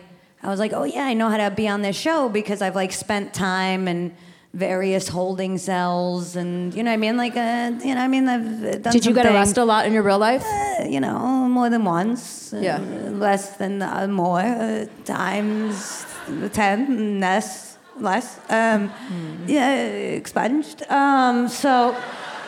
I 0.44 0.48
was 0.48 0.58
like, 0.58 0.72
oh 0.72 0.84
yeah, 0.84 1.04
I 1.04 1.14
know 1.14 1.28
how 1.28 1.36
to 1.36 1.50
be 1.54 1.68
on 1.68 1.82
this 1.82 1.96
show 1.96 2.28
because 2.28 2.62
I've 2.62 2.74
like 2.74 2.92
spent 2.92 3.32
time 3.34 3.86
in 3.88 4.14
various 4.54 5.08
holding 5.08 5.56
cells, 5.58 6.36
and 6.36 6.74
you 6.74 6.82
know, 6.82 6.90
what 6.90 6.94
I 6.94 6.98
mean, 6.98 7.16
like, 7.16 7.36
uh, 7.36 7.72
you 7.84 7.94
know, 7.94 8.00
I 8.02 8.08
mean, 8.08 8.28
I've 8.28 8.82
done 8.82 8.92
Did 8.92 9.06
you 9.06 9.14
get 9.14 9.24
things 9.24 9.34
arrested 9.36 9.62
a 9.62 9.64
lot 9.64 9.86
in 9.86 9.92
your 9.92 10.02
real 10.02 10.18
life? 10.18 10.44
uh, 10.44 10.84
you 10.88 11.00
know, 11.00 11.18
more 11.48 11.70
than 11.70 11.84
once. 11.84 12.52
uh, 12.52 12.58
Yeah. 12.58 12.78
less 13.12 13.56
than 13.56 13.80
uh, 13.82 14.06
more 14.08 14.40
uh, 14.40 14.86
times 15.04 16.04
ten, 16.52 17.18
less, 17.20 17.71
less. 18.00 18.38
Um, 18.48 18.88
Hmm. 18.88 19.48
Yeah, 19.48 19.74
expunged. 20.20 20.82
Um, 20.90 21.48
so, 21.48 21.94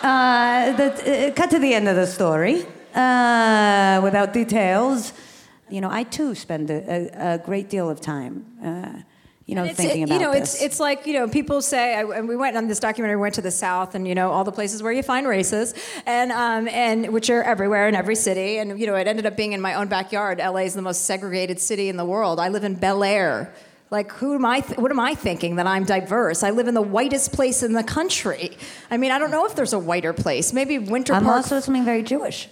uh, 0.03 0.73
that, 0.77 0.95
uh, 1.09 1.33
cut 1.35 1.51
to 1.51 1.59
the 1.59 1.75
end 1.75 1.89
of 1.89 1.97
the 1.97 2.07
story. 2.07 2.67
Uh, 2.95 4.01
without 4.05 4.33
details, 4.33 5.13
you 5.69 5.81
know, 5.81 5.91
I 5.91 6.05
too 6.05 6.35
spend 6.37 6.71
a, 6.71 6.75
a, 6.75 7.35
a 7.35 7.39
great 7.39 7.69
deal 7.69 7.91
of 7.91 8.01
time. 8.01 8.45
Uh, 8.65 9.01
you 9.47 9.55
know, 9.57 9.67
thinking 9.67 10.03
it- 10.03 10.05
about 10.05 10.15
you 10.15 10.21
know, 10.27 10.33
this. 10.33 10.55
it's 10.55 10.63
it's 10.63 10.81
like 10.81 11.05
you 11.07 11.13
know, 11.13 11.27
people 11.29 11.61
say, 11.61 11.97
I, 11.97 12.03
and 12.19 12.29
we 12.29 12.37
went 12.37 12.57
on 12.57 12.67
this 12.69 12.79
documentary. 12.79 13.17
We 13.17 13.23
went 13.23 13.35
to 13.35 13.43
the 13.43 13.51
South, 13.51 13.95
and 13.95 14.07
you 14.09 14.15
know, 14.15 14.31
all 14.31 14.45
the 14.45 14.53
places 14.53 14.81
where 14.83 14.93
you 14.93 15.03
find 15.03 15.27
races, 15.27 15.75
and 16.07 16.31
um, 16.33 16.67
and 16.69 17.13
which 17.13 17.29
are 17.31 17.43
everywhere 17.43 17.87
in 17.89 17.95
every 17.95 18.15
city. 18.15 18.57
And 18.59 18.79
you 18.81 18.87
know, 18.87 18.95
it 18.95 19.07
ended 19.07 19.27
up 19.27 19.37
being 19.37 19.53
in 19.53 19.61
my 19.61 19.75
own 19.75 19.89
backyard. 19.89 20.39
LA 20.39 20.61
is 20.71 20.75
the 20.75 20.83
most 20.83 21.05
segregated 21.05 21.61
city 21.61 21.89
in 21.91 21.97
the 21.99 22.07
world. 22.07 22.39
I 22.41 22.49
live 22.49 22.65
in 22.65 22.75
Bel 22.77 23.03
Air. 23.05 23.53
Like, 23.95 24.11
who 24.11 24.35
am 24.35 24.45
I? 24.45 24.59
Th- 24.59 24.77
what 24.77 24.91
am 24.91 24.99
I 24.99 25.15
thinking 25.15 25.55
that 25.55 25.69
I'm 25.69 25.85
diverse? 25.85 26.43
I 26.43 26.51
live 26.51 26.67
in 26.67 26.75
the 26.75 26.83
whitest 26.83 27.33
place 27.33 27.63
in 27.63 27.75
the 27.75 27.85
country. 27.85 28.59
I 28.91 28.97
mean, 28.97 29.13
I 29.13 29.21
don't 29.21 29.31
know 29.31 29.47
if 29.47 29.55
there's 29.55 29.73
a 29.73 29.79
whiter 29.79 30.13
place. 30.13 30.53
Maybe 30.53 30.81
Winter 30.81 31.13
I'm 31.15 31.23
Park. 31.23 31.37
also 31.37 31.61
something 31.61 31.85
very 31.85 32.03
Jewish. 32.03 32.49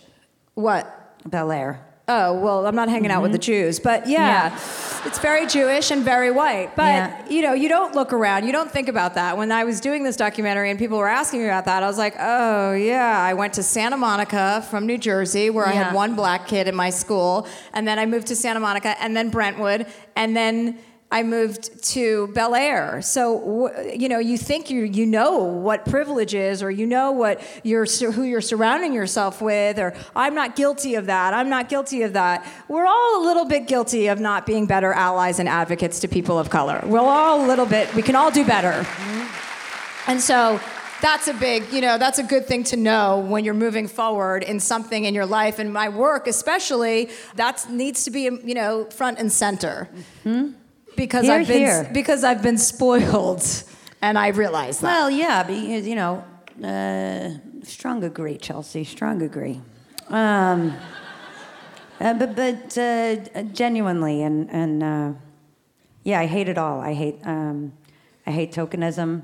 what? 0.54 0.84
Bel 1.28 1.50
Air. 1.50 1.84
Oh, 2.06 2.38
well, 2.38 2.64
I'm 2.64 2.76
not 2.76 2.88
hanging 2.88 3.10
out 3.10 3.22
with 3.22 3.32
the 3.32 3.38
mm-hmm. 3.40 3.64
Jews, 3.66 3.80
but 3.80 4.08
yeah, 4.08 4.50
Yeah. 4.50 4.54
it's 5.04 5.18
very 5.18 5.46
Jewish 5.46 5.90
and 5.90 6.04
very 6.04 6.30
white. 6.30 6.76
But, 6.76 6.92
Yeah. 6.94 7.28
you 7.28 7.42
know, 7.42 7.54
you 7.54 7.68
don't 7.68 7.94
look 7.94 8.12
around, 8.12 8.44
you 8.44 8.52
don't 8.52 8.70
think 8.70 8.88
about 8.88 9.14
that. 9.14 9.36
When 9.36 9.50
I 9.50 9.64
was 9.64 9.80
doing 9.80 10.04
this 10.04 10.16
documentary 10.16 10.70
and 10.70 10.78
people 10.78 10.98
were 10.98 11.08
asking 11.08 11.40
me 11.40 11.46
about 11.46 11.64
that, 11.64 11.82
I 11.82 11.86
was 11.86 11.98
like, 11.98 12.14
oh, 12.20 12.72
yeah, 12.72 13.20
I 13.20 13.34
went 13.34 13.54
to 13.54 13.64
Santa 13.64 13.96
Monica 13.96 14.64
from 14.70 14.86
New 14.86 14.98
Jersey 14.98 15.50
where 15.50 15.66
I 15.66 15.72
had 15.72 15.92
one 15.92 16.14
black 16.14 16.46
kid 16.46 16.68
in 16.68 16.76
my 16.76 16.90
school, 16.90 17.48
and 17.72 17.86
then 17.88 17.98
I 17.98 18.06
moved 18.06 18.28
to 18.28 18.36
Santa 18.36 18.60
Monica 18.60 19.00
and 19.02 19.16
then 19.16 19.30
Brentwood, 19.30 19.86
and 20.14 20.36
then 20.36 20.78
I 21.12 21.22
moved 21.22 21.84
to 21.92 22.28
Bel 22.28 22.54
Air. 22.54 23.02
So 23.02 23.70
you 23.86 24.08
know, 24.08 24.18
you 24.18 24.38
think 24.38 24.70
you 24.70 24.84
you 24.84 25.04
know 25.04 25.38
what 25.38 25.84
privilege 25.84 26.34
is, 26.34 26.62
or 26.62 26.70
you 26.70 26.86
know 26.86 27.12
what 27.12 27.40
you're 27.62 27.84
who 27.84 28.22
you're 28.22 28.40
surrounding 28.40 28.94
yourself 28.94 29.42
with, 29.42 29.78
or 29.78 29.94
I'm 30.16 30.34
not 30.34 30.56
guilty 30.56 30.94
of 30.94 31.06
that. 31.06 31.34
I'm 31.34 31.50
not 31.50 31.68
guilty 31.68 32.02
of 32.02 32.14
that. 32.14 32.46
We're 32.66 32.86
all 32.86 33.22
a 33.22 33.24
little 33.24 33.44
bit 33.44 33.68
guilty 33.68 34.06
of 34.06 34.20
not 34.20 34.46
being 34.46 34.64
better 34.66 34.92
allies 34.94 35.38
and 35.38 35.48
advocates 35.48 36.00
to 36.00 36.08
people 36.08 36.38
of 36.38 36.48
color. 36.48 36.82
We're 36.84 37.00
all 37.00 37.44
a 37.44 37.46
little 37.46 37.66
bit. 37.66 37.94
We 37.94 38.00
can 38.00 38.16
all 38.16 38.30
do 38.30 38.44
better. 38.46 38.72
Mm-hmm. 38.72 40.10
And 40.10 40.20
so 40.20 40.58
that's 41.02 41.28
a 41.28 41.34
big, 41.34 41.70
you 41.72 41.82
know, 41.82 41.98
that's 41.98 42.18
a 42.18 42.22
good 42.22 42.46
thing 42.46 42.64
to 42.64 42.76
know 42.76 43.18
when 43.18 43.44
you're 43.44 43.54
moving 43.54 43.86
forward 43.86 44.44
in 44.44 44.60
something 44.60 45.04
in 45.04 45.14
your 45.14 45.26
life. 45.26 45.58
And 45.58 45.72
my 45.72 45.90
work, 45.90 46.26
especially, 46.26 47.10
that 47.34 47.68
needs 47.68 48.04
to 48.04 48.10
be, 48.10 48.22
you 48.22 48.54
know, 48.54 48.86
front 48.86 49.18
and 49.18 49.30
center. 49.30 49.90
Mm-hmm. 50.24 50.52
Because 50.96 51.24
Here, 51.24 51.34
I've 51.34 51.46
been 51.48 51.58
here. 51.58 51.90
because 51.92 52.24
I've 52.24 52.42
been 52.42 52.58
spoiled, 52.58 53.44
and 54.00 54.18
I 54.18 54.28
realize 54.28 54.80
that. 54.80 54.86
Well, 54.86 55.10
yeah, 55.10 55.42
because 55.42 55.86
you 55.86 55.94
know, 55.94 56.24
uh, 56.62 57.30
strong 57.64 58.04
agree, 58.04 58.36
Chelsea. 58.36 58.84
Strong 58.84 59.22
agree. 59.22 59.60
Um, 60.08 60.74
uh, 62.00 62.14
but 62.14 62.36
but 62.36 62.78
uh, 62.78 63.42
genuinely, 63.52 64.22
and 64.22 64.50
and 64.50 64.82
uh, 64.82 65.12
yeah, 66.04 66.20
I 66.20 66.26
hate 66.26 66.48
it 66.48 66.58
all. 66.58 66.80
I 66.80 66.92
hate 66.94 67.20
um, 67.24 67.72
I 68.26 68.30
hate 68.30 68.52
tokenism. 68.52 69.22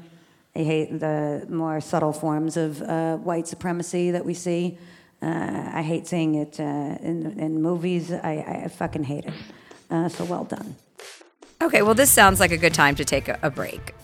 I 0.57 0.61
hate 0.65 0.99
the 0.99 1.47
more 1.49 1.81
subtle 1.81 2.13
forms 2.13 2.57
of 2.57 2.83
uh, 2.83 3.17
white 3.19 3.47
supremacy 3.47 4.11
that 4.11 4.25
we 4.25 4.35
see. 4.35 4.79
Uh, 5.21 5.71
I 5.75 5.83
hate 5.83 6.07
seeing 6.07 6.35
it 6.35 6.59
uh, 6.59 6.65
in 7.03 7.39
in 7.39 7.61
movies. 7.63 8.11
I, 8.13 8.65
I 8.65 8.69
fucking 8.69 9.05
hate 9.05 9.27
it. 9.27 9.35
Uh, 9.91 10.09
so 10.09 10.25
well 10.25 10.45
done. 10.45 10.75
Okay, 11.61 11.83
well, 11.83 11.95
this 11.95 12.11
sounds 12.11 12.39
like 12.39 12.53
a 12.53 12.57
good 12.57 12.75
time 12.75 12.95
to 12.95 13.05
take 13.05 13.29
a, 13.29 13.39
a 13.43 13.51
break. 13.51 13.95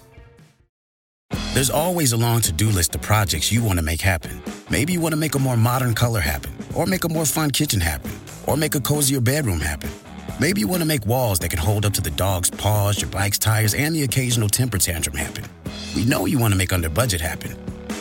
There's 1.53 1.71
always 1.71 2.13
a 2.13 2.17
long 2.17 2.41
to 2.43 2.53
do 2.53 2.69
list 2.69 2.97
of 2.97 3.03
projects 3.03 3.53
you 3.53 3.63
want 3.63 3.79
to 3.79 3.85
make 3.85 4.01
happen. 4.01 4.43
Maybe 4.71 4.93
you 4.93 5.01
want 5.01 5.13
to 5.13 5.17
make 5.17 5.37
a 5.37 5.39
more 5.39 5.57
modern 5.57 5.95
color 5.95 6.21
happen, 6.21 6.53
or 6.75 6.85
make 6.85 7.05
a 7.05 7.09
more 7.09 7.25
fun 7.25 7.53
kitchen 7.53 7.81
happen, 7.81 8.11
or 8.47 8.57
make 8.57 8.75
a 8.75 8.81
cozier 8.81 9.21
bedroom 9.21 9.61
happen. 9.61 9.91
Maybe 10.41 10.61
you 10.61 10.67
want 10.67 10.83
to 10.83 10.87
make 10.87 11.07
walls 11.07 11.39
that 11.41 11.51
can 11.51 11.61
hold 11.61 11.87
up 11.87 11.93
to 11.93 12.01
the 12.01 12.11
dog's 12.11 12.51
paws, 12.51 13.01
your 13.01 13.09
bike's 13.09 13.39
tires, 13.39 13.73
and 13.73 13.95
the 13.95 14.03
occasional 14.03 14.49
temper 14.49 14.79
tantrum 14.79 15.17
happen. 15.17 15.45
We 15.95 16.05
know 16.05 16.27
you 16.27 16.41
want 16.41 16.53
to 16.53 16.59
make 16.59 16.73
under 16.73 16.89
budget 16.89 17.21
happen. 17.21 17.53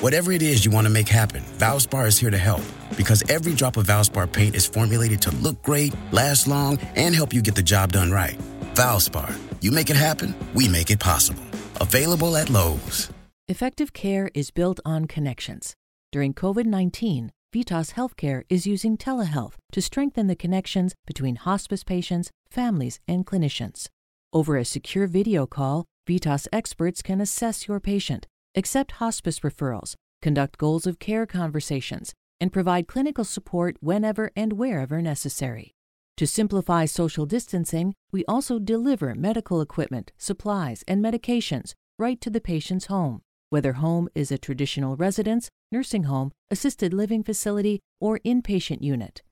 Whatever 0.01 0.31
it 0.31 0.41
is 0.41 0.65
you 0.65 0.71
want 0.71 0.87
to 0.87 0.91
make 0.91 1.07
happen, 1.07 1.43
Valspar 1.59 2.07
is 2.07 2.17
here 2.17 2.31
to 2.31 2.37
help 2.39 2.61
because 2.97 3.23
every 3.29 3.53
drop 3.53 3.77
of 3.77 3.85
Valspar 3.85 4.31
paint 4.31 4.55
is 4.55 4.65
formulated 4.65 5.21
to 5.21 5.31
look 5.35 5.61
great, 5.61 5.93
last 6.11 6.47
long, 6.47 6.79
and 6.95 7.13
help 7.13 7.33
you 7.33 7.41
get 7.41 7.53
the 7.53 7.61
job 7.61 7.91
done 7.91 8.11
right. 8.11 8.39
Valspar, 8.75 9.37
you 9.61 9.71
make 9.71 9.91
it 9.91 9.95
happen, 9.95 10.33
we 10.55 10.67
make 10.67 10.89
it 10.89 10.99
possible. 10.99 11.43
Available 11.79 12.35
at 12.35 12.49
Lowe's. 12.49 13.11
Effective 13.47 13.93
care 13.93 14.31
is 14.33 14.49
built 14.49 14.79
on 14.83 15.05
connections. 15.05 15.75
During 16.11 16.33
COVID 16.33 16.65
19, 16.65 17.31
Vitas 17.53 17.93
Healthcare 17.93 18.43
is 18.49 18.65
using 18.65 18.97
telehealth 18.97 19.53
to 19.73 19.81
strengthen 19.81 20.25
the 20.25 20.35
connections 20.35 20.95
between 21.05 21.35
hospice 21.35 21.83
patients, 21.83 22.31
families, 22.49 22.99
and 23.07 23.27
clinicians. 23.27 23.89
Over 24.33 24.57
a 24.57 24.65
secure 24.65 25.05
video 25.05 25.45
call, 25.45 25.85
Vitas 26.09 26.47
experts 26.51 27.03
can 27.03 27.21
assess 27.21 27.67
your 27.67 27.79
patient, 27.79 28.25
accept 28.55 28.93
hospice 28.93 29.41
referrals, 29.41 29.93
conduct 30.23 30.57
goals 30.57 30.87
of 30.87 30.97
care 30.97 31.27
conversations, 31.27 32.11
and 32.41 32.51
provide 32.51 32.87
clinical 32.87 33.23
support 33.23 33.77
whenever 33.81 34.31
and 34.35 34.53
wherever 34.53 34.99
necessary. 34.99 35.72
To 36.17 36.27
simplify 36.27 36.85
social 36.85 37.25
distancing, 37.25 37.95
we 38.11 38.23
also 38.25 38.59
deliver 38.59 39.15
medical 39.15 39.61
equipment, 39.61 40.11
supplies, 40.17 40.83
and 40.87 41.03
medications 41.03 41.73
right 41.97 42.21
to 42.21 42.29
the 42.29 42.41
patient's 42.41 42.85
home, 42.85 43.21
whether 43.49 43.73
home 43.73 44.09
is 44.13 44.31
a 44.31 44.37
traditional 44.37 44.95
residence, 44.95 45.49
nursing 45.71 46.03
home, 46.03 46.31
assisted 46.51 46.93
living 46.93 47.23
facility, 47.23 47.79
or 47.99 48.19
inpatient 48.19 48.83
unit. 48.83 49.23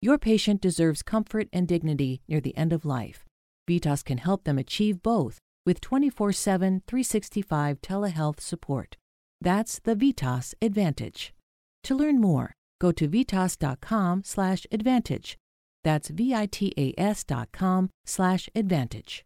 Your 0.00 0.16
patient 0.16 0.60
deserves 0.60 1.02
comfort 1.02 1.48
and 1.52 1.66
dignity 1.66 2.22
near 2.28 2.40
the 2.40 2.56
end 2.56 2.72
of 2.72 2.84
life. 2.84 3.24
Vitas 3.68 4.04
can 4.04 4.18
help 4.18 4.44
them 4.44 4.58
achieve 4.58 5.02
both 5.02 5.38
with 5.66 5.80
24 5.80 6.32
7, 6.32 6.82
365 6.86 7.80
telehealth 7.80 8.40
support. 8.40 8.96
That's 9.40 9.80
the 9.80 9.96
Vitas 9.96 10.54
Advantage. 10.62 11.34
To 11.84 11.94
learn 11.96 12.20
more, 12.20 12.52
go 12.80 12.92
to 12.92 13.08
vitas.com 13.08 14.22
slash 14.24 14.66
advantage. 14.70 15.36
That's 15.84 16.08
V-I-T-A-S 16.08 17.24
dot 17.24 17.52
com 17.52 17.90
slash 18.04 18.48
advantage. 18.54 19.24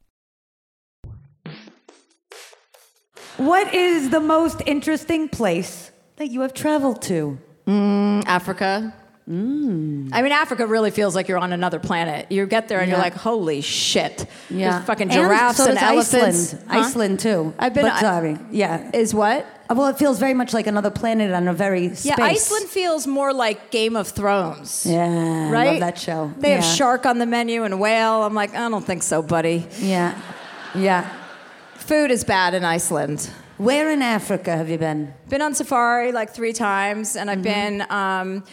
What 3.39 3.75
is 3.75 4.11
the 4.11 4.21
most 4.21 4.63
interesting 4.67 5.29
place 5.29 5.91
that 6.17 6.29
you 6.29 6.43
have 6.43 6.55
traveled 6.55 7.03
to? 7.03 7.39
Mm, 7.67 8.25
Africa. 8.27 8.95
I 9.29 9.31
mean, 9.31 10.33
Africa 10.33 10.67
really 10.67 10.91
feels 10.91 11.15
like 11.15 11.29
you're 11.29 11.39
on 11.39 11.53
another 11.53 11.79
planet. 11.79 12.31
You 12.31 12.45
get 12.47 12.69
there 12.69 12.81
and 12.81 12.91
you're 12.91 12.99
like, 12.99 13.15
holy 13.15 13.61
shit. 13.61 14.27
Yeah, 14.51 14.73
There's 14.73 14.85
fucking 14.85 15.11
And 15.11 15.13
giraffes 15.13 15.59
so 15.59 15.69
and, 15.71 15.79
elephants. 15.79 16.55
Iceland, 16.55 16.65
Huh? 16.69 16.79
Iceland 16.81 17.21
too. 17.21 17.55
I've 17.59 17.73
been- 17.73 17.85
But, 17.85 17.93
I- 17.95 18.01
sorry, 18.01 18.37
yeah. 18.51 18.91
Is 18.93 19.15
what? 19.15 19.47
Uh, 19.71 19.75
Well, 19.77 19.87
it 19.87 19.97
feels 19.99 20.19
very 20.19 20.35
much 20.35 20.53
like 20.53 20.67
another 20.67 20.91
planet 20.91 21.33
on 21.33 21.47
a 21.47 21.55
very 21.55 21.93
Yeah. 22.03 22.17
Iceland 22.19 22.69
feels 22.69 23.07
more 23.07 23.33
like 23.33 23.71
Game 23.71 23.95
of 23.97 24.09
Thrones. 24.09 24.85
Yeah, 24.85 25.05
I 25.07 25.51
right? 25.53 25.67
love 25.71 25.81
that 25.81 25.99
show. 25.99 26.33
They 26.39 26.51
have 26.51 26.65
shark 26.65 27.07
on 27.07 27.19
the 27.19 27.27
menu 27.27 27.63
and 27.65 27.79
whale. 27.79 28.25
I'm 28.25 28.35
like, 28.35 28.55
I 28.57 28.69
don't 28.69 28.85
think 28.85 29.03
so, 29.05 29.23
buddy. 29.23 29.67
Yeah, 29.79 30.15
yeah. 30.75 31.09
Food 31.77 32.11
is 32.11 32.25
bad 32.25 32.55
in 32.55 32.65
Iceland. 32.65 33.31
Where 33.59 33.91
in 33.91 34.03
Africa 34.03 34.57
have 34.57 34.69
you 34.69 34.79
been? 34.79 35.15
Been 35.29 35.43
on 35.43 35.55
safari 35.55 36.11
like 36.11 36.31
three 36.35 36.53
times, 36.53 37.15
and 37.17 37.31
I've 37.31 37.39
Mm-hmm. 37.39 37.79
been 37.79 37.87
um, 37.91 38.45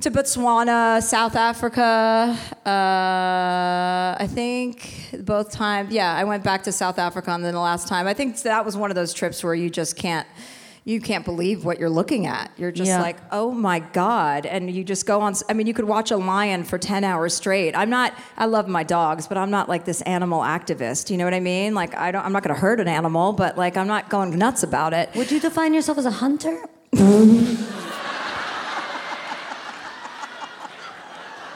to 0.00 0.10
Botswana, 0.10 1.02
South 1.02 1.36
Africa. 1.36 2.36
Uh, 2.66 4.16
I 4.22 4.26
think 4.28 5.10
both 5.20 5.50
times. 5.52 5.92
Yeah, 5.92 6.12
I 6.14 6.24
went 6.24 6.42
back 6.44 6.64
to 6.64 6.72
South 6.72 6.98
Africa, 6.98 7.30
and 7.30 7.44
then 7.44 7.54
the 7.54 7.60
last 7.60 7.88
time, 7.88 8.06
I 8.06 8.14
think 8.14 8.40
that 8.42 8.64
was 8.64 8.76
one 8.76 8.90
of 8.90 8.94
those 8.96 9.12
trips 9.14 9.42
where 9.44 9.54
you 9.54 9.70
just 9.70 9.96
can't. 9.96 10.26
you 10.86 11.00
can't 11.00 11.24
believe 11.24 11.64
what 11.64 11.78
you're 11.80 11.88
looking 11.88 12.26
at. 12.26 12.50
You're 12.58 12.70
just 12.70 12.90
Yeah. 12.90 13.00
like, 13.00 13.16
oh 13.32 13.50
my 13.52 13.78
God. 13.78 14.44
And 14.44 14.70
you 14.70 14.84
just 14.84 15.06
go 15.06 15.22
on. 15.22 15.32
I 15.48 15.54
mean, 15.54 15.66
you 15.66 15.72
could 15.72 15.86
watch 15.86 16.10
a 16.10 16.18
lion 16.18 16.62
for 16.62 16.76
10 16.76 17.04
hours 17.04 17.32
straight. 17.34 17.74
I'm 17.74 17.88
not, 17.88 18.12
I 18.36 18.44
love 18.44 18.68
my 18.68 18.82
dogs, 18.82 19.26
but 19.26 19.38
I'm 19.38 19.50
not 19.50 19.66
like 19.66 19.86
this 19.86 20.02
animal 20.02 20.40
activist. 20.42 21.08
You 21.08 21.16
know 21.16 21.24
what 21.24 21.32
I 21.32 21.40
mean? 21.40 21.72
Like, 21.74 21.96
I 21.96 22.10
don't, 22.10 22.22
I'm 22.22 22.32
not 22.32 22.42
going 22.42 22.54
to 22.54 22.60
hurt 22.60 22.80
an 22.80 22.88
animal, 22.88 23.32
but 23.32 23.56
like, 23.56 23.78
I'm 23.78 23.86
not 23.86 24.10
going 24.10 24.36
nuts 24.36 24.62
about 24.62 24.92
it. 24.92 25.08
Would 25.14 25.30
you 25.32 25.40
define 25.40 25.72
yourself 25.72 25.96
as 25.96 26.04
a 26.04 26.10
hunter? 26.10 26.62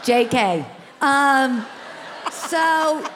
JK. 0.08 0.64
Um, 1.02 1.66
so 2.32 3.06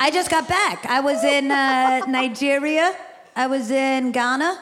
I 0.00 0.10
just 0.10 0.30
got 0.30 0.48
back. 0.48 0.84
I 0.84 0.98
was 0.98 1.22
in 1.22 1.48
uh, 1.52 2.00
Nigeria. 2.08 2.92
I 3.36 3.46
was 3.46 3.70
in 3.70 4.10
Ghana. 4.10 4.58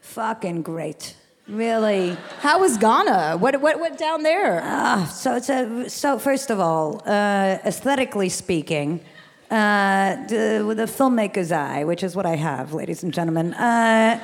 Fucking 0.00 0.62
great. 0.62 1.14
Really. 1.46 2.16
How 2.40 2.58
was 2.58 2.76
Ghana? 2.76 3.36
What, 3.38 3.60
what 3.60 3.78
went 3.78 3.98
down 3.98 4.24
there? 4.24 4.62
Ah, 4.64 5.04
so 5.14 5.36
it's 5.36 5.48
a 5.48 5.88
so 5.88 6.18
first 6.18 6.50
of 6.50 6.58
all, 6.58 7.02
uh, 7.06 7.58
aesthetically 7.64 8.28
speaking, 8.28 8.98
uh, 9.52 10.26
the, 10.26 10.64
with 10.66 10.80
a 10.80 10.86
filmmaker's 10.86 11.52
eye, 11.52 11.84
which 11.84 12.02
is 12.02 12.16
what 12.16 12.26
I 12.26 12.34
have, 12.34 12.74
ladies 12.74 13.04
and 13.04 13.14
gentlemen, 13.14 13.54
uh, 13.54 14.18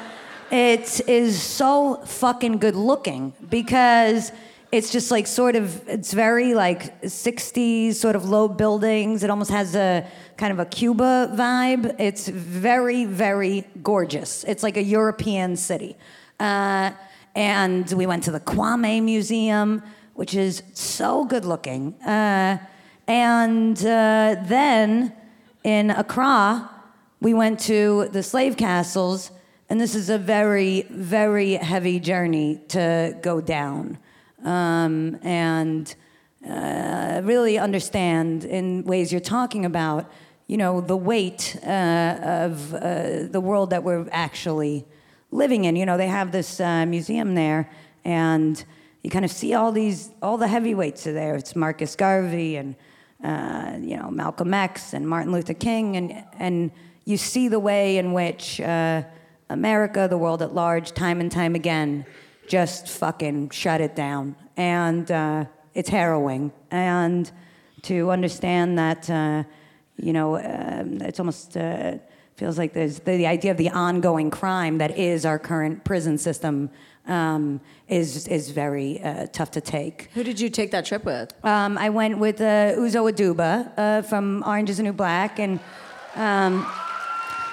it 0.50 1.00
is 1.08 1.40
so 1.40 2.02
fucking 2.06 2.58
good 2.58 2.74
looking 2.74 3.34
because 3.48 4.32
it's 4.72 4.90
just 4.92 5.10
like 5.10 5.26
sort 5.26 5.56
of 5.56 5.88
it's 5.88 6.12
very 6.12 6.54
like 6.54 7.02
60s 7.02 7.94
sort 7.94 8.14
of 8.16 8.28
low 8.28 8.46
buildings. 8.46 9.24
It 9.24 9.30
almost 9.30 9.50
has 9.50 9.74
a 9.74 10.06
kind 10.36 10.52
of 10.52 10.58
a 10.58 10.64
Cuba 10.64 11.32
vibe. 11.34 11.96
It's 11.98 12.28
very 12.28 13.04
very 13.04 13.64
gorgeous. 13.82 14.44
It's 14.44 14.62
like 14.62 14.76
a 14.76 14.82
European 14.82 15.56
city. 15.56 15.96
Uh, 16.38 16.92
and 17.34 17.90
we 17.92 18.06
went 18.06 18.24
to 18.24 18.30
the 18.30 18.40
Kwame 18.40 19.02
Museum, 19.02 19.82
which 20.14 20.34
is 20.34 20.62
so 20.74 21.24
good 21.24 21.44
looking. 21.44 21.94
Uh, 22.02 22.58
and 23.06 23.78
uh, 23.78 24.36
then 24.44 25.12
in 25.64 25.90
Accra, 25.90 26.70
we 27.20 27.34
went 27.34 27.60
to 27.60 28.08
the 28.12 28.22
slave 28.22 28.56
castles, 28.56 29.30
and 29.68 29.80
this 29.80 29.94
is 29.94 30.08
a 30.10 30.18
very, 30.18 30.82
very 30.90 31.54
heavy 31.54 32.00
journey 32.00 32.60
to 32.68 33.16
go 33.20 33.40
down. 33.40 33.98
Um, 34.44 35.18
and 35.22 35.94
uh, 36.48 37.20
really 37.24 37.58
understand 37.58 38.44
in 38.44 38.84
ways 38.84 39.12
you're 39.12 39.20
talking 39.20 39.64
about, 39.64 40.10
you 40.46 40.56
know, 40.56 40.80
the 40.80 40.96
weight 40.96 41.56
uh, 41.66 42.16
of 42.22 42.74
uh, 42.74 43.24
the 43.30 43.40
world 43.40 43.70
that 43.70 43.84
we're 43.84 44.08
actually 44.10 44.86
living 45.30 45.64
in. 45.64 45.76
You 45.76 45.86
know, 45.86 45.96
they 45.96 46.08
have 46.08 46.32
this 46.32 46.60
uh, 46.60 46.86
museum 46.86 47.34
there, 47.34 47.70
and 48.04 48.64
you 49.02 49.10
kind 49.10 49.24
of 49.24 49.30
see 49.30 49.54
all 49.54 49.72
these, 49.72 50.10
all 50.22 50.38
the 50.38 50.48
heavyweights 50.48 51.06
are 51.06 51.12
there. 51.12 51.36
It's 51.36 51.54
Marcus 51.54 51.94
Garvey 51.94 52.56
and, 52.56 52.74
uh, 53.22 53.76
you 53.78 53.96
know, 53.96 54.10
Malcolm 54.10 54.54
X 54.54 54.94
and 54.94 55.06
Martin 55.08 55.32
Luther 55.32 55.54
King, 55.54 55.96
and, 55.96 56.24
and 56.38 56.70
you 57.04 57.16
see 57.16 57.48
the 57.48 57.60
way 57.60 57.98
in 57.98 58.12
which 58.12 58.60
uh, 58.60 59.02
America, 59.50 60.06
the 60.08 60.18
world 60.18 60.42
at 60.42 60.54
large, 60.54 60.92
time 60.92 61.20
and 61.20 61.30
time 61.30 61.54
again, 61.54 62.06
just 62.50 62.88
fucking 62.88 63.48
shut 63.50 63.80
it 63.80 63.94
down. 63.94 64.34
And 64.56 65.08
uh, 65.10 65.44
it's 65.72 65.88
harrowing. 65.88 66.52
And 66.72 67.30
to 67.82 68.10
understand 68.10 68.76
that, 68.76 69.08
uh, 69.08 69.44
you 69.96 70.12
know, 70.12 70.36
um, 70.36 71.00
it's 71.00 71.20
almost 71.20 71.56
uh, 71.56 71.98
feels 72.34 72.58
like 72.58 72.72
there's 72.72 72.98
the, 72.98 73.16
the 73.18 73.26
idea 73.28 73.52
of 73.52 73.56
the 73.56 73.70
ongoing 73.70 74.30
crime 74.30 74.78
that 74.78 74.98
is 74.98 75.24
our 75.24 75.38
current 75.38 75.84
prison 75.84 76.18
system 76.18 76.70
um, 77.06 77.60
is 77.88 78.26
is 78.26 78.50
very 78.50 79.00
uh, 79.00 79.26
tough 79.32 79.52
to 79.52 79.60
take. 79.60 80.10
Who 80.14 80.24
did 80.24 80.40
you 80.40 80.50
take 80.50 80.72
that 80.72 80.84
trip 80.84 81.04
with? 81.04 81.32
Um, 81.44 81.78
I 81.78 81.88
went 81.90 82.18
with 82.18 82.40
uh, 82.40 82.74
Uzo 82.84 83.10
Aduba 83.10 83.72
uh, 83.76 84.02
from 84.02 84.42
Orange 84.44 84.70
is 84.70 84.76
the 84.78 84.82
New 84.82 84.92
Black, 84.92 85.38
and 85.38 85.60
um, 86.16 86.66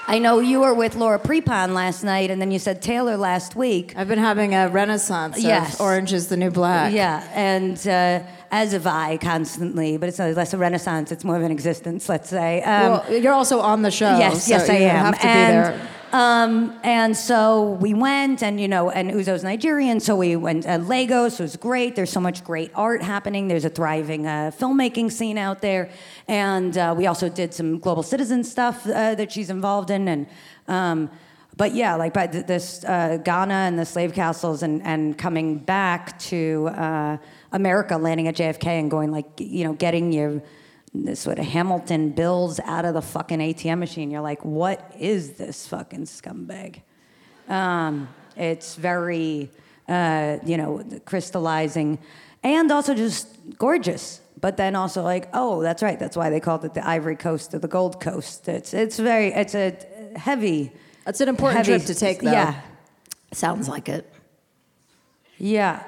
I 0.10 0.20
know 0.20 0.40
you 0.40 0.62
were 0.62 0.74
with 0.74 0.96
Laura 0.96 1.20
Prepon 1.20 1.74
last 1.74 2.02
night, 2.02 2.32
and 2.32 2.40
then 2.42 2.50
you 2.50 2.60
said 2.60 2.82
Taylor 2.82 3.18
last 3.18 3.58
week. 3.58 3.94
I've 3.98 4.08
been 4.08 4.20
having 4.20 4.56
a 4.56 4.70
renaissance 4.70 5.38
Yes. 5.38 5.74
of 5.76 5.82
Orange 5.82 6.14
is 6.14 6.30
the 6.30 6.38
New 6.38 6.50
Black. 6.50 6.94
Yeah, 6.94 7.28
and 7.34 7.78
uh, 7.86 8.24
as 8.50 8.72
have 8.72 8.88
I 8.88 9.18
constantly, 9.18 9.98
but 9.98 10.08
it's 10.08 10.18
less 10.20 10.54
a 10.54 10.58
renaissance, 10.58 11.12
it's 11.12 11.26
more 11.26 11.36
of 11.36 11.44
an 11.44 11.52
existence, 11.52 12.08
let's 12.08 12.30
say. 12.30 12.62
Um, 12.64 12.92
well, 12.92 13.14
you're 13.22 13.34
also 13.34 13.60
on 13.60 13.82
the 13.82 13.92
show. 13.92 14.18
Yes, 14.18 14.46
so 14.46 14.52
yes, 14.52 14.70
I 14.70 14.76
am. 14.76 14.96
have 15.06 15.20
to 15.20 15.28
and, 15.28 15.74
be 15.74 15.78
there. 15.78 15.90
Um, 16.14 16.80
and 16.84 17.18
so 17.18 17.72
we 17.82 17.94
went, 17.94 18.42
and 18.42 18.62
you 18.62 18.68
know, 18.68 18.90
and 18.90 19.12
Uzo's 19.12 19.44
Nigerian, 19.44 20.00
so 20.00 20.16
we 20.16 20.36
went 20.38 20.64
to 20.64 20.78
Lagos. 20.78 21.40
It 21.40 21.44
was 21.44 21.56
great. 21.58 21.96
There's 21.96 22.12
so 22.12 22.22
much 22.22 22.44
great 22.44 22.72
art 22.76 23.02
happening. 23.02 23.48
There's 23.50 23.66
a 23.66 23.70
thriving 23.70 24.26
uh, 24.26 24.52
filmmaking 24.58 25.12
scene 25.12 25.38
out 25.38 25.62
there, 25.62 25.90
and 26.28 26.78
uh, 26.78 26.96
we 26.98 27.08
also 27.08 27.28
did 27.28 27.54
some 27.54 27.80
global 27.80 28.04
citizen 28.04 28.44
stuff 28.44 28.88
uh, 28.88 29.16
that 29.16 29.32
she's 29.32 29.50
involved 29.50 29.90
in, 29.90 30.08
and. 30.08 30.28
Um, 30.68 31.10
but 31.56 31.74
yeah, 31.74 31.96
like 31.96 32.14
by 32.14 32.28
th- 32.28 32.46
this 32.46 32.84
uh, 32.84 33.18
Ghana 33.18 33.54
and 33.54 33.80
the 33.80 33.86
slave 33.86 34.14
castles, 34.14 34.62
and, 34.62 34.80
and 34.84 35.18
coming 35.18 35.58
back 35.58 36.20
to 36.20 36.70
uh, 36.76 37.18
America, 37.52 37.98
landing 37.98 38.28
at 38.28 38.36
JFK, 38.36 38.68
and 38.80 38.92
going 38.92 39.12
like, 39.12 39.26
you 39.38 39.64
know, 39.64 39.74
getting 39.74 40.12
your 40.12 40.44
this 41.06 41.20
sort 41.20 41.40
of 41.40 41.46
Hamilton 41.46 42.10
bills 42.12 42.60
out 42.62 42.86
of 42.86 42.94
the 42.94 43.02
fucking 43.02 43.40
ATM 43.40 43.80
machine. 43.80 44.12
You're 44.12 44.22
like, 44.22 44.44
what 44.46 44.94
is 45.00 45.34
this 45.34 45.68
fucking 45.68 46.06
scumbag? 46.06 46.82
Um, 47.50 48.10
it's 48.36 48.76
very, 48.76 49.50
uh, 49.88 50.38
you 50.46 50.58
know, 50.58 50.84
crystallizing, 51.06 52.00
and 52.44 52.72
also 52.72 52.94
just 52.94 53.28
gorgeous. 53.58 54.22
But 54.40 54.56
then 54.58 54.76
also 54.76 55.02
like, 55.02 55.30
oh, 55.34 55.64
that's 55.64 55.82
right. 55.82 55.98
That's 55.98 56.16
why 56.16 56.30
they 56.30 56.40
called 56.40 56.64
it 56.64 56.74
the 56.76 56.88
Ivory 56.88 57.16
Coast 57.16 57.54
or 57.56 57.60
the 57.60 57.68
Gold 57.68 58.00
Coast. 58.00 58.48
It's 58.48 58.74
it's 58.74 59.00
very 59.00 59.28
it's 59.34 59.56
a 59.56 59.76
heavy. 60.16 60.72
It's 61.08 61.22
an 61.22 61.30
important 61.30 61.66
heavy- 61.66 61.78
trip 61.84 61.88
to 61.88 61.96
take, 61.96 62.20
though. 62.22 62.32
Yeah, 62.32 62.62
Sounds 63.32 63.68
like 63.68 63.90
it. 63.90 64.12
yeah, 65.38 65.84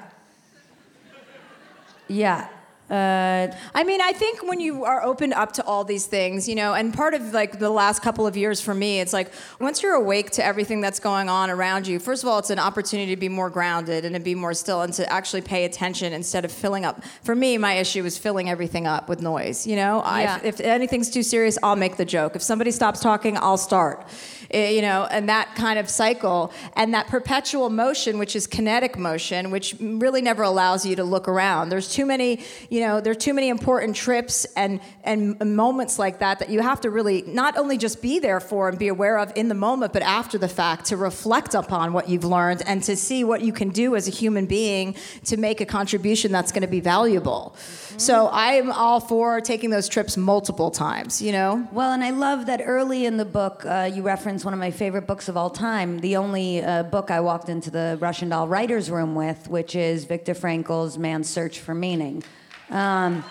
yeah. 2.08 2.48
Uh, 2.90 3.54
I 3.74 3.84
mean, 3.84 4.00
I 4.00 4.12
think 4.12 4.42
when 4.48 4.58
you 4.58 4.84
are 4.84 5.02
opened 5.04 5.32
up 5.34 5.52
to 5.52 5.64
all 5.64 5.84
these 5.84 6.06
things, 6.06 6.48
you 6.48 6.56
know, 6.56 6.74
and 6.74 6.92
part 6.92 7.14
of 7.14 7.32
like 7.32 7.60
the 7.60 7.70
last 7.70 8.02
couple 8.02 8.26
of 8.26 8.36
years 8.36 8.60
for 8.60 8.74
me, 8.74 8.98
it's 9.00 9.12
like 9.12 9.30
once 9.60 9.80
you're 9.82 9.94
awake 9.94 10.30
to 10.32 10.44
everything 10.44 10.80
that's 10.80 10.98
going 10.98 11.28
on 11.28 11.50
around 11.50 11.86
you, 11.86 12.00
first 12.00 12.24
of 12.24 12.28
all, 12.28 12.40
it's 12.40 12.50
an 12.50 12.58
opportunity 12.58 13.14
to 13.14 13.20
be 13.20 13.28
more 13.28 13.48
grounded 13.48 14.04
and 14.04 14.14
to 14.16 14.20
be 14.20 14.34
more 14.34 14.54
still 14.54 14.82
and 14.82 14.92
to 14.94 15.10
actually 15.12 15.40
pay 15.40 15.64
attention 15.64 16.12
instead 16.12 16.44
of 16.44 16.50
filling 16.50 16.84
up. 16.84 17.04
For 17.22 17.36
me, 17.36 17.58
my 17.58 17.74
issue 17.74 18.04
is 18.04 18.18
filling 18.18 18.50
everything 18.50 18.88
up 18.88 19.08
with 19.08 19.22
noise, 19.22 19.66
you 19.66 19.76
know? 19.76 19.98
Yeah. 20.04 20.40
I, 20.42 20.46
if 20.46 20.58
anything's 20.60 21.10
too 21.10 21.22
serious, 21.22 21.58
I'll 21.62 21.76
make 21.76 21.96
the 21.96 22.04
joke. 22.04 22.34
If 22.34 22.42
somebody 22.42 22.72
stops 22.72 22.98
talking, 23.00 23.36
I'll 23.36 23.56
start. 23.56 24.04
Eh, 24.50 24.70
You 24.70 24.82
know, 24.82 25.06
and 25.10 25.28
that 25.28 25.54
kind 25.54 25.78
of 25.78 25.88
cycle 25.88 26.52
and 26.74 26.92
that 26.94 27.06
perpetual 27.06 27.70
motion, 27.70 28.18
which 28.18 28.34
is 28.34 28.48
kinetic 28.48 28.98
motion, 28.98 29.52
which 29.52 29.76
really 29.78 30.22
never 30.22 30.42
allows 30.42 30.84
you 30.84 30.96
to 30.96 31.04
look 31.04 31.28
around. 31.28 31.68
There's 31.68 31.92
too 31.92 32.04
many, 32.04 32.40
you 32.68 32.79
know, 32.80 33.00
there 33.00 33.10
are 33.12 33.22
too 33.28 33.34
many 33.34 33.48
important 33.48 33.96
trips 33.96 34.44
and 34.56 34.80
and 35.04 35.38
moments 35.56 35.98
like 35.98 36.18
that 36.20 36.38
that 36.38 36.50
you 36.50 36.60
have 36.60 36.80
to 36.82 36.90
really 36.90 37.22
not 37.26 37.56
only 37.56 37.78
just 37.78 38.02
be 38.02 38.18
there 38.18 38.40
for 38.40 38.68
and 38.68 38.78
be 38.78 38.88
aware 38.88 39.18
of 39.18 39.32
in 39.34 39.48
the 39.48 39.54
moment, 39.54 39.92
but 39.92 40.02
after 40.02 40.38
the 40.38 40.48
fact 40.48 40.86
to 40.86 40.96
reflect 40.96 41.54
upon 41.54 41.92
what 41.92 42.08
you've 42.08 42.24
learned 42.24 42.62
and 42.66 42.82
to 42.84 42.96
see 42.96 43.24
what 43.24 43.42
you 43.42 43.52
can 43.52 43.70
do 43.70 43.96
as 43.96 44.08
a 44.08 44.10
human 44.10 44.46
being 44.46 44.94
to 45.24 45.36
make 45.36 45.60
a 45.60 45.66
contribution 45.66 46.32
that's 46.32 46.52
going 46.52 46.62
to 46.62 46.68
be 46.68 46.80
valuable. 46.80 47.54
So 47.96 48.28
I'm 48.32 48.70
all 48.70 49.00
for 49.00 49.40
taking 49.40 49.70
those 49.70 49.88
trips 49.88 50.16
multiple 50.16 50.70
times. 50.70 51.20
You 51.20 51.32
know. 51.32 51.68
Well, 51.72 51.92
and 51.92 52.04
I 52.04 52.10
love 52.10 52.46
that 52.46 52.60
early 52.64 53.06
in 53.06 53.16
the 53.16 53.24
book 53.24 53.64
uh, 53.64 53.90
you 53.92 54.02
reference 54.02 54.44
one 54.44 54.54
of 54.54 54.60
my 54.60 54.70
favorite 54.70 55.06
books 55.06 55.28
of 55.28 55.36
all 55.36 55.50
time, 55.50 55.98
the 56.00 56.16
only 56.16 56.62
uh, 56.62 56.82
book 56.84 57.10
I 57.10 57.20
walked 57.20 57.48
into 57.48 57.70
the 57.70 57.98
Russian 58.00 58.28
doll 58.28 58.48
writers' 58.48 58.90
room 58.90 59.14
with, 59.14 59.48
which 59.48 59.74
is 59.74 60.04
Viktor 60.04 60.34
Frankl's 60.34 60.98
Man's 60.98 61.28
Search 61.28 61.60
for 61.60 61.74
Meaning. 61.74 62.22
Um, 62.70 63.24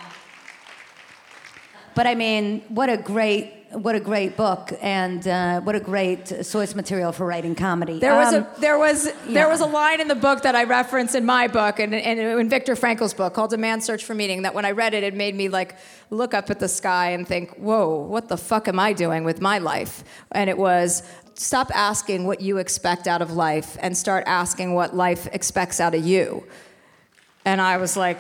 but 1.96 2.08
I 2.08 2.16
mean, 2.16 2.62
what 2.70 2.90
a 2.90 2.98
great, 2.98 3.54
what 3.72 3.96
a 3.96 4.00
great 4.00 4.38
book, 4.38 4.72
and 4.82 5.28
uh, 5.28 5.62
what 5.62 5.76
a 5.76 5.80
great 5.80 6.46
source 6.46 6.76
material 6.76 7.12
for 7.12 7.26
writing 7.26 7.56
comedy. 7.56 8.00
There 8.00 8.16
was 8.16 8.34
Um, 8.34 8.44
a 8.44 8.60
there 8.60 8.78
was 8.80 9.06
yeah. 9.06 9.14
there 9.34 9.50
was 9.50 9.62
a 9.62 9.66
line 9.66 10.00
in 10.02 10.08
the 10.08 10.16
book 10.16 10.42
that 10.44 10.56
I 10.56 10.64
reference 10.64 11.14
in 11.16 11.26
my 11.26 11.48
book 11.48 11.80
and, 11.80 11.94
and 11.94 12.20
in 12.20 12.50
Viktor 12.50 12.76
Frankl's 12.76 13.14
book 13.14 13.34
called 13.34 13.54
A 13.54 13.58
Man's 13.58 13.86
Search 13.86 14.04
for 14.06 14.14
Meaning 14.14 14.44
that 14.44 14.54
when 14.54 14.66
I 14.66 14.72
read 14.72 14.94
it 14.94 15.04
it 15.04 15.14
made 15.14 15.36
me 15.36 15.50
like 15.50 15.76
look 16.10 16.34
up 16.34 16.50
at 16.50 16.60
the 16.60 16.68
sky 16.68 17.12
and 17.12 17.28
think, 17.28 17.52
"Whoa, 17.58 17.98
what 18.14 18.28
the 18.28 18.38
fuck 18.38 18.68
am 18.68 18.80
I 18.80 18.94
doing 18.94 19.24
with 19.24 19.42
my 19.42 19.58
life?" 19.60 20.04
And 20.32 20.50
it 20.50 20.58
was 20.58 21.04
stop 21.36 21.70
asking 21.74 22.26
what 22.28 22.42
you 22.42 22.58
expect 22.58 23.08
out 23.08 23.22
of 23.22 23.32
life 23.32 23.78
and 23.82 23.98
start 23.98 24.24
asking 24.28 24.74
what 24.74 24.96
life 24.96 25.28
expects 25.32 25.80
out 25.80 25.96
of 25.96 26.06
you. 26.06 26.44
And 27.46 27.62
I 27.62 27.78
was 27.78 27.96
like, 27.96 28.20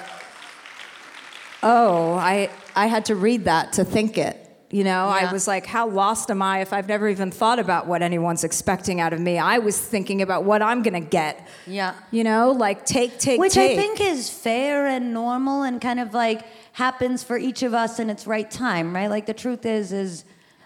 "Oh, 1.63 2.13
I 2.13 2.49
I 2.75 2.87
had 2.87 3.05
to 3.05 3.15
read 3.15 3.45
that 3.45 3.73
to 3.73 3.83
think 3.83 4.17
it." 4.17 4.45
You 4.71 4.83
know, 4.83 5.07
I 5.07 5.31
was 5.33 5.47
like, 5.47 5.65
how 5.65 5.87
lost 5.87 6.29
am 6.29 6.43
I 6.43 6.61
if 6.61 6.73
I've 6.73 6.87
never 6.87 7.09
even 7.09 7.31
thought 7.31 7.57
about 7.57 7.87
what 7.87 8.03
anyone's 8.03 8.43
expecting 8.43 9.01
out 9.01 9.13
of 9.13 9.19
me? 9.19 9.39
I 9.39 9.57
was 9.57 9.79
thinking 9.79 10.21
about 10.21 10.43
what 10.43 10.61
I'm 10.61 10.83
gonna 10.83 11.01
get. 11.01 11.47
Yeah. 11.65 11.95
You 12.11 12.23
know, 12.23 12.51
like 12.51 12.85
take, 12.85 13.13
take, 13.13 13.21
take 13.21 13.39
Which 13.39 13.53
take. 13.53 13.71
I 13.71 13.81
think 13.81 13.99
is 13.99 14.29
fair 14.29 14.85
and 14.85 15.11
normal 15.11 15.63
and 15.63 15.81
kind 15.81 15.99
of 15.99 16.13
like 16.13 16.45
happens 16.73 17.23
for 17.23 17.35
each 17.35 17.63
of 17.63 17.73
us 17.73 17.99
in 17.99 18.11
its 18.11 18.27
right 18.27 18.49
time, 18.49 18.93
right? 18.93 19.09
Like 19.09 19.25
the 19.25 19.33
truth 19.33 19.65
is, 19.65 19.91
is, 19.91 20.23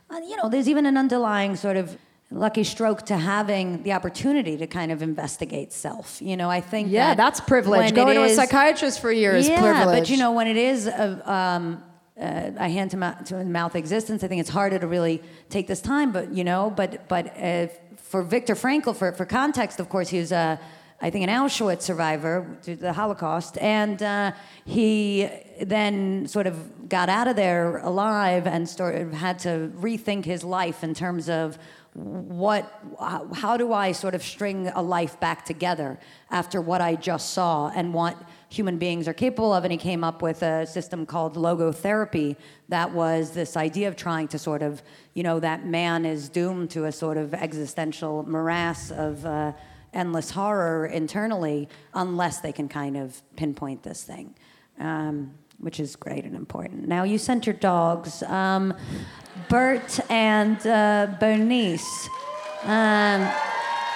uh, 0.09 0.17
you 0.17 0.35
know, 0.35 0.49
there's 0.49 0.67
even 0.67 0.85
an 0.85 0.97
underlying 0.97 1.55
sort 1.55 1.77
of 1.77 1.97
lucky 2.33 2.63
stroke 2.63 3.03
to 3.03 3.17
having 3.17 3.83
the 3.83 3.93
opportunity 3.93 4.57
to 4.57 4.67
kind 4.67 4.91
of 4.91 5.01
investigate 5.01 5.71
self. 5.71 6.21
You 6.21 6.35
know, 6.35 6.49
I 6.49 6.61
think 6.61 6.91
Yeah, 6.91 7.09
that 7.09 7.17
that's 7.17 7.39
privilege. 7.39 7.93
Going 7.93 8.15
to 8.15 8.23
a 8.23 8.29
psychiatrist 8.29 8.99
for 8.99 9.09
a 9.09 9.15
year 9.15 9.35
is 9.35 9.47
yeah, 9.47 9.61
privilege. 9.61 9.99
but 9.99 10.09
you 10.09 10.17
know, 10.17 10.31
when 10.31 10.47
it 10.47 10.57
is 10.57 10.87
a, 10.87 11.31
um, 11.31 11.83
uh, 12.19 12.51
a 12.57 12.69
hand 12.69 12.91
to 12.91 12.97
mouth, 12.97 13.23
to 13.25 13.43
mouth 13.43 13.75
existence, 13.75 14.23
I 14.23 14.27
think 14.27 14.41
it's 14.41 14.49
harder 14.49 14.79
to 14.79 14.87
really 14.87 15.21
take 15.49 15.67
this 15.67 15.81
time. 15.81 16.11
But 16.11 16.33
you 16.33 16.43
know, 16.43 16.73
but 16.75 17.07
but 17.07 17.37
uh, 17.37 17.67
for 17.97 18.23
Viktor 18.23 18.55
Frankl, 18.55 18.95
for 18.95 19.11
for 19.11 19.25
context, 19.25 19.79
of 19.79 19.89
course, 19.89 20.09
he 20.09 20.19
was 20.19 20.31
a 20.31 20.59
I 21.01 21.09
think 21.09 21.27
an 21.27 21.35
Auschwitz 21.35 21.81
survivor 21.81 22.47
to 22.63 22.75
the 22.77 22.93
Holocaust, 22.93 23.57
and 23.57 24.01
uh, 24.01 24.31
he 24.65 25.29
then 25.61 26.27
sort 26.27 26.47
of 26.47 26.87
got 26.87 27.09
out 27.09 27.27
of 27.27 27.35
there 27.35 27.79
alive 27.79 28.47
and 28.47 28.69
started 28.69 29.13
had 29.13 29.39
to 29.39 29.71
rethink 29.79 30.23
his 30.23 30.43
life 30.45 30.83
in 30.83 30.93
terms 30.93 31.29
of 31.29 31.57
what 31.95 32.73
how, 33.35 33.55
do 33.55 33.71
I 33.71 33.91
sort 33.91 34.15
of 34.15 34.23
string 34.23 34.67
a 34.73 34.81
life 34.81 35.19
back 35.19 35.45
together 35.45 35.99
after 36.31 36.59
what 36.59 36.81
I 36.81 36.95
just 36.95 37.33
saw 37.33 37.71
and 37.75 37.93
what 37.93 38.17
human 38.49 38.79
beings 38.79 39.07
are 39.07 39.13
capable 39.13 39.53
of? 39.53 39.63
And 39.63 39.71
he 39.71 39.77
came 39.77 40.03
up 40.03 40.23
with 40.23 40.41
a 40.41 40.65
system 40.65 41.05
called 41.05 41.35
logotherapy 41.35 42.35
that 42.69 42.91
was 42.91 43.31
this 43.31 43.55
idea 43.55 43.87
of 43.87 43.95
trying 43.95 44.27
to 44.29 44.39
sort 44.39 44.63
of 44.63 44.81
you 45.13 45.21
know 45.21 45.39
that 45.39 45.67
man 45.67 46.03
is 46.05 46.29
doomed 46.29 46.71
to 46.71 46.85
a 46.85 46.91
sort 46.91 47.17
of 47.17 47.33
existential 47.35 48.23
morass 48.23 48.89
of 48.89 49.23
uh, 49.25 49.53
endless 49.93 50.31
horror 50.31 50.87
internally 50.87 51.69
unless 51.93 52.39
they 52.39 52.51
can 52.51 52.67
kind 52.67 52.97
of 52.97 53.21
pinpoint 53.35 53.83
this 53.83 54.03
thing. 54.03 54.33
Um, 54.79 55.35
which 55.63 55.79
is 55.79 55.95
great 55.95 56.23
and 56.25 56.35
important 56.35 56.87
now 56.87 57.03
you 57.03 57.17
sent 57.17 57.45
your 57.45 57.55
dogs 57.55 58.21
um, 58.23 58.73
bert 59.49 59.99
and 60.11 60.65
uh, 60.67 61.07
bernice 61.19 62.09
um, 62.65 63.29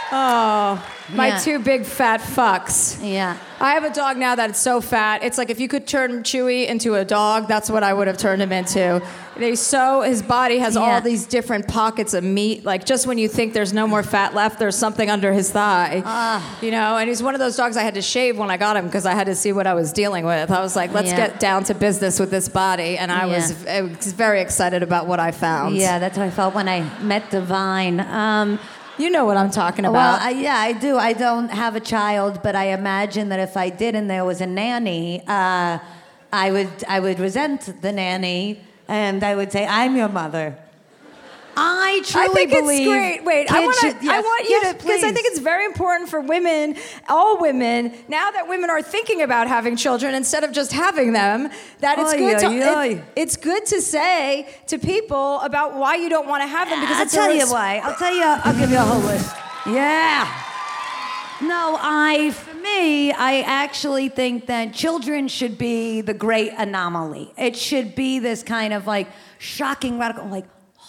Oh, 0.10 0.82
my 1.14 1.28
Yeah. 1.28 1.38
two 1.40 1.60
big 1.60 1.84
fat 1.86 2.22
fucks. 2.22 2.98
Yeah. 3.04 3.36
I 3.60 3.74
have 3.74 3.84
a 3.84 3.90
dog 3.90 4.18
now 4.18 4.36
that's 4.36 4.60
so 4.60 4.82
fat. 4.82 5.24
It's 5.24 5.38
like 5.38 5.50
if 5.50 5.60
you 5.60 5.68
could 5.68 5.88
turn 5.88 6.22
Chewy 6.22 6.68
into 6.68 6.94
a 6.94 7.04
dog, 7.04 7.48
that's 7.48 7.70
what 7.72 7.82
I 7.82 7.92
would 7.92 8.08
have 8.08 8.18
turned 8.18 8.42
him 8.42 8.52
into. 8.52 9.02
He's 9.38 9.60
so 9.62 10.02
his 10.02 10.22
body 10.22 10.60
has 10.60 10.76
Yeah. 10.76 10.82
all 10.82 11.02
these 11.02 11.26
different 11.26 11.68
pockets 11.68 12.14
of 12.14 12.24
meat. 12.24 12.66
Like 12.66 12.86
just 12.86 13.08
when 13.08 13.18
you 13.18 13.28
think 13.28 13.54
there's 13.54 13.74
no 13.74 13.88
more 13.88 14.04
fat 14.04 14.36
left, 14.36 14.60
there's 14.60 14.76
something 14.78 15.10
under 15.10 15.34
his 15.34 15.52
thigh. 15.52 16.04
Ah. 16.06 16.58
You 16.62 16.70
know, 16.72 16.98
and 16.98 17.08
he's 17.10 17.24
one 17.24 17.34
of 17.34 17.40
those 17.40 17.56
dogs 17.56 17.78
I 17.78 17.82
had 17.84 17.96
to 17.96 18.02
shave 18.02 18.38
when 18.38 18.52
I 18.52 18.58
got 18.58 18.78
him 18.78 18.86
because 18.86 19.06
I 19.08 19.14
had 19.16 19.26
to 19.26 19.36
see 19.36 19.52
what 19.54 19.66
I 19.66 19.74
was 19.74 19.92
dealing 19.92 20.26
with. 20.26 20.52
I 20.52 20.62
was 20.62 20.76
like, 20.76 20.94
let's 20.94 21.10
Yeah. 21.10 21.18
get 21.18 21.40
down 21.40 21.64
to 21.66 21.74
business 21.74 22.20
with 22.20 22.30
this 22.30 22.48
body, 22.50 22.98
and 22.98 23.12
I 23.12 23.26
was, 23.26 23.66
I 23.68 23.82
was 23.82 24.14
very 24.14 24.42
excited 24.42 24.84
about 24.84 25.08
what 25.08 25.20
I 25.20 25.32
found. 25.32 25.76
yeah 25.78 25.98
that's 26.00 26.18
how 26.18 26.24
i 26.24 26.30
felt 26.30 26.54
when 26.56 26.68
i 26.70 26.82
met 27.02 27.30
divine 27.30 28.00
um, 28.00 28.60
you 28.98 29.10
know 29.10 29.26
what 29.26 29.38
I'm 29.38 29.52
talking 29.52 29.86
about. 29.86 30.20
Well, 30.20 30.28
I, 30.28 30.32
yeah, 30.32 30.58
I 30.58 30.74
do. 30.74 30.98
I 30.98 31.14
don't 31.14 31.50
have 31.50 31.76
a 31.76 31.80
child, 31.80 32.42
but 32.44 32.56
I 32.56 32.66
imagine 32.74 33.30
that 33.30 33.40
if 33.40 33.56
I 33.56 33.70
did 33.70 33.96
and 33.96 34.10
there 34.10 34.26
was 34.26 34.42
a 34.42 34.48
nanny, 34.48 35.24
uh, 35.28 35.80
I 36.34 36.52
would 36.52 36.84
I 36.88 37.00
would 37.00 37.20
resent 37.20 37.82
the 37.82 37.92
nanny 37.92 38.62
and 38.88 39.24
I 39.24 39.36
would 39.36 39.52
say, 39.52 39.66
"I'm 39.66 39.96
your 39.96 40.10
mother." 40.10 40.58
I 41.60 42.02
truly 42.06 42.26
I 42.30 42.34
think 42.34 42.52
believe 42.52 42.80
it's 42.82 42.88
great. 42.88 43.24
Wait, 43.24 43.52
I 43.52 43.62
want 43.66 43.76
to. 43.80 43.88
should- 43.88 44.10
I 44.10 44.20
want 44.22 44.44
you 44.48 44.60
yes, 44.62 44.72
to 44.74 44.78
because 44.84 45.04
I 45.04 45.12
think 45.12 45.26
it's 45.28 45.40
very 45.40 45.66
important 45.66 46.10
for 46.10 46.22
women, 46.22 46.76
all 47.10 47.40
women, 47.40 47.92
now 48.08 48.30
that 48.32 48.48
women 48.48 48.70
are 48.70 48.82
thinking 48.84 49.22
about 49.24 49.48
having 49.48 49.76
children 49.76 50.14
instead 50.14 50.44
of 50.44 50.52
just 50.52 50.72
having 50.72 51.14
them. 51.14 51.50
That 51.80 51.98
it's 52.00 52.14
Oy, 52.14 52.18
good 52.18 52.40
to. 52.40 52.48
oy, 52.78 52.88
it- 52.90 53.04
it's 53.16 53.36
good 53.38 53.66
to 53.68 53.82
say 53.82 54.48
to 54.68 54.78
people 54.78 55.40
about 55.42 55.76
why 55.76 55.96
you 55.96 56.10
don't 56.10 56.28
want 56.28 56.44
to 56.44 56.48
have 56.48 56.70
them 56.70 56.80
because 56.80 56.98
I'll 56.98 57.08
tell 57.08 57.34
you 57.34 57.48
why. 57.52 57.82
I'll 57.84 57.96
tell 57.96 58.14
you. 58.14 58.24
I'll 58.24 58.58
give 58.58 58.70
you 58.70 58.78
a 58.78 58.82
whole 58.82 59.02
list. 59.02 59.36
Yeah. 59.66 60.44
No, 61.40 61.78
I, 61.80 62.32
for 62.32 62.56
me, 62.56 63.12
I 63.12 63.42
actually 63.42 64.10
think 64.10 64.48
that 64.48 64.74
children 64.74 65.28
should 65.28 65.58
be 65.58 66.02
the 66.02 66.14
great 66.16 66.52
anomaly. 66.58 67.32
It 67.38 67.56
should 67.56 67.94
be 67.94 68.18
this 68.20 68.42
kind 68.42 68.74
of 68.74 68.88
like 68.88 69.08
shocking, 69.38 70.00
radical, 70.00 70.26
like, 70.28 70.46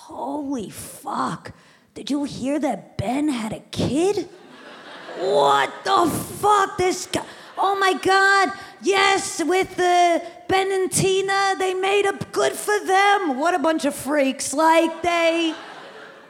holy 0.09 0.71
fuck. 0.71 1.53
Did 1.93 2.11
you 2.11 2.25
hear 2.25 2.59
that 2.59 2.97
Ben 2.97 3.29
had 3.29 3.53
a 3.53 3.61
kid? 3.71 4.27
What 5.19 5.71
the 5.85 6.09
fuck? 6.41 6.79
This 6.79 7.07
guy. 7.07 7.25
Oh 7.59 7.77
my 7.79 7.93
God. 7.93 8.53
Yes, 8.81 9.43
with 9.45 9.77
the 9.77 10.23
Ben 10.49 10.73
and 10.73 10.91
Tina, 10.91 11.57
they 11.59 11.75
made 11.75 12.07
up 12.07 12.33
good 12.33 12.53
for 12.53 12.79
them. 12.87 13.39
What 13.39 13.53
a 13.55 13.59
bunch 13.59 13.85
of 13.85 13.95
freaks. 13.95 14.55
Like, 14.55 15.03
they. 15.03 15.55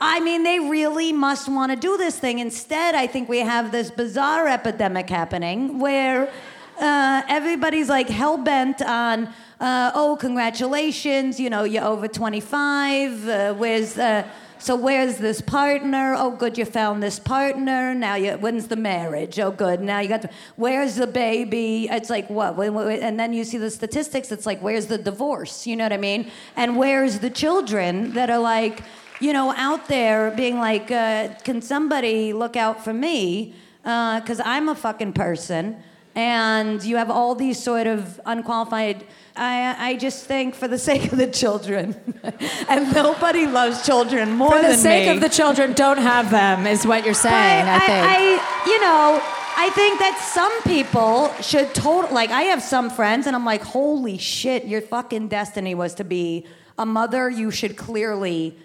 I 0.00 0.18
mean, 0.20 0.42
they 0.42 0.58
really 0.58 1.12
must 1.12 1.48
want 1.48 1.70
to 1.70 1.76
do 1.76 1.96
this 1.96 2.18
thing. 2.18 2.40
Instead, 2.40 2.96
I 2.96 3.06
think 3.06 3.28
we 3.28 3.38
have 3.38 3.70
this 3.70 3.92
bizarre 3.92 4.48
epidemic 4.48 5.08
happening 5.08 5.78
where 5.78 6.32
uh, 6.80 7.22
everybody's 7.28 7.88
like 7.88 8.08
hell 8.08 8.38
bent 8.38 8.82
on, 8.82 9.28
uh, 9.60 9.90
oh, 9.94 10.16
congratulations, 10.20 11.40
you 11.40 11.50
know, 11.50 11.64
you're 11.64 11.84
over 11.84 12.08
25. 12.08 13.28
Uh, 13.28 13.54
where's 13.54 13.98
uh, 13.98 14.26
so 14.60 14.74
where's 14.74 15.18
this 15.18 15.40
partner? 15.40 16.14
Oh, 16.18 16.32
good, 16.32 16.58
you 16.58 16.64
found 16.64 17.00
this 17.00 17.20
partner. 17.20 17.94
Now 17.94 18.16
you, 18.16 18.32
when's 18.32 18.66
the 18.66 18.76
marriage? 18.76 19.38
Oh, 19.38 19.52
good. 19.52 19.80
Now 19.80 20.00
you 20.00 20.08
got. 20.08 20.26
Where's 20.56 20.96
the 20.96 21.06
baby? 21.06 21.88
It's 21.88 22.10
like 22.10 22.28
what? 22.28 22.58
And 22.58 23.20
then 23.20 23.32
you 23.32 23.44
see 23.44 23.58
the 23.58 23.70
statistics. 23.70 24.32
It's 24.32 24.46
like 24.46 24.60
where's 24.60 24.86
the 24.86 24.98
divorce? 24.98 25.64
You 25.66 25.76
know 25.76 25.84
what 25.84 25.92
I 25.92 25.98
mean? 25.98 26.30
And 26.56 26.76
where's 26.76 27.20
the 27.20 27.30
children 27.30 28.14
that 28.14 28.30
are 28.30 28.40
like 28.40 28.82
you 29.20 29.32
know, 29.32 29.52
out 29.56 29.88
there 29.88 30.30
being 30.30 30.58
like, 30.58 30.90
uh, 30.90 31.28
can 31.42 31.60
somebody 31.60 32.32
look 32.32 32.56
out 32.56 32.84
for 32.84 32.92
me? 32.92 33.54
Because 33.82 34.40
I'm 34.44 34.68
a 34.68 34.74
fucking 34.74 35.12
person. 35.12 35.82
And 36.14 36.82
you 36.82 36.96
have 36.96 37.10
all 37.10 37.34
these 37.34 37.62
sort 37.62 37.86
of 37.86 38.20
unqualified. 38.26 39.04
I, 39.36 39.90
I 39.90 39.96
just 39.96 40.24
think 40.26 40.54
for 40.54 40.66
the 40.66 40.78
sake 40.90 41.12
of 41.12 41.18
the 41.18 41.28
children, 41.28 41.94
and 42.68 42.92
nobody 42.92 43.46
loves 43.46 43.84
children 43.86 44.32
more 44.32 44.50
For 44.50 44.62
the 44.62 44.74
sake 44.74 45.08
me. 45.08 45.14
of 45.14 45.20
the 45.20 45.28
children, 45.28 45.72
don't 45.74 45.98
have 45.98 46.30
them, 46.30 46.66
is 46.66 46.86
what 46.86 47.04
you're 47.04 47.14
saying, 47.14 47.66
I, 47.66 47.78
think. 47.78 48.06
I, 48.08 48.64
you 48.66 48.80
know, 48.80 49.22
I 49.56 49.70
think 49.70 49.98
that 50.00 50.18
some 50.18 50.62
people 50.62 51.32
should 51.40 51.74
total. 51.74 52.12
Like, 52.12 52.30
I 52.30 52.42
have 52.42 52.62
some 52.62 52.90
friends, 52.90 53.26
and 53.26 53.36
I'm 53.36 53.44
like, 53.44 53.62
holy 53.62 54.18
shit, 54.18 54.64
your 54.64 54.80
fucking 54.80 55.28
destiny 55.28 55.74
was 55.74 55.94
to 55.94 56.04
be 56.04 56.46
a 56.78 56.86
mother. 56.86 57.28
You 57.30 57.50
should 57.50 57.76
clearly 57.76 58.56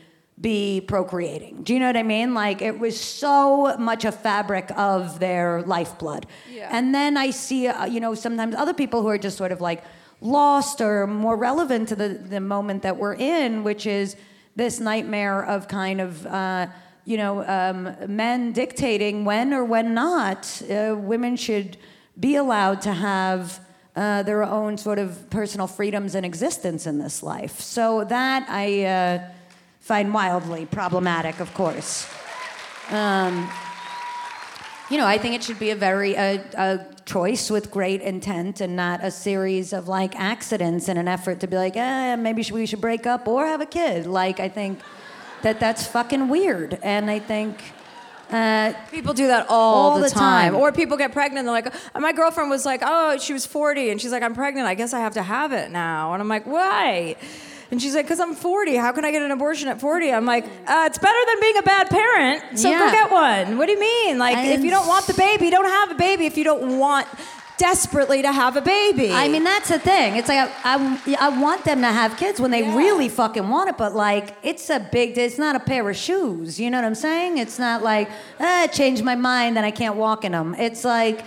be 0.44 0.82
procreating. 0.82 1.64
Do 1.64 1.74
you 1.74 1.80
know 1.80 1.88
what 1.88 1.96
I 1.96 2.04
mean? 2.04 2.34
Like, 2.34 2.62
it 2.62 2.78
was 2.78 3.00
so 3.00 3.78
much 3.78 4.04
a 4.04 4.12
fabric 4.12 4.70
of 4.78 5.20
their 5.20 5.64
lifeblood. 5.64 6.28
Yeah. 6.52 6.68
And 6.70 6.94
then 6.94 7.16
I 7.16 7.32
see, 7.32 7.68
uh, 7.68 7.86
you 7.86 8.02
know, 8.02 8.14
sometimes 8.14 8.54
other 8.54 8.74
people 8.74 9.02
who 9.02 9.08
are 9.08 9.18
just 9.18 9.38
sort 9.38 9.54
of 9.54 9.62
like 9.62 9.84
lost 10.20 10.82
or 10.82 11.08
more 11.08 11.38
relevant 11.38 11.88
to 11.90 11.96
the, 11.96 12.10
the 12.10 12.42
moment 12.42 12.84
that 12.84 12.98
we're 12.98 13.16
in, 13.16 13.64
which 13.64 13.86
is 13.86 14.18
this 14.56 14.82
nightmare 14.82 15.46
of 15.46 15.70
kind 15.70 16.02
of, 16.02 16.26
uh, 16.28 16.68
you 17.06 17.16
know, 17.16 17.44
um, 17.48 17.96
men 18.08 18.52
dictating 18.52 19.24
when 19.24 19.54
or 19.54 19.64
when 19.64 19.94
not 19.94 20.62
uh, 20.70 20.94
women 20.98 21.38
should 21.38 21.78
be 22.20 22.36
allowed 22.36 22.82
to 22.82 22.92
have 22.92 23.62
uh, 23.96 24.24
their 24.24 24.44
own 24.44 24.78
sort 24.78 25.00
of 25.00 25.30
personal 25.30 25.68
freedoms 25.68 26.16
and 26.16 26.26
existence 26.26 26.86
in 26.86 27.00
this 27.00 27.24
life. 27.24 27.62
So 27.62 28.04
that 28.04 28.46
I 28.50 28.84
uh, 28.84 29.30
find 29.84 30.14
wildly 30.14 30.66
problematic, 30.66 31.40
of 31.42 31.54
course. 31.54 32.08
Um, 32.90 33.50
you 34.90 34.98
know, 34.98 35.06
I 35.06 35.18
think 35.18 35.36
it 35.36 35.44
should 35.44 35.60
be 35.60 35.72
a 35.72 35.76
very 35.76 36.14
a, 36.16 36.42
a 36.58 36.86
choice 37.06 37.50
with 37.50 37.70
great 37.70 38.02
intent 38.02 38.62
and 38.62 38.76
not 38.78 39.04
a 39.04 39.12
series 39.12 39.74
of 39.74 39.88
like 39.90 40.16
accidents 40.18 40.88
in 40.88 40.96
an 40.98 41.08
effort 41.10 41.42
to 41.42 41.48
be 41.48 41.58
like, 41.58 41.76
eh, 41.76 42.16
maybe 42.16 42.46
we 42.52 42.66
should 42.66 42.80
break 42.82 43.06
up 43.06 43.28
or 43.28 43.46
have 43.46 43.60
a 43.60 43.66
kid. 43.66 44.06
Like, 44.08 44.40
I 44.40 44.48
think 44.48 44.80
that 45.42 45.60
that's 45.60 45.86
fucking 45.86 46.30
weird, 46.30 46.80
and 46.82 47.12
I 47.12 47.20
think. 47.20 47.62
Uh, 48.32 48.74
People 48.90 49.14
do 49.14 49.28
that 49.28 49.46
all, 49.50 49.92
All 49.92 49.96
the, 50.00 50.06
the 50.06 50.10
time. 50.10 50.54
time. 50.54 50.56
Or 50.56 50.72
people 50.72 50.98
get 50.98 51.12
pregnant. 51.12 51.46
They're 51.46 51.54
like, 51.54 51.68
uh, 51.94 52.00
my 52.00 52.14
girlfriend 52.14 52.50
was 52.50 52.66
like, 52.66 52.82
oh, 52.84 53.18
she 53.20 53.32
was 53.32 53.46
40. 53.46 53.92
And 53.92 54.02
she's 54.02 54.12
like, 54.12 54.24
I'm 54.24 54.34
pregnant. 54.34 54.66
I 54.66 54.74
guess 54.74 54.92
I 54.92 55.02
have 55.02 55.14
to 55.16 55.22
have 55.22 55.52
it 55.52 55.70
now. 55.70 56.14
And 56.14 56.22
I'm 56.22 56.28
like, 56.30 56.48
why? 56.48 57.16
And 57.74 57.82
she's 57.82 57.96
like, 57.96 58.06
because 58.06 58.20
I'm 58.20 58.36
40. 58.36 58.76
How 58.76 58.92
can 58.92 59.04
I 59.04 59.10
get 59.10 59.24
an 59.24 59.32
abortion 59.32 59.68
at 59.68 59.82
40? 59.82 60.12
I'm 60.12 60.28
like, 60.28 60.46
uh, 60.46 60.84
it's 60.86 61.00
better 61.00 61.18
than 61.26 61.42
being 61.42 61.58
a 61.58 61.64
bad 61.64 61.90
parent. 61.90 62.60
So 62.60 62.70
go 62.70 62.92
get 62.92 63.10
one. 63.10 63.58
What 63.58 63.66
do 63.66 63.72
you 63.72 63.80
mean? 63.80 64.20
Like, 64.20 64.38
if 64.46 64.64
you 64.64 64.70
don't 64.70 64.86
want 64.88 65.08
the 65.08 65.16
baby, 65.16 65.50
don't 65.50 65.66
have 65.66 65.90
a 65.90 65.96
baby 65.96 66.28
if 66.28 66.38
you 66.38 66.44
don't 66.44 66.78
want 66.78 67.08
desperately 67.58 68.22
to 68.22 68.32
have 68.32 68.58
a 68.58 68.62
baby. 68.62 69.12
I 69.12 69.28
mean, 69.28 69.44
that's 69.44 69.70
the 69.70 69.80
thing. 69.80 70.18
It's 70.18 70.28
like 70.28 70.52
I, 70.64 70.76
I, 70.76 71.16
I 71.20 71.30
want 71.42 71.66
them 71.66 71.82
to 71.82 71.88
have 71.88 72.16
kids 72.16 72.40
when 72.40 72.52
they 72.52 72.62
really 72.62 73.10
fucking 73.10 73.50
want 73.50 73.70
it, 73.72 73.78
but 73.80 73.96
like 73.96 74.38
it's 74.44 74.70
a 74.70 74.80
big. 74.80 75.18
It's 75.18 75.40
not 75.40 75.56
a 75.56 75.60
pair 75.60 75.90
of 75.90 75.96
shoes. 75.96 76.60
You 76.60 76.70
know 76.70 76.78
what 76.78 76.86
I'm 76.86 76.94
saying? 76.94 77.40
It's 77.40 77.58
not 77.58 77.82
like 77.82 78.08
ah, 78.40 78.62
I 78.62 78.68
changed 78.68 79.04
my 79.04 79.16
mind 79.16 79.58
and 79.58 79.66
I 79.66 79.72
can't 79.72 79.96
walk 79.96 80.26
in 80.26 80.34
them. 80.34 80.54
It's 80.60 80.86
like, 80.86 81.26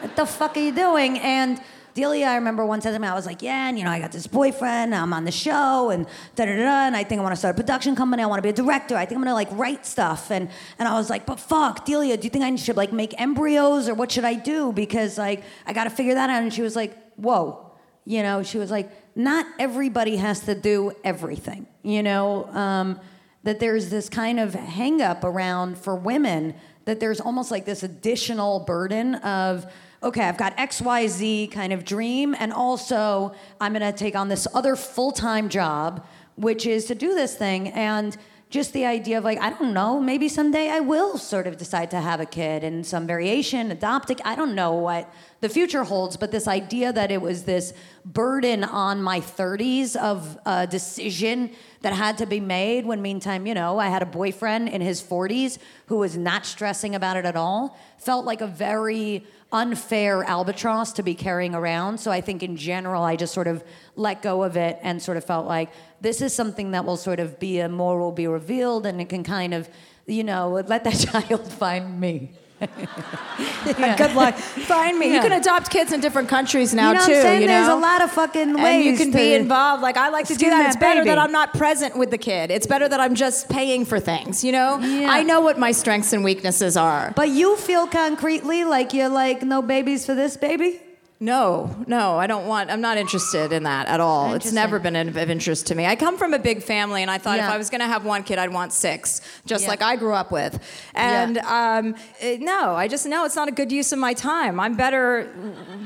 what 0.00 0.14
the 0.14 0.26
fuck 0.26 0.56
are 0.56 0.60
you 0.60 0.70
doing? 0.70 1.18
And 1.18 1.60
Delia, 1.98 2.26
I 2.26 2.36
remember 2.36 2.64
one 2.64 2.78
time 2.78 3.02
I 3.02 3.12
was 3.12 3.26
like, 3.26 3.42
yeah, 3.42 3.68
and 3.68 3.76
you 3.76 3.82
know, 3.82 3.90
I 3.90 3.98
got 3.98 4.12
this 4.12 4.28
boyfriend, 4.28 4.94
I'm 4.94 5.12
on 5.12 5.24
the 5.24 5.32
show, 5.32 5.90
and 5.90 6.06
da 6.36 6.44
da 6.44 6.54
da, 6.54 6.86
and 6.86 6.96
I 6.96 7.02
think 7.02 7.18
I 7.18 7.24
want 7.24 7.32
to 7.32 7.36
start 7.36 7.56
a 7.56 7.60
production 7.60 7.96
company. 7.96 8.22
I 8.22 8.26
want 8.26 8.38
to 8.38 8.42
be 8.44 8.50
a 8.50 8.52
director. 8.52 8.94
I 8.96 9.04
think 9.04 9.16
I'm 9.16 9.24
gonna 9.24 9.34
like 9.34 9.48
write 9.50 9.84
stuff, 9.84 10.30
and 10.30 10.48
and 10.78 10.86
I 10.86 10.96
was 10.96 11.10
like, 11.10 11.26
but 11.26 11.40
fuck, 11.40 11.84
Delia, 11.84 12.16
do 12.16 12.22
you 12.22 12.30
think 12.30 12.44
I 12.44 12.54
should 12.54 12.76
like 12.76 12.92
make 12.92 13.20
embryos 13.20 13.88
or 13.88 13.94
what 13.94 14.12
should 14.12 14.24
I 14.24 14.34
do? 14.34 14.70
Because 14.70 15.18
like 15.18 15.42
I 15.66 15.72
got 15.72 15.84
to 15.84 15.90
figure 15.90 16.14
that 16.14 16.30
out. 16.30 16.40
And 16.40 16.54
she 16.54 16.62
was 16.62 16.76
like, 16.76 16.96
whoa, 17.16 17.68
you 18.04 18.22
know, 18.22 18.44
she 18.44 18.58
was 18.58 18.70
like, 18.70 18.88
not 19.16 19.44
everybody 19.58 20.18
has 20.18 20.38
to 20.42 20.54
do 20.54 20.92
everything, 21.02 21.66
you 21.82 22.04
know. 22.04 22.44
Um, 22.50 23.00
that 23.42 23.58
there's 23.58 23.90
this 23.90 24.08
kind 24.08 24.38
of 24.38 24.54
hang 24.54 25.02
up 25.02 25.24
around 25.24 25.78
for 25.78 25.96
women 25.96 26.54
that 26.84 27.00
there's 27.00 27.20
almost 27.20 27.50
like 27.50 27.64
this 27.64 27.82
additional 27.82 28.60
burden 28.60 29.16
of 29.16 29.66
okay, 30.02 30.22
I've 30.22 30.36
got 30.36 30.56
XYZ 30.56 31.50
kind 31.50 31.72
of 31.72 31.84
dream, 31.84 32.34
and 32.38 32.52
also 32.52 33.34
I'm 33.60 33.72
gonna 33.72 33.92
take 33.92 34.14
on 34.14 34.28
this 34.28 34.46
other 34.54 34.76
full 34.76 35.12
time 35.12 35.48
job, 35.48 36.06
which 36.36 36.66
is 36.66 36.86
to 36.86 36.94
do 36.94 37.14
this 37.14 37.34
thing. 37.34 37.68
And 37.68 38.16
just 38.50 38.72
the 38.72 38.86
idea 38.86 39.18
of 39.18 39.24
like, 39.24 39.38
I 39.40 39.50
don't 39.50 39.74
know, 39.74 40.00
maybe 40.00 40.28
someday 40.28 40.70
I 40.70 40.80
will 40.80 41.18
sort 41.18 41.46
of 41.46 41.58
decide 41.58 41.90
to 41.90 42.00
have 42.00 42.18
a 42.20 42.24
kid 42.24 42.64
in 42.64 42.82
some 42.82 43.06
variation, 43.06 43.70
adopt 43.70 44.10
I 44.24 44.34
don't 44.34 44.54
know 44.54 44.72
what 44.72 45.12
the 45.40 45.50
future 45.50 45.84
holds, 45.84 46.16
but 46.16 46.30
this 46.30 46.48
idea 46.48 46.92
that 46.92 47.10
it 47.10 47.20
was 47.20 47.44
this 47.44 47.74
burden 48.06 48.64
on 48.64 49.02
my 49.02 49.20
30s 49.20 49.96
of 49.96 50.38
a 50.46 50.66
decision 50.66 51.50
that 51.82 51.92
had 51.92 52.16
to 52.18 52.26
be 52.26 52.40
made 52.40 52.86
when 52.86 53.02
meantime, 53.02 53.46
you 53.46 53.52
know, 53.52 53.78
I 53.78 53.88
had 53.88 54.02
a 54.02 54.06
boyfriend 54.06 54.70
in 54.70 54.80
his 54.80 55.02
40s 55.02 55.58
who 55.86 55.98
was 55.98 56.16
not 56.16 56.46
stressing 56.46 56.94
about 56.94 57.18
it 57.18 57.26
at 57.26 57.36
all, 57.36 57.78
felt 57.98 58.24
like 58.24 58.40
a 58.40 58.46
very 58.46 59.26
unfair 59.50 60.24
albatross 60.24 60.92
to 60.92 61.02
be 61.02 61.14
carrying 61.14 61.54
around. 61.54 61.98
So 61.98 62.10
I 62.10 62.20
think 62.20 62.42
in 62.42 62.56
general, 62.56 63.02
I 63.02 63.16
just 63.16 63.32
sort 63.32 63.46
of 63.46 63.64
let 63.96 64.22
go 64.22 64.42
of 64.42 64.56
it 64.56 64.78
and 64.82 65.02
sort 65.02 65.16
of 65.16 65.24
felt 65.24 65.46
like 65.46 65.70
this 66.00 66.20
is 66.20 66.34
something 66.34 66.72
that 66.72 66.84
will 66.84 66.96
sort 66.98 67.18
of 67.18 67.38
be 67.38 67.60
a 67.60 67.68
more 67.68 67.98
will 67.98 68.12
be 68.12 68.26
revealed 68.26 68.84
and 68.84 69.00
it 69.00 69.08
can 69.08 69.24
kind 69.24 69.54
of, 69.54 69.68
you 70.06 70.22
know, 70.22 70.50
let 70.50 70.84
that 70.84 70.98
child 71.28 71.50
find 71.50 71.98
me. 71.98 72.30
yeah. 73.78 73.96
Good 73.96 74.14
luck. 74.14 74.34
Find 74.34 74.98
me. 74.98 75.08
Yeah. 75.08 75.14
You 75.14 75.20
can 75.20 75.32
adopt 75.32 75.70
kids 75.70 75.92
in 75.92 76.00
different 76.00 76.28
countries 76.28 76.74
now 76.74 76.88
you 76.88 76.94
know 76.94 77.06
too. 77.06 77.14
I'm 77.14 77.22
saying? 77.22 77.42
You 77.42 77.48
know? 77.48 77.52
There's 77.54 77.68
a 77.68 77.80
lot 77.80 78.02
of 78.02 78.10
fucking 78.10 78.54
ways. 78.54 78.64
And 78.64 78.84
you 78.84 78.96
can 78.96 79.12
be 79.12 79.34
involved. 79.34 79.82
Like 79.82 79.96
I 79.96 80.08
like 80.08 80.26
to 80.26 80.34
do 80.34 80.50
that. 80.50 80.58
that 80.58 80.66
it's 80.68 80.76
better 80.76 81.00
baby. 81.00 81.10
that 81.10 81.18
I'm 81.18 81.32
not 81.32 81.54
present 81.54 81.96
with 81.96 82.10
the 82.10 82.18
kid. 82.18 82.50
It's 82.50 82.66
better 82.66 82.88
that 82.88 83.00
I'm 83.00 83.14
just 83.14 83.48
paying 83.48 83.84
for 83.84 84.00
things. 84.00 84.42
You 84.42 84.52
know. 84.52 84.78
Yeah. 84.78 85.10
I 85.10 85.22
know 85.22 85.40
what 85.40 85.58
my 85.58 85.72
strengths 85.72 86.12
and 86.12 86.24
weaknesses 86.24 86.76
are. 86.76 87.12
But 87.14 87.28
you 87.28 87.56
feel 87.56 87.86
concretely 87.86 88.64
like 88.64 88.92
you're 88.92 89.08
like 89.08 89.42
no 89.42 89.62
babies 89.62 90.04
for 90.04 90.14
this 90.14 90.36
baby. 90.36 90.80
No, 91.20 91.74
no, 91.88 92.16
I 92.16 92.28
don't 92.28 92.46
want. 92.46 92.70
I'm 92.70 92.80
not 92.80 92.96
interested 92.96 93.52
in 93.52 93.64
that 93.64 93.88
at 93.88 93.98
all. 93.98 94.34
It's 94.34 94.52
never 94.52 94.78
been 94.78 94.94
of 94.94 95.16
interest 95.16 95.66
to 95.66 95.74
me. 95.74 95.84
I 95.84 95.96
come 95.96 96.16
from 96.16 96.32
a 96.32 96.38
big 96.38 96.62
family, 96.62 97.02
and 97.02 97.10
I 97.10 97.18
thought 97.18 97.38
Yeah. 97.38 97.48
if 97.48 97.54
I 97.54 97.58
was 97.58 97.70
going 97.70 97.80
to 97.80 97.88
have 97.88 98.04
one 98.04 98.22
kid, 98.22 98.38
I'd 98.38 98.52
want 98.52 98.72
six, 98.72 99.20
just 99.44 99.64
Yeah. 99.64 99.70
like 99.70 99.82
I 99.82 99.96
grew 99.96 100.14
up 100.14 100.30
with. 100.30 100.60
And 100.94 101.38
um, 101.38 101.96
it- 102.20 102.40
no, 102.40 102.76
I 102.76 102.86
just 102.86 103.04
know 103.04 103.24
it's 103.24 103.34
not 103.34 103.48
a 103.48 103.50
good 103.50 103.72
use 103.72 103.90
of 103.90 103.98
my 103.98 104.14
time. 104.14 104.60
I'm 104.60 104.76
better, 104.76 105.26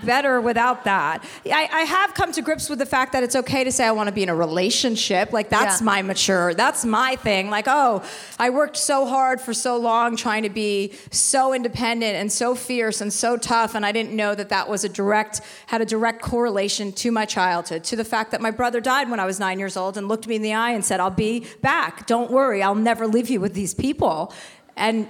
better 0.05 0.39
without 0.39 0.85
that. 0.85 1.25
I, 1.47 1.67
I 1.73 1.81
have 1.85 2.13
come 2.13 2.31
to 2.33 2.43
grips 2.43 2.69
with 2.69 2.79
the 2.79 2.85
fact 2.87 3.13
that 3.13 3.23
it's 3.23 3.35
okay 3.37 3.65
to 3.65 3.73
say 3.73 3.87
I 3.87 3.93
want 3.93 4.09
to 4.09 4.15
be 4.15 4.23
in 4.23 4.29
a 4.29 4.35
relationship. 4.37 5.33
Like 5.33 5.49
that's 5.49 5.81
Yeah. 5.81 5.85
my 5.87 6.03
mature. 6.03 6.53
That's 6.53 6.85
my 6.85 7.17
thing. 7.17 7.49
Like 7.49 7.65
oh, 7.69 8.03
I 8.39 8.51
worked 8.51 8.77
so 8.77 9.07
hard 9.07 9.41
for 9.41 9.55
so 9.55 9.79
long 9.79 10.15
trying 10.15 10.43
to 10.43 10.51
be 10.51 10.93
so 11.11 11.55
independent 11.55 12.17
and 12.17 12.31
so 12.31 12.55
fierce 12.55 13.01
and 13.01 13.11
so 13.11 13.39
tough, 13.39 13.75
and 13.75 13.87
I 13.87 13.93
didn't 13.93 14.13
know 14.13 14.35
that 14.35 14.51
that 14.51 14.69
was 14.69 14.85
a 14.85 14.91
direct 14.91 15.22
had 15.67 15.81
a 15.81 15.85
direct 15.85 16.23
correlation 16.23 16.93
to 16.93 17.11
my 17.11 17.25
childhood, 17.25 17.85
to 17.85 17.97
the 17.97 18.05
fact 18.05 18.31
that 18.31 18.41
my 18.41 18.51
brother 18.51 18.81
died 18.81 19.11
when 19.11 19.21
I 19.21 19.27
was 19.27 19.39
nine 19.39 19.59
years 19.59 19.77
old 19.77 19.97
and 19.97 20.09
looked 20.09 20.27
me 20.27 20.37
in 20.37 20.43
the 20.43 20.55
eye 20.55 20.71
and 20.71 20.85
said, 20.85 21.01
"I'll 21.01 21.11
be 21.11 21.47
back. 21.61 22.07
Don't 22.07 22.31
worry. 22.31 22.63
I'll 22.63 22.75
never 22.75 23.07
leave 23.07 23.29
you 23.31 23.41
with 23.41 23.55
these 23.55 23.75
people," 23.75 24.33
and 24.77 25.09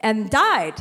and 0.00 0.30
died. 0.30 0.74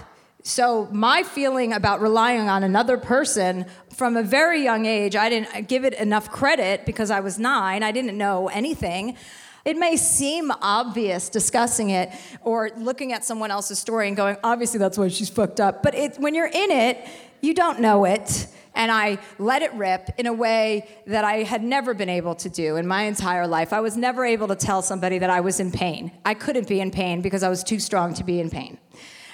So 0.44 0.88
my 0.92 1.22
feeling 1.24 1.72
about 1.74 2.02
relying 2.02 2.50
on 2.50 2.64
another 2.64 2.98
person 2.98 3.66
from 3.94 4.18
a 4.18 4.24
very 4.24 4.64
young 4.64 4.88
age, 4.88 5.16
I 5.16 5.30
didn't 5.30 5.68
give 5.68 5.86
it 5.86 5.94
enough 5.94 6.32
credit 6.32 6.86
because 6.86 7.12
I 7.12 7.20
was 7.20 7.38
nine. 7.38 7.84
I 7.84 7.92
didn't 7.92 8.18
know 8.18 8.48
anything. 8.48 9.16
It 9.64 9.78
may 9.78 9.96
seem 9.98 10.52
obvious 10.62 11.30
discussing 11.30 11.92
it 11.92 12.10
or 12.42 12.72
looking 12.76 13.14
at 13.14 13.24
someone 13.24 13.52
else's 13.52 13.78
story 13.78 14.08
and 14.08 14.18
going, 14.18 14.38
obviously 14.44 14.80
that's 14.80 14.98
why 14.98 15.10
she's 15.10 15.30
fucked 15.30 15.60
up. 15.60 15.84
But 15.84 15.94
it, 15.94 16.18
when 16.18 16.34
you're 16.34 16.48
in 16.48 16.72
it, 16.72 17.08
you 17.42 17.54
don't 17.54 17.80
know 17.80 18.06
it. 18.06 18.48
And 18.74 18.92
I 18.92 19.20
let 19.38 19.62
it 19.62 19.74
rip 19.74 20.10
in 20.18 20.28
a 20.28 20.34
way 20.34 20.88
that 21.08 21.26
I 21.26 21.44
had 21.44 21.64
never 21.64 21.94
been 21.94 22.10
able 22.10 22.36
to 22.36 22.50
do 22.50 22.78
in 22.78 22.88
my 22.88 23.04
entire 23.04 23.48
life. 23.48 23.74
I 23.74 23.82
was 23.82 23.98
never 23.98 24.26
able 24.26 24.48
to 24.48 24.56
tell 24.56 24.82
somebody 24.82 25.18
that 25.20 25.30
I 25.30 25.42
was 25.42 25.60
in 25.60 25.72
pain. 25.72 26.12
I 26.26 26.34
couldn't 26.34 26.68
be 26.68 26.80
in 26.80 26.92
pain 26.92 27.22
because 27.22 27.44
I 27.44 27.50
was 27.50 27.64
too 27.64 27.80
strong 27.80 28.14
to 28.16 28.24
be 28.24 28.40
in 28.40 28.50
pain. 28.50 28.78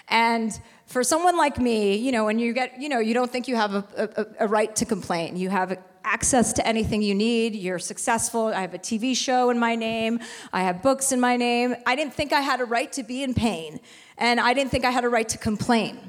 And 0.08 0.60
for 0.88 1.04
someone 1.04 1.38
like 1.38 1.60
me, 1.60 1.98
you 1.98 2.12
know, 2.12 2.26
when 2.26 2.40
you 2.40 2.54
get, 2.54 2.82
you 2.82 2.90
know, 2.90 3.00
you 3.00 3.14
don't 3.14 3.30
think 3.30 3.48
you 3.48 3.56
have 3.56 3.74
a, 3.74 3.86
a, 3.98 4.46
a 4.46 4.48
right 4.48 4.74
to 4.78 4.86
complain. 4.86 5.36
You 5.36 5.50
have 5.50 5.78
access 6.04 6.54
to 6.54 6.66
anything 6.66 7.02
you 7.02 7.14
need. 7.14 7.54
You're 7.56 7.80
successful. 7.80 8.48
I 8.48 8.62
have 8.62 8.74
a 8.74 8.80
TV 8.80 9.16
show 9.16 9.50
in 9.50 9.60
my 9.60 9.76
name. 9.76 10.20
I 10.54 10.62
have 10.62 10.82
books 10.82 11.12
in 11.12 11.20
my 11.20 11.36
name. 11.36 11.76
I 11.86 11.96
didn't 11.96 12.14
think 12.14 12.32
I 12.32 12.40
had 12.40 12.62
a 12.62 12.66
right 12.66 12.92
to 12.94 13.04
be 13.04 13.22
in 13.22 13.34
pain. 13.34 13.82
And 14.18 14.40
I 14.40 14.54
didn't 14.54 14.72
think 14.72 14.86
I 14.86 14.92
had 14.92 15.04
a 15.04 15.10
right 15.10 15.28
to 15.30 15.38
complain. 15.38 16.00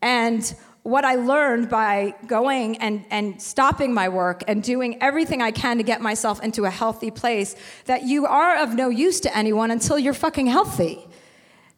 And 0.00 0.54
what 0.86 1.04
I 1.04 1.16
learned 1.16 1.68
by 1.68 2.14
going 2.28 2.76
and, 2.76 3.04
and 3.10 3.42
stopping 3.42 3.92
my 3.92 4.08
work 4.08 4.44
and 4.46 4.62
doing 4.62 5.02
everything 5.02 5.42
I 5.42 5.50
can 5.50 5.78
to 5.78 5.82
get 5.82 6.00
myself 6.00 6.40
into 6.44 6.64
a 6.64 6.70
healthy 6.70 7.10
place, 7.10 7.56
that 7.86 8.04
you 8.04 8.24
are 8.24 8.56
of 8.58 8.74
no 8.74 8.88
use 8.88 9.18
to 9.20 9.36
anyone 9.36 9.72
until 9.72 9.98
you're 9.98 10.14
fucking 10.14 10.46
healthy. 10.46 11.04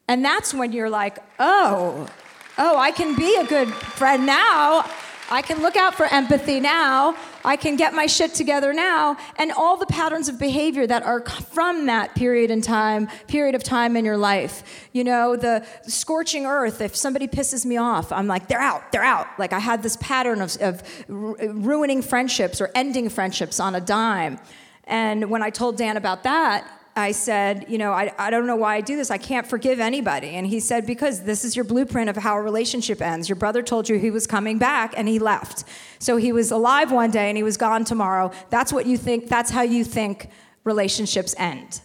And 0.08 0.22
that's 0.22 0.52
when 0.52 0.72
you're 0.72 0.90
like, 0.90 1.18
oh, 1.38 2.06
oh, 2.58 2.76
I 2.76 2.90
can 2.90 3.16
be 3.16 3.34
a 3.36 3.46
good 3.46 3.72
friend 3.72 4.26
now. 4.26 4.84
I 5.30 5.40
can 5.40 5.62
look 5.62 5.76
out 5.76 5.94
for 5.94 6.04
empathy 6.04 6.60
now. 6.60 7.16
I 7.44 7.56
can 7.56 7.76
get 7.76 7.94
my 7.94 8.06
shit 8.06 8.34
together 8.34 8.72
now. 8.72 9.16
And 9.38 9.52
all 9.52 9.76
the 9.76 9.86
patterns 9.86 10.28
of 10.28 10.38
behavior 10.38 10.86
that 10.86 11.02
are 11.02 11.24
from 11.26 11.86
that 11.86 12.14
period 12.14 12.50
in 12.50 12.60
time, 12.60 13.08
period 13.26 13.54
of 13.54 13.62
time 13.62 13.96
in 13.96 14.04
your 14.04 14.16
life. 14.16 14.88
You 14.92 15.04
know, 15.04 15.36
the 15.36 15.66
scorching 15.82 16.46
earth, 16.46 16.80
if 16.80 16.96
somebody 16.96 17.28
pisses 17.28 17.64
me 17.64 17.76
off, 17.76 18.12
I'm 18.12 18.26
like, 18.26 18.48
they're 18.48 18.60
out, 18.60 18.92
they're 18.92 19.02
out. 19.02 19.26
Like 19.38 19.52
I 19.52 19.58
had 19.58 19.82
this 19.82 19.96
pattern 19.96 20.40
of, 20.40 20.56
of 20.60 20.82
ruining 21.08 22.02
friendships 22.02 22.60
or 22.60 22.70
ending 22.74 23.08
friendships 23.08 23.60
on 23.60 23.74
a 23.74 23.80
dime. 23.80 24.38
And 24.84 25.30
when 25.30 25.42
I 25.42 25.50
told 25.50 25.76
Dan 25.76 25.96
about 25.96 26.22
that, 26.22 26.77
I 26.98 27.12
said, 27.12 27.66
you 27.68 27.78
know, 27.78 27.92
I, 27.92 28.12
I 28.18 28.30
don't 28.30 28.46
know 28.46 28.56
why 28.56 28.76
I 28.76 28.80
do 28.80 28.96
this. 28.96 29.10
I 29.10 29.18
can't 29.18 29.46
forgive 29.46 29.78
anybody. 29.78 30.30
And 30.30 30.46
he 30.46 30.58
said, 30.58 30.86
because 30.86 31.22
this 31.22 31.44
is 31.44 31.54
your 31.54 31.64
blueprint 31.64 32.10
of 32.10 32.16
how 32.16 32.36
a 32.36 32.42
relationship 32.42 33.00
ends. 33.00 33.28
Your 33.28 33.36
brother 33.36 33.62
told 33.62 33.88
you 33.88 33.98
he 33.98 34.10
was 34.10 34.26
coming 34.26 34.58
back 34.58 34.94
and 34.96 35.06
he 35.06 35.18
left. 35.18 35.64
So 36.00 36.16
he 36.16 36.32
was 36.32 36.50
alive 36.50 36.90
one 36.90 37.10
day 37.10 37.28
and 37.28 37.36
he 37.36 37.42
was 37.42 37.56
gone 37.56 37.84
tomorrow. 37.84 38.32
That's 38.50 38.72
what 38.72 38.86
you 38.86 38.98
think, 38.98 39.28
that's 39.28 39.50
how 39.50 39.62
you 39.62 39.84
think 39.84 40.30
relationships 40.64 41.34
end. 41.38 41.80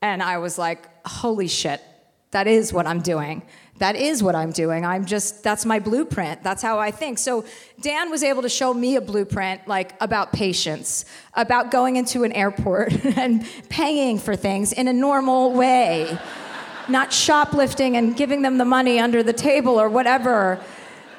And 0.00 0.22
I 0.22 0.38
was 0.38 0.58
like, 0.58 0.88
holy 1.06 1.48
shit, 1.48 1.82
that 2.30 2.46
is 2.46 2.72
what 2.72 2.86
I'm 2.86 3.00
doing. 3.00 3.42
That 3.78 3.94
is 3.94 4.22
what 4.22 4.34
I'm 4.34 4.50
doing. 4.50 4.84
I'm 4.84 5.04
just, 5.04 5.42
that's 5.44 5.64
my 5.64 5.78
blueprint. 5.78 6.42
That's 6.42 6.62
how 6.62 6.78
I 6.78 6.90
think. 6.90 7.18
So 7.18 7.44
Dan 7.80 8.10
was 8.10 8.22
able 8.22 8.42
to 8.42 8.48
show 8.48 8.74
me 8.74 8.96
a 8.96 9.00
blueprint, 9.00 9.68
like 9.68 9.94
about 10.00 10.32
patience, 10.32 11.04
about 11.34 11.70
going 11.70 11.96
into 11.96 12.24
an 12.24 12.32
airport 12.32 12.92
and 13.16 13.46
paying 13.68 14.18
for 14.18 14.34
things 14.34 14.72
in 14.72 14.88
a 14.88 14.92
normal 14.92 15.52
way, 15.52 16.18
not 16.88 17.12
shoplifting 17.12 17.96
and 17.96 18.16
giving 18.16 18.42
them 18.42 18.58
the 18.58 18.64
money 18.64 18.98
under 18.98 19.22
the 19.22 19.32
table 19.32 19.80
or 19.80 19.88
whatever 19.88 20.60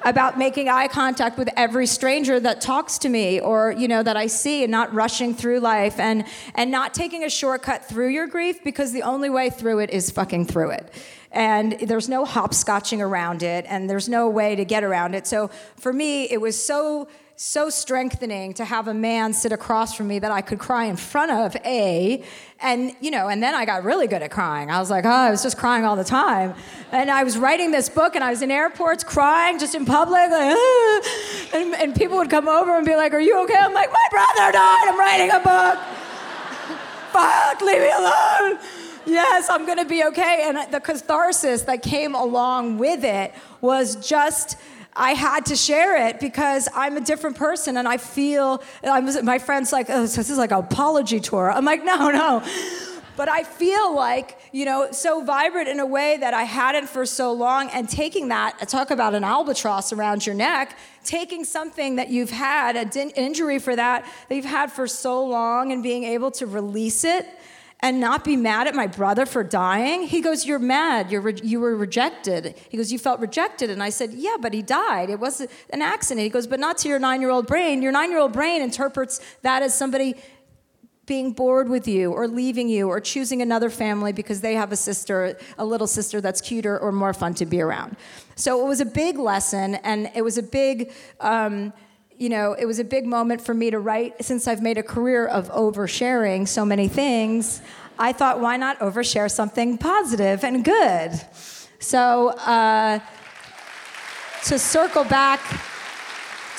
about 0.04 0.38
making 0.38 0.70
eye 0.70 0.88
contact 0.88 1.38
with 1.38 1.50
every 1.56 1.86
stranger 1.86 2.40
that 2.40 2.62
talks 2.62 2.98
to 3.00 3.10
me 3.10 3.40
or 3.40 3.72
you 3.72 3.88
know 3.88 4.04
that 4.04 4.18
I 4.18 4.28
see 4.28 4.64
and 4.64 4.72
not 4.72 4.94
rushing 4.94 5.34
through 5.34 5.60
life 5.60 6.00
and 6.00 6.26
and 6.56 6.72
not 6.72 6.94
taking 6.94 7.24
a 7.24 7.30
shortcut 7.30 7.86
through 7.86 8.10
your 8.10 8.28
grief 8.28 8.64
because 8.64 8.92
the 8.92 9.04
only 9.04 9.30
way 9.30 9.50
through 9.50 9.80
it 9.80 9.90
is 9.90 10.10
fucking 10.12 10.46
through 10.46 10.72
it. 10.72 10.94
And 11.32 11.74
there's 11.74 12.10
no 12.10 12.26
hopscotching 12.26 13.02
around 13.02 13.44
it 13.44 13.66
and 13.68 13.90
there's 13.90 14.10
no 14.10 14.30
way 14.30 14.56
to 14.56 14.66
get 14.66 14.84
around 14.84 15.14
it. 15.16 15.28
So 15.28 15.50
for 15.76 15.94
me 15.94 16.24
it 16.30 16.42
was 16.42 16.62
so 16.62 17.08
so 17.42 17.70
strengthening 17.70 18.54
to 18.54 18.66
have 18.66 18.90
a 18.90 18.94
man 18.94 19.32
sit 19.32 19.54
across 19.54 19.96
from 19.96 20.10
me 20.10 20.20
that 20.20 20.30
I 20.30 20.42
could 20.42 20.60
cry 20.60 20.84
in 20.88 20.98
front 20.98 21.32
of, 21.32 21.56
A, 21.66 22.22
and 22.60 22.94
you 23.00 23.12
know, 23.12 23.30
and 23.30 23.42
then 23.42 23.56
I 23.56 23.64
got 23.64 23.86
really 23.86 24.08
good 24.08 24.22
at 24.22 24.30
crying. 24.30 24.70
I 24.70 24.78
was 24.78 24.90
like, 24.90 25.06
oh, 25.06 25.10
I 25.10 25.32
was 25.32 25.42
just 25.42 25.58
crying 25.58 25.86
all 25.86 25.96
the 25.96 26.04
time. 26.04 26.54
And 26.92 27.10
I 27.10 27.24
was 27.24 27.38
writing 27.38 27.72
this 27.72 27.88
book 27.88 28.16
and 28.16 28.26
I 28.26 28.30
was 28.30 28.42
in 28.42 28.52
airports 28.52 29.06
crying 29.06 29.58
just 29.58 29.74
in 29.74 29.86
public, 29.86 30.30
like, 30.30 30.54
ah. 30.54 31.50
and, 31.54 31.76
and 31.76 31.96
people 31.96 32.18
would 32.18 32.30
come 32.30 32.50
over 32.50 32.76
and 32.76 32.86
be 32.86 32.98
like, 32.98 33.14
Are 33.14 33.22
you 33.22 33.42
okay? 33.46 33.56
I'm 33.56 33.74
like, 33.74 33.90
My 33.90 34.08
brother 34.12 34.52
died, 34.52 34.90
I'm 34.90 35.00
writing 35.00 35.32
a 35.32 35.40
book. 35.40 35.80
Fuck, 37.14 37.62
leave 37.62 37.80
me 37.80 37.90
alone. 37.90 38.60
Yes, 39.06 39.50
I'm 39.50 39.66
gonna 39.66 39.86
be 39.86 40.04
okay. 40.04 40.44
And 40.44 40.74
the 40.74 40.82
catharsis 40.82 41.62
that 41.62 41.84
came 41.84 42.16
along 42.16 42.80
with 42.80 43.06
it 43.06 43.34
was 43.62 43.96
just 43.96 44.58
I 45.00 45.14
had 45.14 45.46
to 45.46 45.56
share 45.56 46.08
it 46.08 46.20
because 46.20 46.68
I'm 46.76 46.98
a 46.98 47.02
different 47.02 47.38
person 47.38 47.78
and 47.78 47.88
I 47.88 47.96
feel, 47.96 48.62
I 48.84 49.00
my 49.22 49.40
friend's 49.40 49.72
like, 49.72 49.90
oh, 49.90 50.02
this 50.02 50.18
is 50.18 50.38
like 50.38 50.52
an 50.52 50.60
apology 50.60 51.22
tour. 51.22 51.50
I'm 51.50 51.64
like, 51.64 51.86
no, 51.86 52.12
no. 52.12 52.44
But 53.16 53.30
I 53.30 53.44
feel 53.44 53.96
like, 53.96 54.38
you 54.52 54.66
know, 54.66 54.92
so 54.92 55.24
vibrant 55.24 55.68
in 55.68 55.80
a 55.80 55.86
way 55.86 56.18
that 56.18 56.34
I 56.34 56.44
hadn't 56.44 56.88
for 56.88 57.06
so 57.06 57.34
long. 57.34 57.70
And 57.70 57.88
taking 57.88 58.28
that, 58.30 58.60
talk 58.68 58.92
about 58.92 59.16
an 59.16 59.24
albatross 59.24 59.92
around 59.94 60.26
your 60.26 60.36
neck, 60.36 60.78
taking 61.04 61.44
something 61.44 61.96
that 61.96 62.10
you've 62.10 62.30
had, 62.30 62.76
an 62.76 63.10
injury 63.12 63.60
for 63.60 63.76
that, 63.76 64.06
that 64.28 64.36
you've 64.36 64.46
had 64.46 64.72
for 64.72 64.88
so 64.88 65.26
long, 65.26 65.72
and 65.72 65.82
being 65.82 66.04
able 66.04 66.32
to 66.32 66.46
release 66.46 67.04
it 67.04 67.26
and 67.82 68.00
not 68.00 68.24
be 68.24 68.36
mad 68.36 68.68
at 68.68 68.76
my 68.76 68.88
brother 68.88 69.26
for 69.26 69.44
dying? 69.44 70.04
He 70.04 70.22
goes, 70.22 70.46
You're 70.46 70.60
mad. 70.60 71.12
You're 71.12 71.22
re- 71.22 71.40
you 71.42 71.60
were 71.60 71.76
rejected. 71.76 72.56
He 72.70 72.78
goes, 72.78 72.92
You 72.92 73.00
felt 73.00 73.20
rejected. 73.20 73.70
And 73.70 73.82
I 73.82 73.90
said, 73.90 74.14
Yeah, 74.14 74.36
but 74.40 74.54
he 74.54 74.62
died. 74.62 75.10
It 75.10 75.20
was 75.20 75.42
an 75.72 75.82
accident. 75.82 76.24
He 76.24 76.30
goes, 76.30 76.48
But 76.48 76.60
not 76.60 76.78
to 76.80 76.90
your 76.90 77.00
nine 77.00 77.22
year 77.22 77.30
old 77.30 77.48
brain. 77.48 77.82
Your 77.82 77.92
nine 77.92 78.10
year 78.10 78.20
old 78.20 78.34
brain 78.34 78.62
interprets 78.62 79.22
that 79.42 79.64
as 79.64 79.78
somebody 79.78 80.16
being 81.10 81.32
bored 81.32 81.68
with 81.68 81.88
you 81.88 82.12
or 82.12 82.28
leaving 82.28 82.70
you 82.70 82.88
or 82.88 83.02
choosing 83.02 83.42
another 83.42 83.72
family 83.72 84.14
because 84.14 84.42
they 84.42 84.54
have 84.54 84.72
a 84.72 84.76
sister, 84.76 85.36
a 85.58 85.66
little 85.66 85.88
sister 85.88 86.22
that's 86.22 86.40
cuter 86.40 86.78
or 86.78 86.92
more 86.92 87.14
fun 87.16 87.34
to 87.34 87.48
be 87.48 87.60
around. 87.60 87.98
So 88.36 88.64
it 88.64 88.70
was 88.70 88.80
a 88.80 88.86
big 88.86 89.18
lesson 89.18 89.76
and 89.76 90.12
it 90.16 90.22
was 90.22 90.38
a 90.38 90.44
big, 90.44 90.92
um, 91.20 91.74
you 92.20 92.28
know, 92.28 92.52
it 92.52 92.66
was 92.66 92.80
a 92.80 92.84
big 92.84 93.06
moment 93.06 93.40
for 93.40 93.54
me 93.54 93.72
to 93.72 93.80
write. 93.80 94.24
Since 94.24 94.46
I've 94.46 94.62
made 94.62 94.78
a 94.78 94.84
career 94.84 95.26
of 95.26 95.50
oversharing 95.52 96.50
so 96.50 96.66
many 96.66 96.90
things, 96.90 97.62
I 97.98 98.12
thought, 98.12 98.42
why 98.42 98.58
not 98.58 98.78
overshare 98.80 99.32
something 99.32 99.78
positive 99.78 100.44
and 100.44 100.64
good? 100.64 101.12
So, 101.80 102.30
uh, 102.30 103.00
to 104.44 104.60
circle 104.60 105.06
back 105.06 105.40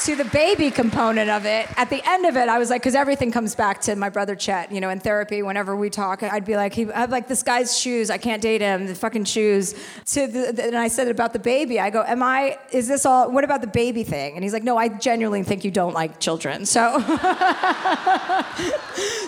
to 0.04 0.16
the 0.16 0.24
baby 0.24 0.70
component 0.70 1.28
of 1.28 1.44
it, 1.44 1.68
at 1.76 1.90
the 1.90 2.00
end 2.08 2.24
of 2.24 2.34
it, 2.36 2.48
I 2.48 2.58
was 2.58 2.70
like, 2.70 2.80
because 2.80 2.94
everything 2.94 3.30
comes 3.30 3.54
back 3.54 3.82
to 3.82 3.94
my 3.96 4.08
brother 4.08 4.34
Chet. 4.34 4.72
You 4.72 4.80
know, 4.80 4.88
in 4.88 4.98
therapy, 4.98 5.42
whenever 5.42 5.76
we 5.76 5.90
talk, 5.90 6.22
I'd 6.22 6.46
be 6.46 6.56
like, 6.56 6.72
he, 6.72 6.90
I 6.90 7.00
have 7.00 7.10
like 7.10 7.28
this 7.28 7.42
guy's 7.42 7.78
shoes. 7.78 8.08
I 8.08 8.16
can't 8.16 8.40
date 8.40 8.62
him. 8.62 8.86
The 8.86 8.94
fucking 8.94 9.26
shoes. 9.26 9.74
To 10.06 10.26
the, 10.26 10.52
the, 10.52 10.64
and 10.68 10.76
I 10.78 10.88
said 10.88 11.08
about 11.08 11.34
the 11.34 11.38
baby. 11.38 11.78
I 11.78 11.90
go, 11.90 12.02
am 12.02 12.22
I? 12.22 12.58
Is 12.72 12.88
this 12.88 13.04
all? 13.04 13.30
What 13.30 13.44
about 13.44 13.60
the 13.60 13.66
baby 13.66 14.02
thing? 14.02 14.36
And 14.36 14.42
he's 14.42 14.54
like, 14.54 14.62
no, 14.62 14.78
I 14.78 14.88
genuinely 14.88 15.42
think 15.42 15.64
you 15.64 15.70
don't 15.70 15.92
like 15.92 16.18
children. 16.18 16.64
So, 16.64 16.98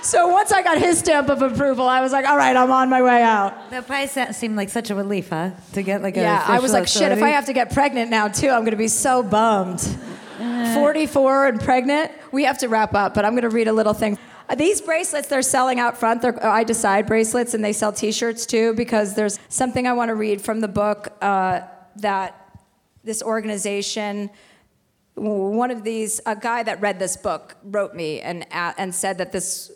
so 0.03 0.29
once 0.29 0.53
I 0.53 0.63
got 0.65 0.79
his 0.79 1.01
stamp 1.01 1.29
of 1.29 1.43
approval, 1.43 1.87
I 1.87 2.01
was 2.01 2.13
like, 2.13 2.27
all 2.27 2.39
right, 2.39 2.57
I'm 2.57 2.71
on 2.71 2.89
my 2.89 3.03
way 3.03 3.23
out. 3.23 3.71
The 3.71 3.83
price 3.83 4.17
seemed 4.37 4.57
like 4.57 4.71
such 4.71 4.89
a 4.89 4.95
relief, 4.95 5.29
huh? 5.29 5.51
To 5.75 5.83
get 5.83 6.01
like 6.03 6.17
a 6.17 6.21
yeah. 6.21 6.45
I 6.47 6.61
was 6.61 6.73
like, 6.73 6.89
shit. 6.89 7.13
If 7.13 7.23
I 7.23 7.29
have 7.31 7.45
to 7.47 7.53
get 7.53 7.75
pregnant 7.75 8.11
now 8.11 8.29
too, 8.29 8.49
I'm 8.49 8.65
gonna 8.65 8.77
be 8.77 8.89
so 8.89 9.23
bummed. 9.23 9.83
44 10.75 11.47
and 11.47 11.61
pregnant. 11.61 12.13
We 12.33 12.45
have 12.45 12.59
to 12.59 12.69
wrap 12.69 12.95
up, 12.95 13.15
but 13.15 13.25
I'm 13.25 13.33
going 13.33 13.43
to 13.43 13.51
read 13.51 13.69
a 13.69 13.73
little 13.73 13.95
thing. 13.95 14.19
Uh, 14.49 14.55
these 14.55 14.81
bracelets 14.81 15.29
they're 15.29 15.43
selling 15.43 15.79
out 15.79 15.97
front, 15.97 16.23
they're 16.23 16.45
I 16.45 16.65
Decide 16.65 17.07
bracelets, 17.07 17.55
and 17.55 17.65
they 17.65 17.73
sell 17.73 17.93
t 17.93 18.13
shirts 18.13 18.47
too 18.47 18.75
because 18.75 19.15
there's 19.15 19.39
something 19.49 19.87
I 19.87 19.93
want 19.93 20.09
to 20.09 20.15
read 20.15 20.41
from 20.41 20.61
the 20.61 20.69
book 20.69 21.13
uh, 21.21 21.61
that 21.97 22.59
this 23.05 23.23
organization 23.23 24.31
one 25.15 25.71
of 25.71 25.85
these 25.85 26.21
a 26.27 26.35
guy 26.35 26.63
that 26.63 26.81
read 26.81 26.99
this 26.99 27.17
book 27.17 27.57
wrote 27.65 27.95
me 27.95 28.21
and 28.21 28.47
and 28.51 28.95
said 28.95 29.19
that 29.19 29.33
this 29.33 29.71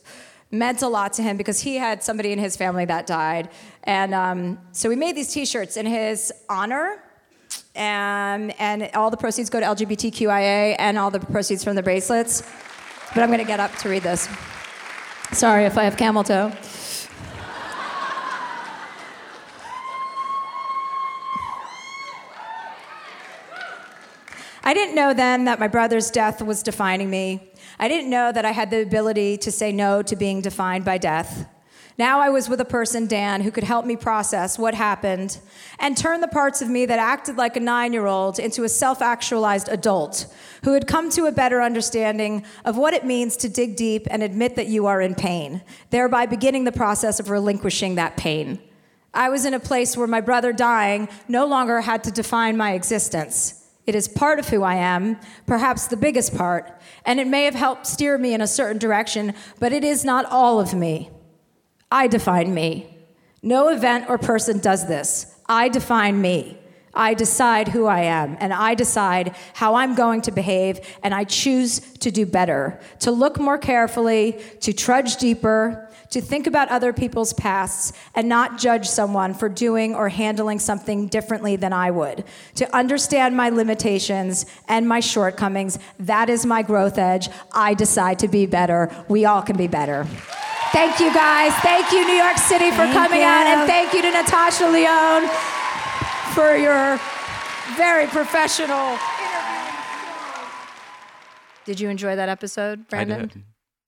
meant 0.51 0.81
a 0.81 0.89
lot 0.89 1.13
to 1.13 1.23
him 1.23 1.37
because 1.37 1.61
he 1.61 1.77
had 1.77 2.03
somebody 2.03 2.33
in 2.33 2.39
his 2.39 2.57
family 2.57 2.85
that 2.85 3.07
died 3.07 3.51
and 3.85 4.15
um, 4.15 4.59
so 4.73 4.89
we 4.89 4.97
made 4.97 5.15
these 5.15 5.33
t-shirts 5.33 5.77
in 5.77 5.85
his 5.85 6.33
honor 6.49 7.03
um, 7.77 8.51
and 8.59 8.91
all 8.95 9.11
the 9.11 9.17
proceeds 9.17 9.51
go 9.51 9.61
to 9.61 9.67
LGBTQIA 9.67 10.77
and 10.79 10.99
all 10.99 11.11
the 11.11 11.21
proceeds 11.21 11.63
from 11.63 11.77
the 11.77 11.83
bracelets. 11.83 12.43
But 13.15 13.23
I'm 13.23 13.29
going 13.29 13.39
to 13.39 13.47
get 13.47 13.61
up 13.61 13.75
to 13.77 13.89
read 13.89 14.03
this. 14.03 14.29
Sorry 15.33 15.65
if 15.65 15.77
I 15.77 15.85
have 15.85 15.97
camel 15.97 16.25
toe. 16.25 16.53
I 24.63 24.75
didn't 24.75 24.97
know 24.97 25.15
then 25.15 25.45
that 25.45 25.61
my 25.61 25.69
brother's 25.69 26.11
death 26.11 26.43
was 26.43 26.65
defining 26.65 27.09
me. 27.09 27.53
I 27.79 27.87
didn't 27.87 28.11
know 28.11 28.33
that 28.33 28.45
I 28.45 28.51
had 28.51 28.71
the 28.71 28.83
ability 28.83 29.39
to 29.39 29.53
say 29.53 29.71
no 29.71 30.03
to 30.03 30.17
being 30.17 30.41
defined 30.41 30.85
by 30.85 30.99
death. 30.99 31.49
Now 31.99 32.21
I 32.21 32.29
was 32.29 32.47
with 32.47 32.61
a 32.61 32.67
person, 32.67 33.07
Dan, 33.07 33.41
who 33.41 33.51
could 33.51 33.65
help 33.65 33.87
me 33.87 33.97
process 33.97 34.59
what 34.59 34.75
happened 34.75 35.39
and 35.79 35.97
turn 35.97 36.21
the 36.21 36.29
parts 36.29 36.61
of 36.61 36.69
me 36.69 36.85
that 36.85 36.99
acted 36.99 37.39
like 37.39 37.57
a 37.57 37.61
nine 37.61 37.95
year 37.95 38.05
old 38.05 38.39
into 38.39 38.65
a 38.65 38.69
self 38.69 39.01
actualized 39.01 39.69
adult 39.71 40.27
who 40.65 40.75
had 40.75 40.87
come 40.87 41.09
to 41.11 41.25
a 41.25 41.33
better 41.33 41.63
understanding 41.63 42.45
of 42.67 42.77
what 42.77 42.93
it 42.93 43.07
means 43.07 43.35
to 43.39 43.49
dig 43.49 43.77
deep 43.77 44.07
and 44.11 44.23
admit 44.23 44.57
that 44.57 44.67
you 44.67 44.85
are 44.87 45.01
in 45.01 45.15
pain, 45.15 45.63
thereby 45.89 46.27
beginning 46.27 46.65
the 46.65 46.73
process 46.73 47.19
of 47.19 47.31
relinquishing 47.31 47.95
that 47.95 48.19
pain. 48.19 48.59
I 49.15 49.31
was 49.31 49.47
in 49.47 49.55
a 49.55 49.61
place 49.61 49.97
where 49.97 50.07
my 50.07 50.21
brother 50.21 50.53
dying 50.53 51.09
no 51.29 51.47
longer 51.47 51.81
had 51.81 52.05
to 52.05 52.11
define 52.11 52.59
my 52.59 52.73
existence. 52.73 53.67
It 53.87 53.95
is 53.95 54.07
part 54.07 54.39
of 54.39 54.51
who 54.51 54.63
I 54.63 54.75
am, 54.75 55.19
perhaps 55.47 55.87
the 55.87 55.97
biggest 55.97 56.37
part, 56.37 56.79
and 57.07 57.19
it 57.19 57.27
may 57.27 57.45
have 57.45 57.55
helped 57.55 57.87
steer 57.87 58.19
me 58.19 58.35
in 58.35 58.43
a 58.43 58.47
certain 58.47 58.77
direction, 58.77 59.33
but 59.59 59.73
it 59.73 59.85
is 59.85 60.05
not 60.05 60.27
all 60.27 60.61
of 60.61 60.75
me. 60.75 61.09
I 61.91 62.09
define 62.09 62.53
me. 62.53 62.99
No 63.43 63.69
event 63.69 64.07
or 64.09 64.19
person 64.19 64.59
does 64.59 64.89
this. 64.89 65.35
I 65.49 65.69
define 65.69 66.21
me. 66.21 66.59
I 66.93 67.13
decide 67.13 67.69
who 67.69 67.85
I 67.85 68.01
am, 68.01 68.39
and 68.41 68.55
I 68.55 68.75
decide 68.75 69.37
how 69.53 69.75
I'm 69.75 69.95
going 69.95 70.23
to 70.23 70.33
behave, 70.33 70.81
and 71.03 71.15
I 71.15 71.25
choose 71.25 71.81
to 71.99 72.11
do 72.11 72.25
better, 72.25 72.81
to 73.01 73.11
look 73.11 73.39
more 73.39 73.59
carefully, 73.59 74.41
to 74.61 74.73
trudge 74.73 75.17
deeper, 75.17 75.91
to 76.09 76.23
think 76.23 76.47
about 76.47 76.71
other 76.71 76.95
people's 76.95 77.35
pasts, 77.35 77.93
and 78.15 78.31
not 78.31 78.57
judge 78.57 78.89
someone 78.89 79.35
for 79.35 79.51
doing 79.51 79.95
or 79.95 80.09
handling 80.09 80.59
something 80.59 81.07
differently 81.07 81.57
than 81.57 81.75
I 81.75 81.91
would, 81.91 82.25
to 82.55 82.75
understand 82.75 83.37
my 83.37 83.51
limitations 83.51 84.47
and 84.67 84.89
my 84.89 85.01
shortcomings. 85.01 85.79
That 85.99 86.31
is 86.31 86.47
my 86.47 86.63
growth 86.63 86.97
edge. 86.97 87.29
I 87.53 87.75
decide 87.75 88.21
to 88.21 88.29
be 88.29 88.47
better. 88.47 88.91
We 89.07 89.27
all 89.27 89.43
can 89.43 89.59
be 89.59 89.67
better. 89.67 90.07
Thank 90.73 91.01
you 91.01 91.13
guys. 91.15 91.53
Thank 91.63 91.93
you, 91.93 92.07
New 92.07 92.15
York 92.15 92.37
City, 92.39 92.71
for 92.71 92.79
Thank 92.79 92.95
coming 92.95 93.21
you. 93.21 93.27
out. 93.27 93.47
And 93.47 93.67
thank 93.69 93.93
you 93.93 94.03
to 94.03 94.11
Natasha 94.11 94.67
Lyonne 94.67 95.29
for 96.35 96.57
your 96.57 97.01
very 97.77 98.07
professional 98.07 98.91
interview. 98.91 99.77
Did 101.65 101.81
you 101.81 101.89
enjoy 101.89 102.17
that 102.17 102.29
episode, 102.29 102.89
Brandon? 102.89 103.21
I 103.21 103.27
did. 103.27 103.43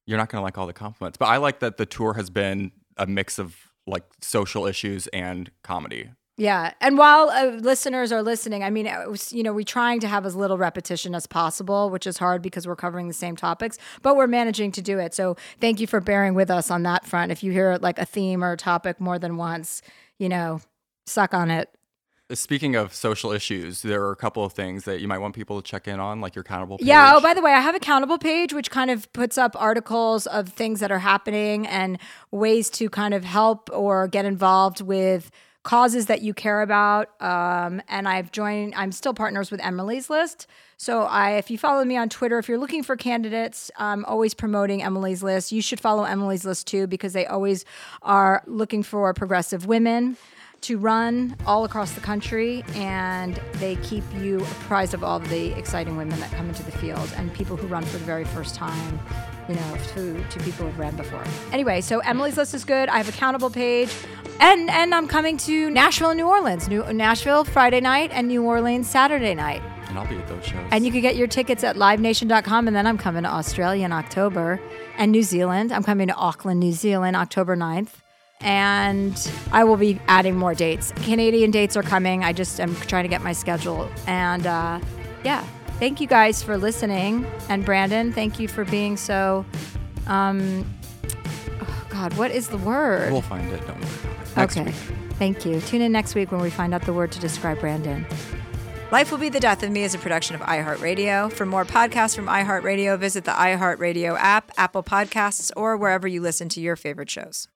You're 0.06 0.18
not 0.18 0.30
going 0.30 0.40
to 0.40 0.44
like 0.44 0.56
all 0.56 0.66
the 0.66 0.72
compliments, 0.72 1.18
but 1.18 1.26
I 1.26 1.36
like 1.36 1.60
that 1.60 1.76
the 1.76 1.86
tour 1.86 2.14
has 2.14 2.30
been 2.30 2.72
a 2.96 3.06
mix 3.06 3.38
of 3.38 3.56
like 3.86 4.04
social 4.22 4.66
issues 4.66 5.06
and 5.08 5.50
comedy. 5.62 6.10
Yeah, 6.38 6.72
and 6.80 6.96
while 6.96 7.30
uh, 7.30 7.56
listeners 7.56 8.12
are 8.12 8.22
listening, 8.22 8.62
I 8.62 8.70
mean, 8.70 8.86
it 8.86 9.10
was, 9.10 9.32
you 9.32 9.42
know, 9.42 9.52
we're 9.52 9.64
trying 9.64 9.98
to 10.00 10.06
have 10.06 10.24
as 10.24 10.36
little 10.36 10.56
repetition 10.56 11.16
as 11.16 11.26
possible, 11.26 11.90
which 11.90 12.06
is 12.06 12.16
hard 12.18 12.42
because 12.42 12.64
we're 12.64 12.76
covering 12.76 13.08
the 13.08 13.14
same 13.14 13.34
topics, 13.34 13.76
but 14.02 14.16
we're 14.16 14.28
managing 14.28 14.70
to 14.72 14.80
do 14.80 15.00
it. 15.00 15.14
So 15.14 15.36
thank 15.60 15.80
you 15.80 15.88
for 15.88 16.00
bearing 16.00 16.34
with 16.34 16.48
us 16.48 16.70
on 16.70 16.84
that 16.84 17.04
front. 17.04 17.32
If 17.32 17.42
you 17.42 17.50
hear 17.50 17.76
like 17.82 17.98
a 17.98 18.04
theme 18.04 18.44
or 18.44 18.52
a 18.52 18.56
topic 18.56 19.00
more 19.00 19.18
than 19.18 19.36
once, 19.36 19.82
you 20.16 20.28
know, 20.28 20.60
suck 21.06 21.34
on 21.34 21.50
it. 21.50 21.70
Speaking 22.32 22.76
of 22.76 22.94
social 22.94 23.32
issues, 23.32 23.82
there 23.82 24.02
are 24.02 24.12
a 24.12 24.16
couple 24.16 24.44
of 24.44 24.52
things 24.52 24.84
that 24.84 25.00
you 25.00 25.08
might 25.08 25.18
want 25.18 25.34
people 25.34 25.60
to 25.60 25.68
check 25.68 25.88
in 25.88 25.98
on, 25.98 26.20
like 26.20 26.36
your 26.36 26.42
accountable 26.42 26.78
page. 26.78 26.86
Yeah. 26.86 27.14
Oh, 27.16 27.20
by 27.20 27.34
the 27.34 27.42
way, 27.42 27.52
I 27.52 27.60
have 27.60 27.74
a 27.74 27.78
accountable 27.78 28.18
page, 28.18 28.52
which 28.52 28.70
kind 28.70 28.92
of 28.92 29.12
puts 29.12 29.38
up 29.38 29.56
articles 29.58 30.28
of 30.28 30.50
things 30.50 30.78
that 30.80 30.92
are 30.92 31.00
happening 31.00 31.66
and 31.66 31.98
ways 32.30 32.70
to 32.70 32.88
kind 32.88 33.12
of 33.14 33.24
help 33.24 33.70
or 33.72 34.06
get 34.06 34.24
involved 34.24 34.82
with 34.82 35.32
causes 35.62 36.06
that 36.06 36.22
you 36.22 36.32
care 36.32 36.62
about. 36.62 37.08
Um, 37.20 37.82
and 37.88 38.08
I've 38.08 38.32
joined. 38.32 38.74
I'm 38.76 38.92
still 38.92 39.14
partners 39.14 39.50
with 39.50 39.60
Emily's 39.62 40.08
List. 40.08 40.46
So 40.76 41.02
I, 41.02 41.32
if 41.32 41.50
you 41.50 41.58
follow 41.58 41.84
me 41.84 41.96
on 41.96 42.08
Twitter, 42.08 42.38
if 42.38 42.48
you're 42.48 42.58
looking 42.58 42.82
for 42.82 42.96
candidates, 42.96 43.70
I'm 43.76 44.04
always 44.04 44.32
promoting 44.32 44.82
Emily's 44.82 45.22
List. 45.22 45.50
You 45.50 45.60
should 45.60 45.80
follow 45.80 46.04
Emily's 46.04 46.44
List 46.44 46.68
too 46.68 46.86
because 46.86 47.12
they 47.12 47.26
always 47.26 47.64
are 48.02 48.42
looking 48.46 48.82
for 48.82 49.12
progressive 49.12 49.66
women. 49.66 50.16
To 50.62 50.78
run 50.78 51.36
all 51.46 51.64
across 51.64 51.92
the 51.92 52.00
country, 52.00 52.64
and 52.74 53.40
they 53.54 53.76
keep 53.76 54.04
you 54.16 54.40
apprised 54.40 54.94
of 54.94 55.04
all 55.04 55.20
the 55.20 55.52
exciting 55.58 55.96
women 55.96 56.18
that 56.20 56.30
come 56.32 56.48
into 56.48 56.62
the 56.62 56.72
field 56.72 57.12
and 57.16 57.32
people 57.32 57.56
who 57.56 57.66
run 57.66 57.84
for 57.84 57.98
the 57.98 58.04
very 58.04 58.24
first 58.24 58.54
time, 58.54 58.98
you 59.48 59.54
know, 59.54 59.76
to, 59.94 60.22
to 60.28 60.38
people 60.40 60.66
who've 60.66 60.78
ran 60.78 60.96
before. 60.96 61.22
Anyway, 61.52 61.80
so 61.80 62.00
Emily's 62.00 62.36
List 62.36 62.54
is 62.54 62.64
good. 62.64 62.88
I 62.88 62.96
have 62.98 63.08
a 63.08 63.12
countable 63.12 63.50
page. 63.50 63.90
And, 64.40 64.70
and 64.70 64.94
I'm 64.94 65.08
coming 65.08 65.36
to 65.38 65.68
Nashville 65.70 66.10
and 66.10 66.16
New 66.16 66.28
Orleans. 66.28 66.68
New, 66.68 66.84
Nashville 66.92 67.44
Friday 67.44 67.80
night 67.80 68.10
and 68.12 68.28
New 68.28 68.44
Orleans 68.44 68.88
Saturday 68.88 69.34
night. 69.34 69.62
And 69.88 69.98
I'll 69.98 70.06
be 70.06 70.16
at 70.16 70.28
those 70.28 70.44
shows. 70.44 70.60
And 70.70 70.86
you 70.86 70.92
can 70.92 71.00
get 71.00 71.16
your 71.16 71.26
tickets 71.26 71.64
at 71.64 71.76
livenation.com. 71.76 72.68
And 72.68 72.76
then 72.76 72.86
I'm 72.86 72.98
coming 72.98 73.24
to 73.24 73.28
Australia 73.28 73.84
in 73.84 73.92
October 73.92 74.60
and 74.96 75.10
New 75.10 75.22
Zealand. 75.22 75.72
I'm 75.72 75.82
coming 75.82 76.06
to 76.08 76.14
Auckland, 76.14 76.60
New 76.60 76.72
Zealand, 76.72 77.16
October 77.16 77.56
9th. 77.56 77.94
And 78.40 79.30
I 79.52 79.64
will 79.64 79.76
be 79.76 80.00
adding 80.06 80.36
more 80.36 80.54
dates. 80.54 80.92
Canadian 80.92 81.50
dates 81.50 81.76
are 81.76 81.82
coming. 81.82 82.24
I 82.24 82.32
just 82.32 82.60
am 82.60 82.74
trying 82.76 83.04
to 83.04 83.08
get 83.08 83.22
my 83.22 83.32
schedule. 83.32 83.90
And 84.06 84.46
uh, 84.46 84.80
yeah, 85.24 85.44
thank 85.78 86.00
you 86.00 86.06
guys 86.06 86.42
for 86.42 86.56
listening. 86.56 87.26
And 87.48 87.64
Brandon, 87.64 88.12
thank 88.12 88.38
you 88.38 88.48
for 88.48 88.64
being 88.64 88.96
so. 88.96 89.44
Um, 90.06 90.64
oh 91.60 91.86
God, 91.90 92.14
what 92.14 92.30
is 92.30 92.48
the 92.48 92.58
word? 92.58 93.12
We'll 93.12 93.22
find 93.22 93.50
it. 93.52 93.66
Don't 93.66 93.80
worry. 93.80 94.14
Next 94.36 94.56
okay. 94.56 94.66
week. 94.66 94.74
Thank 95.14 95.44
you. 95.44 95.60
Tune 95.60 95.82
in 95.82 95.90
next 95.90 96.14
week 96.14 96.30
when 96.30 96.40
we 96.40 96.50
find 96.50 96.72
out 96.72 96.82
the 96.82 96.92
word 96.92 97.10
to 97.12 97.20
describe 97.20 97.58
Brandon. 97.58 98.06
Life 98.90 99.10
Will 99.10 99.18
Be 99.18 99.28
the 99.28 99.40
Death 99.40 99.62
of 99.62 99.70
Me 99.70 99.82
is 99.82 99.94
a 99.94 99.98
production 99.98 100.34
of 100.34 100.40
iHeartRadio. 100.42 101.30
For 101.30 101.44
more 101.44 101.66
podcasts 101.66 102.16
from 102.16 102.26
iHeartRadio, 102.26 102.98
visit 102.98 103.24
the 103.24 103.32
iHeartRadio 103.32 104.16
app, 104.18 104.50
Apple 104.56 104.82
Podcasts, 104.82 105.50
or 105.56 105.76
wherever 105.76 106.08
you 106.08 106.22
listen 106.22 106.48
to 106.50 106.60
your 106.60 106.74
favorite 106.74 107.10
shows. 107.10 107.48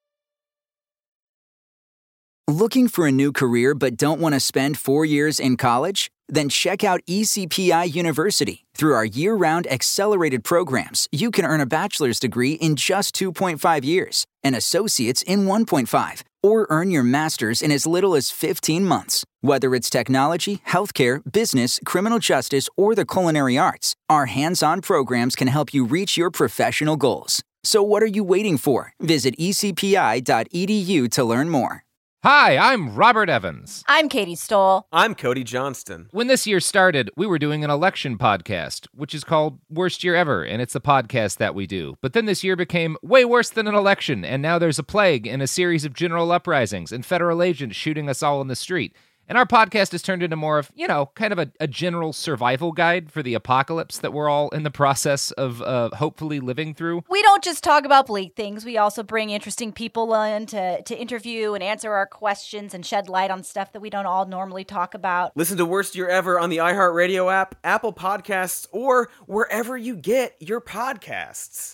Looking 2.48 2.88
for 2.88 3.06
a 3.06 3.12
new 3.12 3.30
career 3.30 3.72
but 3.72 3.96
don't 3.96 4.20
want 4.20 4.34
to 4.34 4.40
spend 4.40 4.76
four 4.76 5.04
years 5.04 5.38
in 5.38 5.56
college? 5.56 6.10
Then 6.28 6.48
check 6.48 6.82
out 6.82 7.00
ECPI 7.06 7.94
University. 7.94 8.64
Through 8.74 8.94
our 8.94 9.04
year 9.04 9.34
round 9.34 9.68
accelerated 9.68 10.42
programs, 10.42 11.08
you 11.12 11.30
can 11.30 11.44
earn 11.44 11.60
a 11.60 11.66
bachelor's 11.66 12.18
degree 12.18 12.54
in 12.54 12.74
just 12.74 13.14
2.5 13.14 13.84
years, 13.84 14.26
an 14.42 14.56
associate's 14.56 15.22
in 15.22 15.46
1.5, 15.46 16.22
or 16.42 16.66
earn 16.68 16.90
your 16.90 17.04
master's 17.04 17.62
in 17.62 17.70
as 17.70 17.86
little 17.86 18.16
as 18.16 18.32
15 18.32 18.84
months. 18.84 19.24
Whether 19.40 19.72
it's 19.72 19.88
technology, 19.88 20.62
healthcare, 20.68 21.22
business, 21.30 21.78
criminal 21.84 22.18
justice, 22.18 22.68
or 22.76 22.96
the 22.96 23.06
culinary 23.06 23.56
arts, 23.56 23.94
our 24.08 24.26
hands 24.26 24.64
on 24.64 24.80
programs 24.80 25.36
can 25.36 25.46
help 25.46 25.72
you 25.72 25.84
reach 25.84 26.16
your 26.16 26.32
professional 26.32 26.96
goals. 26.96 27.40
So, 27.62 27.84
what 27.84 28.02
are 28.02 28.14
you 28.18 28.24
waiting 28.24 28.58
for? 28.58 28.94
Visit 28.98 29.38
ecpi.edu 29.38 31.08
to 31.12 31.24
learn 31.24 31.48
more. 31.48 31.84
Hi, 32.24 32.56
I'm 32.56 32.94
Robert 32.94 33.28
Evans. 33.28 33.82
I'm 33.88 34.08
Katie 34.08 34.36
Stoll. 34.36 34.86
I'm 34.92 35.16
Cody 35.16 35.42
Johnston. 35.42 36.06
When 36.12 36.28
this 36.28 36.46
year 36.46 36.60
started, 36.60 37.10
we 37.16 37.26
were 37.26 37.36
doing 37.36 37.64
an 37.64 37.70
election 37.70 38.16
podcast, 38.16 38.86
which 38.94 39.12
is 39.12 39.24
called 39.24 39.58
Worst 39.68 40.04
Year 40.04 40.14
Ever, 40.14 40.44
and 40.44 40.62
it's 40.62 40.74
the 40.74 40.80
podcast 40.80 41.38
that 41.38 41.56
we 41.56 41.66
do. 41.66 41.96
But 42.00 42.12
then 42.12 42.26
this 42.26 42.44
year 42.44 42.54
became 42.54 42.96
way 43.02 43.24
worse 43.24 43.50
than 43.50 43.66
an 43.66 43.74
election, 43.74 44.24
and 44.24 44.40
now 44.40 44.60
there's 44.60 44.78
a 44.78 44.84
plague 44.84 45.26
and 45.26 45.42
a 45.42 45.48
series 45.48 45.84
of 45.84 45.94
general 45.94 46.30
uprisings 46.30 46.92
and 46.92 47.04
federal 47.04 47.42
agents 47.42 47.74
shooting 47.74 48.08
us 48.08 48.22
all 48.22 48.40
in 48.40 48.46
the 48.46 48.54
street. 48.54 48.94
And 49.32 49.38
our 49.38 49.46
podcast 49.46 49.92
has 49.92 50.02
turned 50.02 50.22
into 50.22 50.36
more 50.36 50.58
of, 50.58 50.70
you 50.74 50.86
know, 50.86 51.06
kind 51.14 51.32
of 51.32 51.38
a, 51.38 51.50
a 51.58 51.66
general 51.66 52.12
survival 52.12 52.70
guide 52.70 53.10
for 53.10 53.22
the 53.22 53.32
apocalypse 53.32 53.96
that 53.96 54.12
we're 54.12 54.28
all 54.28 54.50
in 54.50 54.62
the 54.62 54.70
process 54.70 55.30
of 55.30 55.62
uh, 55.62 55.88
hopefully 55.94 56.38
living 56.38 56.74
through. 56.74 57.02
We 57.08 57.22
don't 57.22 57.42
just 57.42 57.64
talk 57.64 57.86
about 57.86 58.08
bleak 58.08 58.36
things. 58.36 58.62
We 58.62 58.76
also 58.76 59.02
bring 59.02 59.30
interesting 59.30 59.72
people 59.72 60.14
in 60.16 60.44
to, 60.48 60.82
to 60.82 60.94
interview 60.94 61.54
and 61.54 61.62
answer 61.62 61.94
our 61.94 62.04
questions 62.04 62.74
and 62.74 62.84
shed 62.84 63.08
light 63.08 63.30
on 63.30 63.42
stuff 63.42 63.72
that 63.72 63.80
we 63.80 63.88
don't 63.88 64.04
all 64.04 64.26
normally 64.26 64.64
talk 64.64 64.92
about. 64.92 65.34
Listen 65.34 65.56
to 65.56 65.64
Worst 65.64 65.96
Year 65.96 66.10
Ever 66.10 66.38
on 66.38 66.50
the 66.50 66.58
iHeartRadio 66.58 67.32
app, 67.32 67.54
Apple 67.64 67.94
Podcasts, 67.94 68.66
or 68.70 69.08
wherever 69.24 69.78
you 69.78 69.96
get 69.96 70.36
your 70.40 70.60
podcasts. 70.60 71.70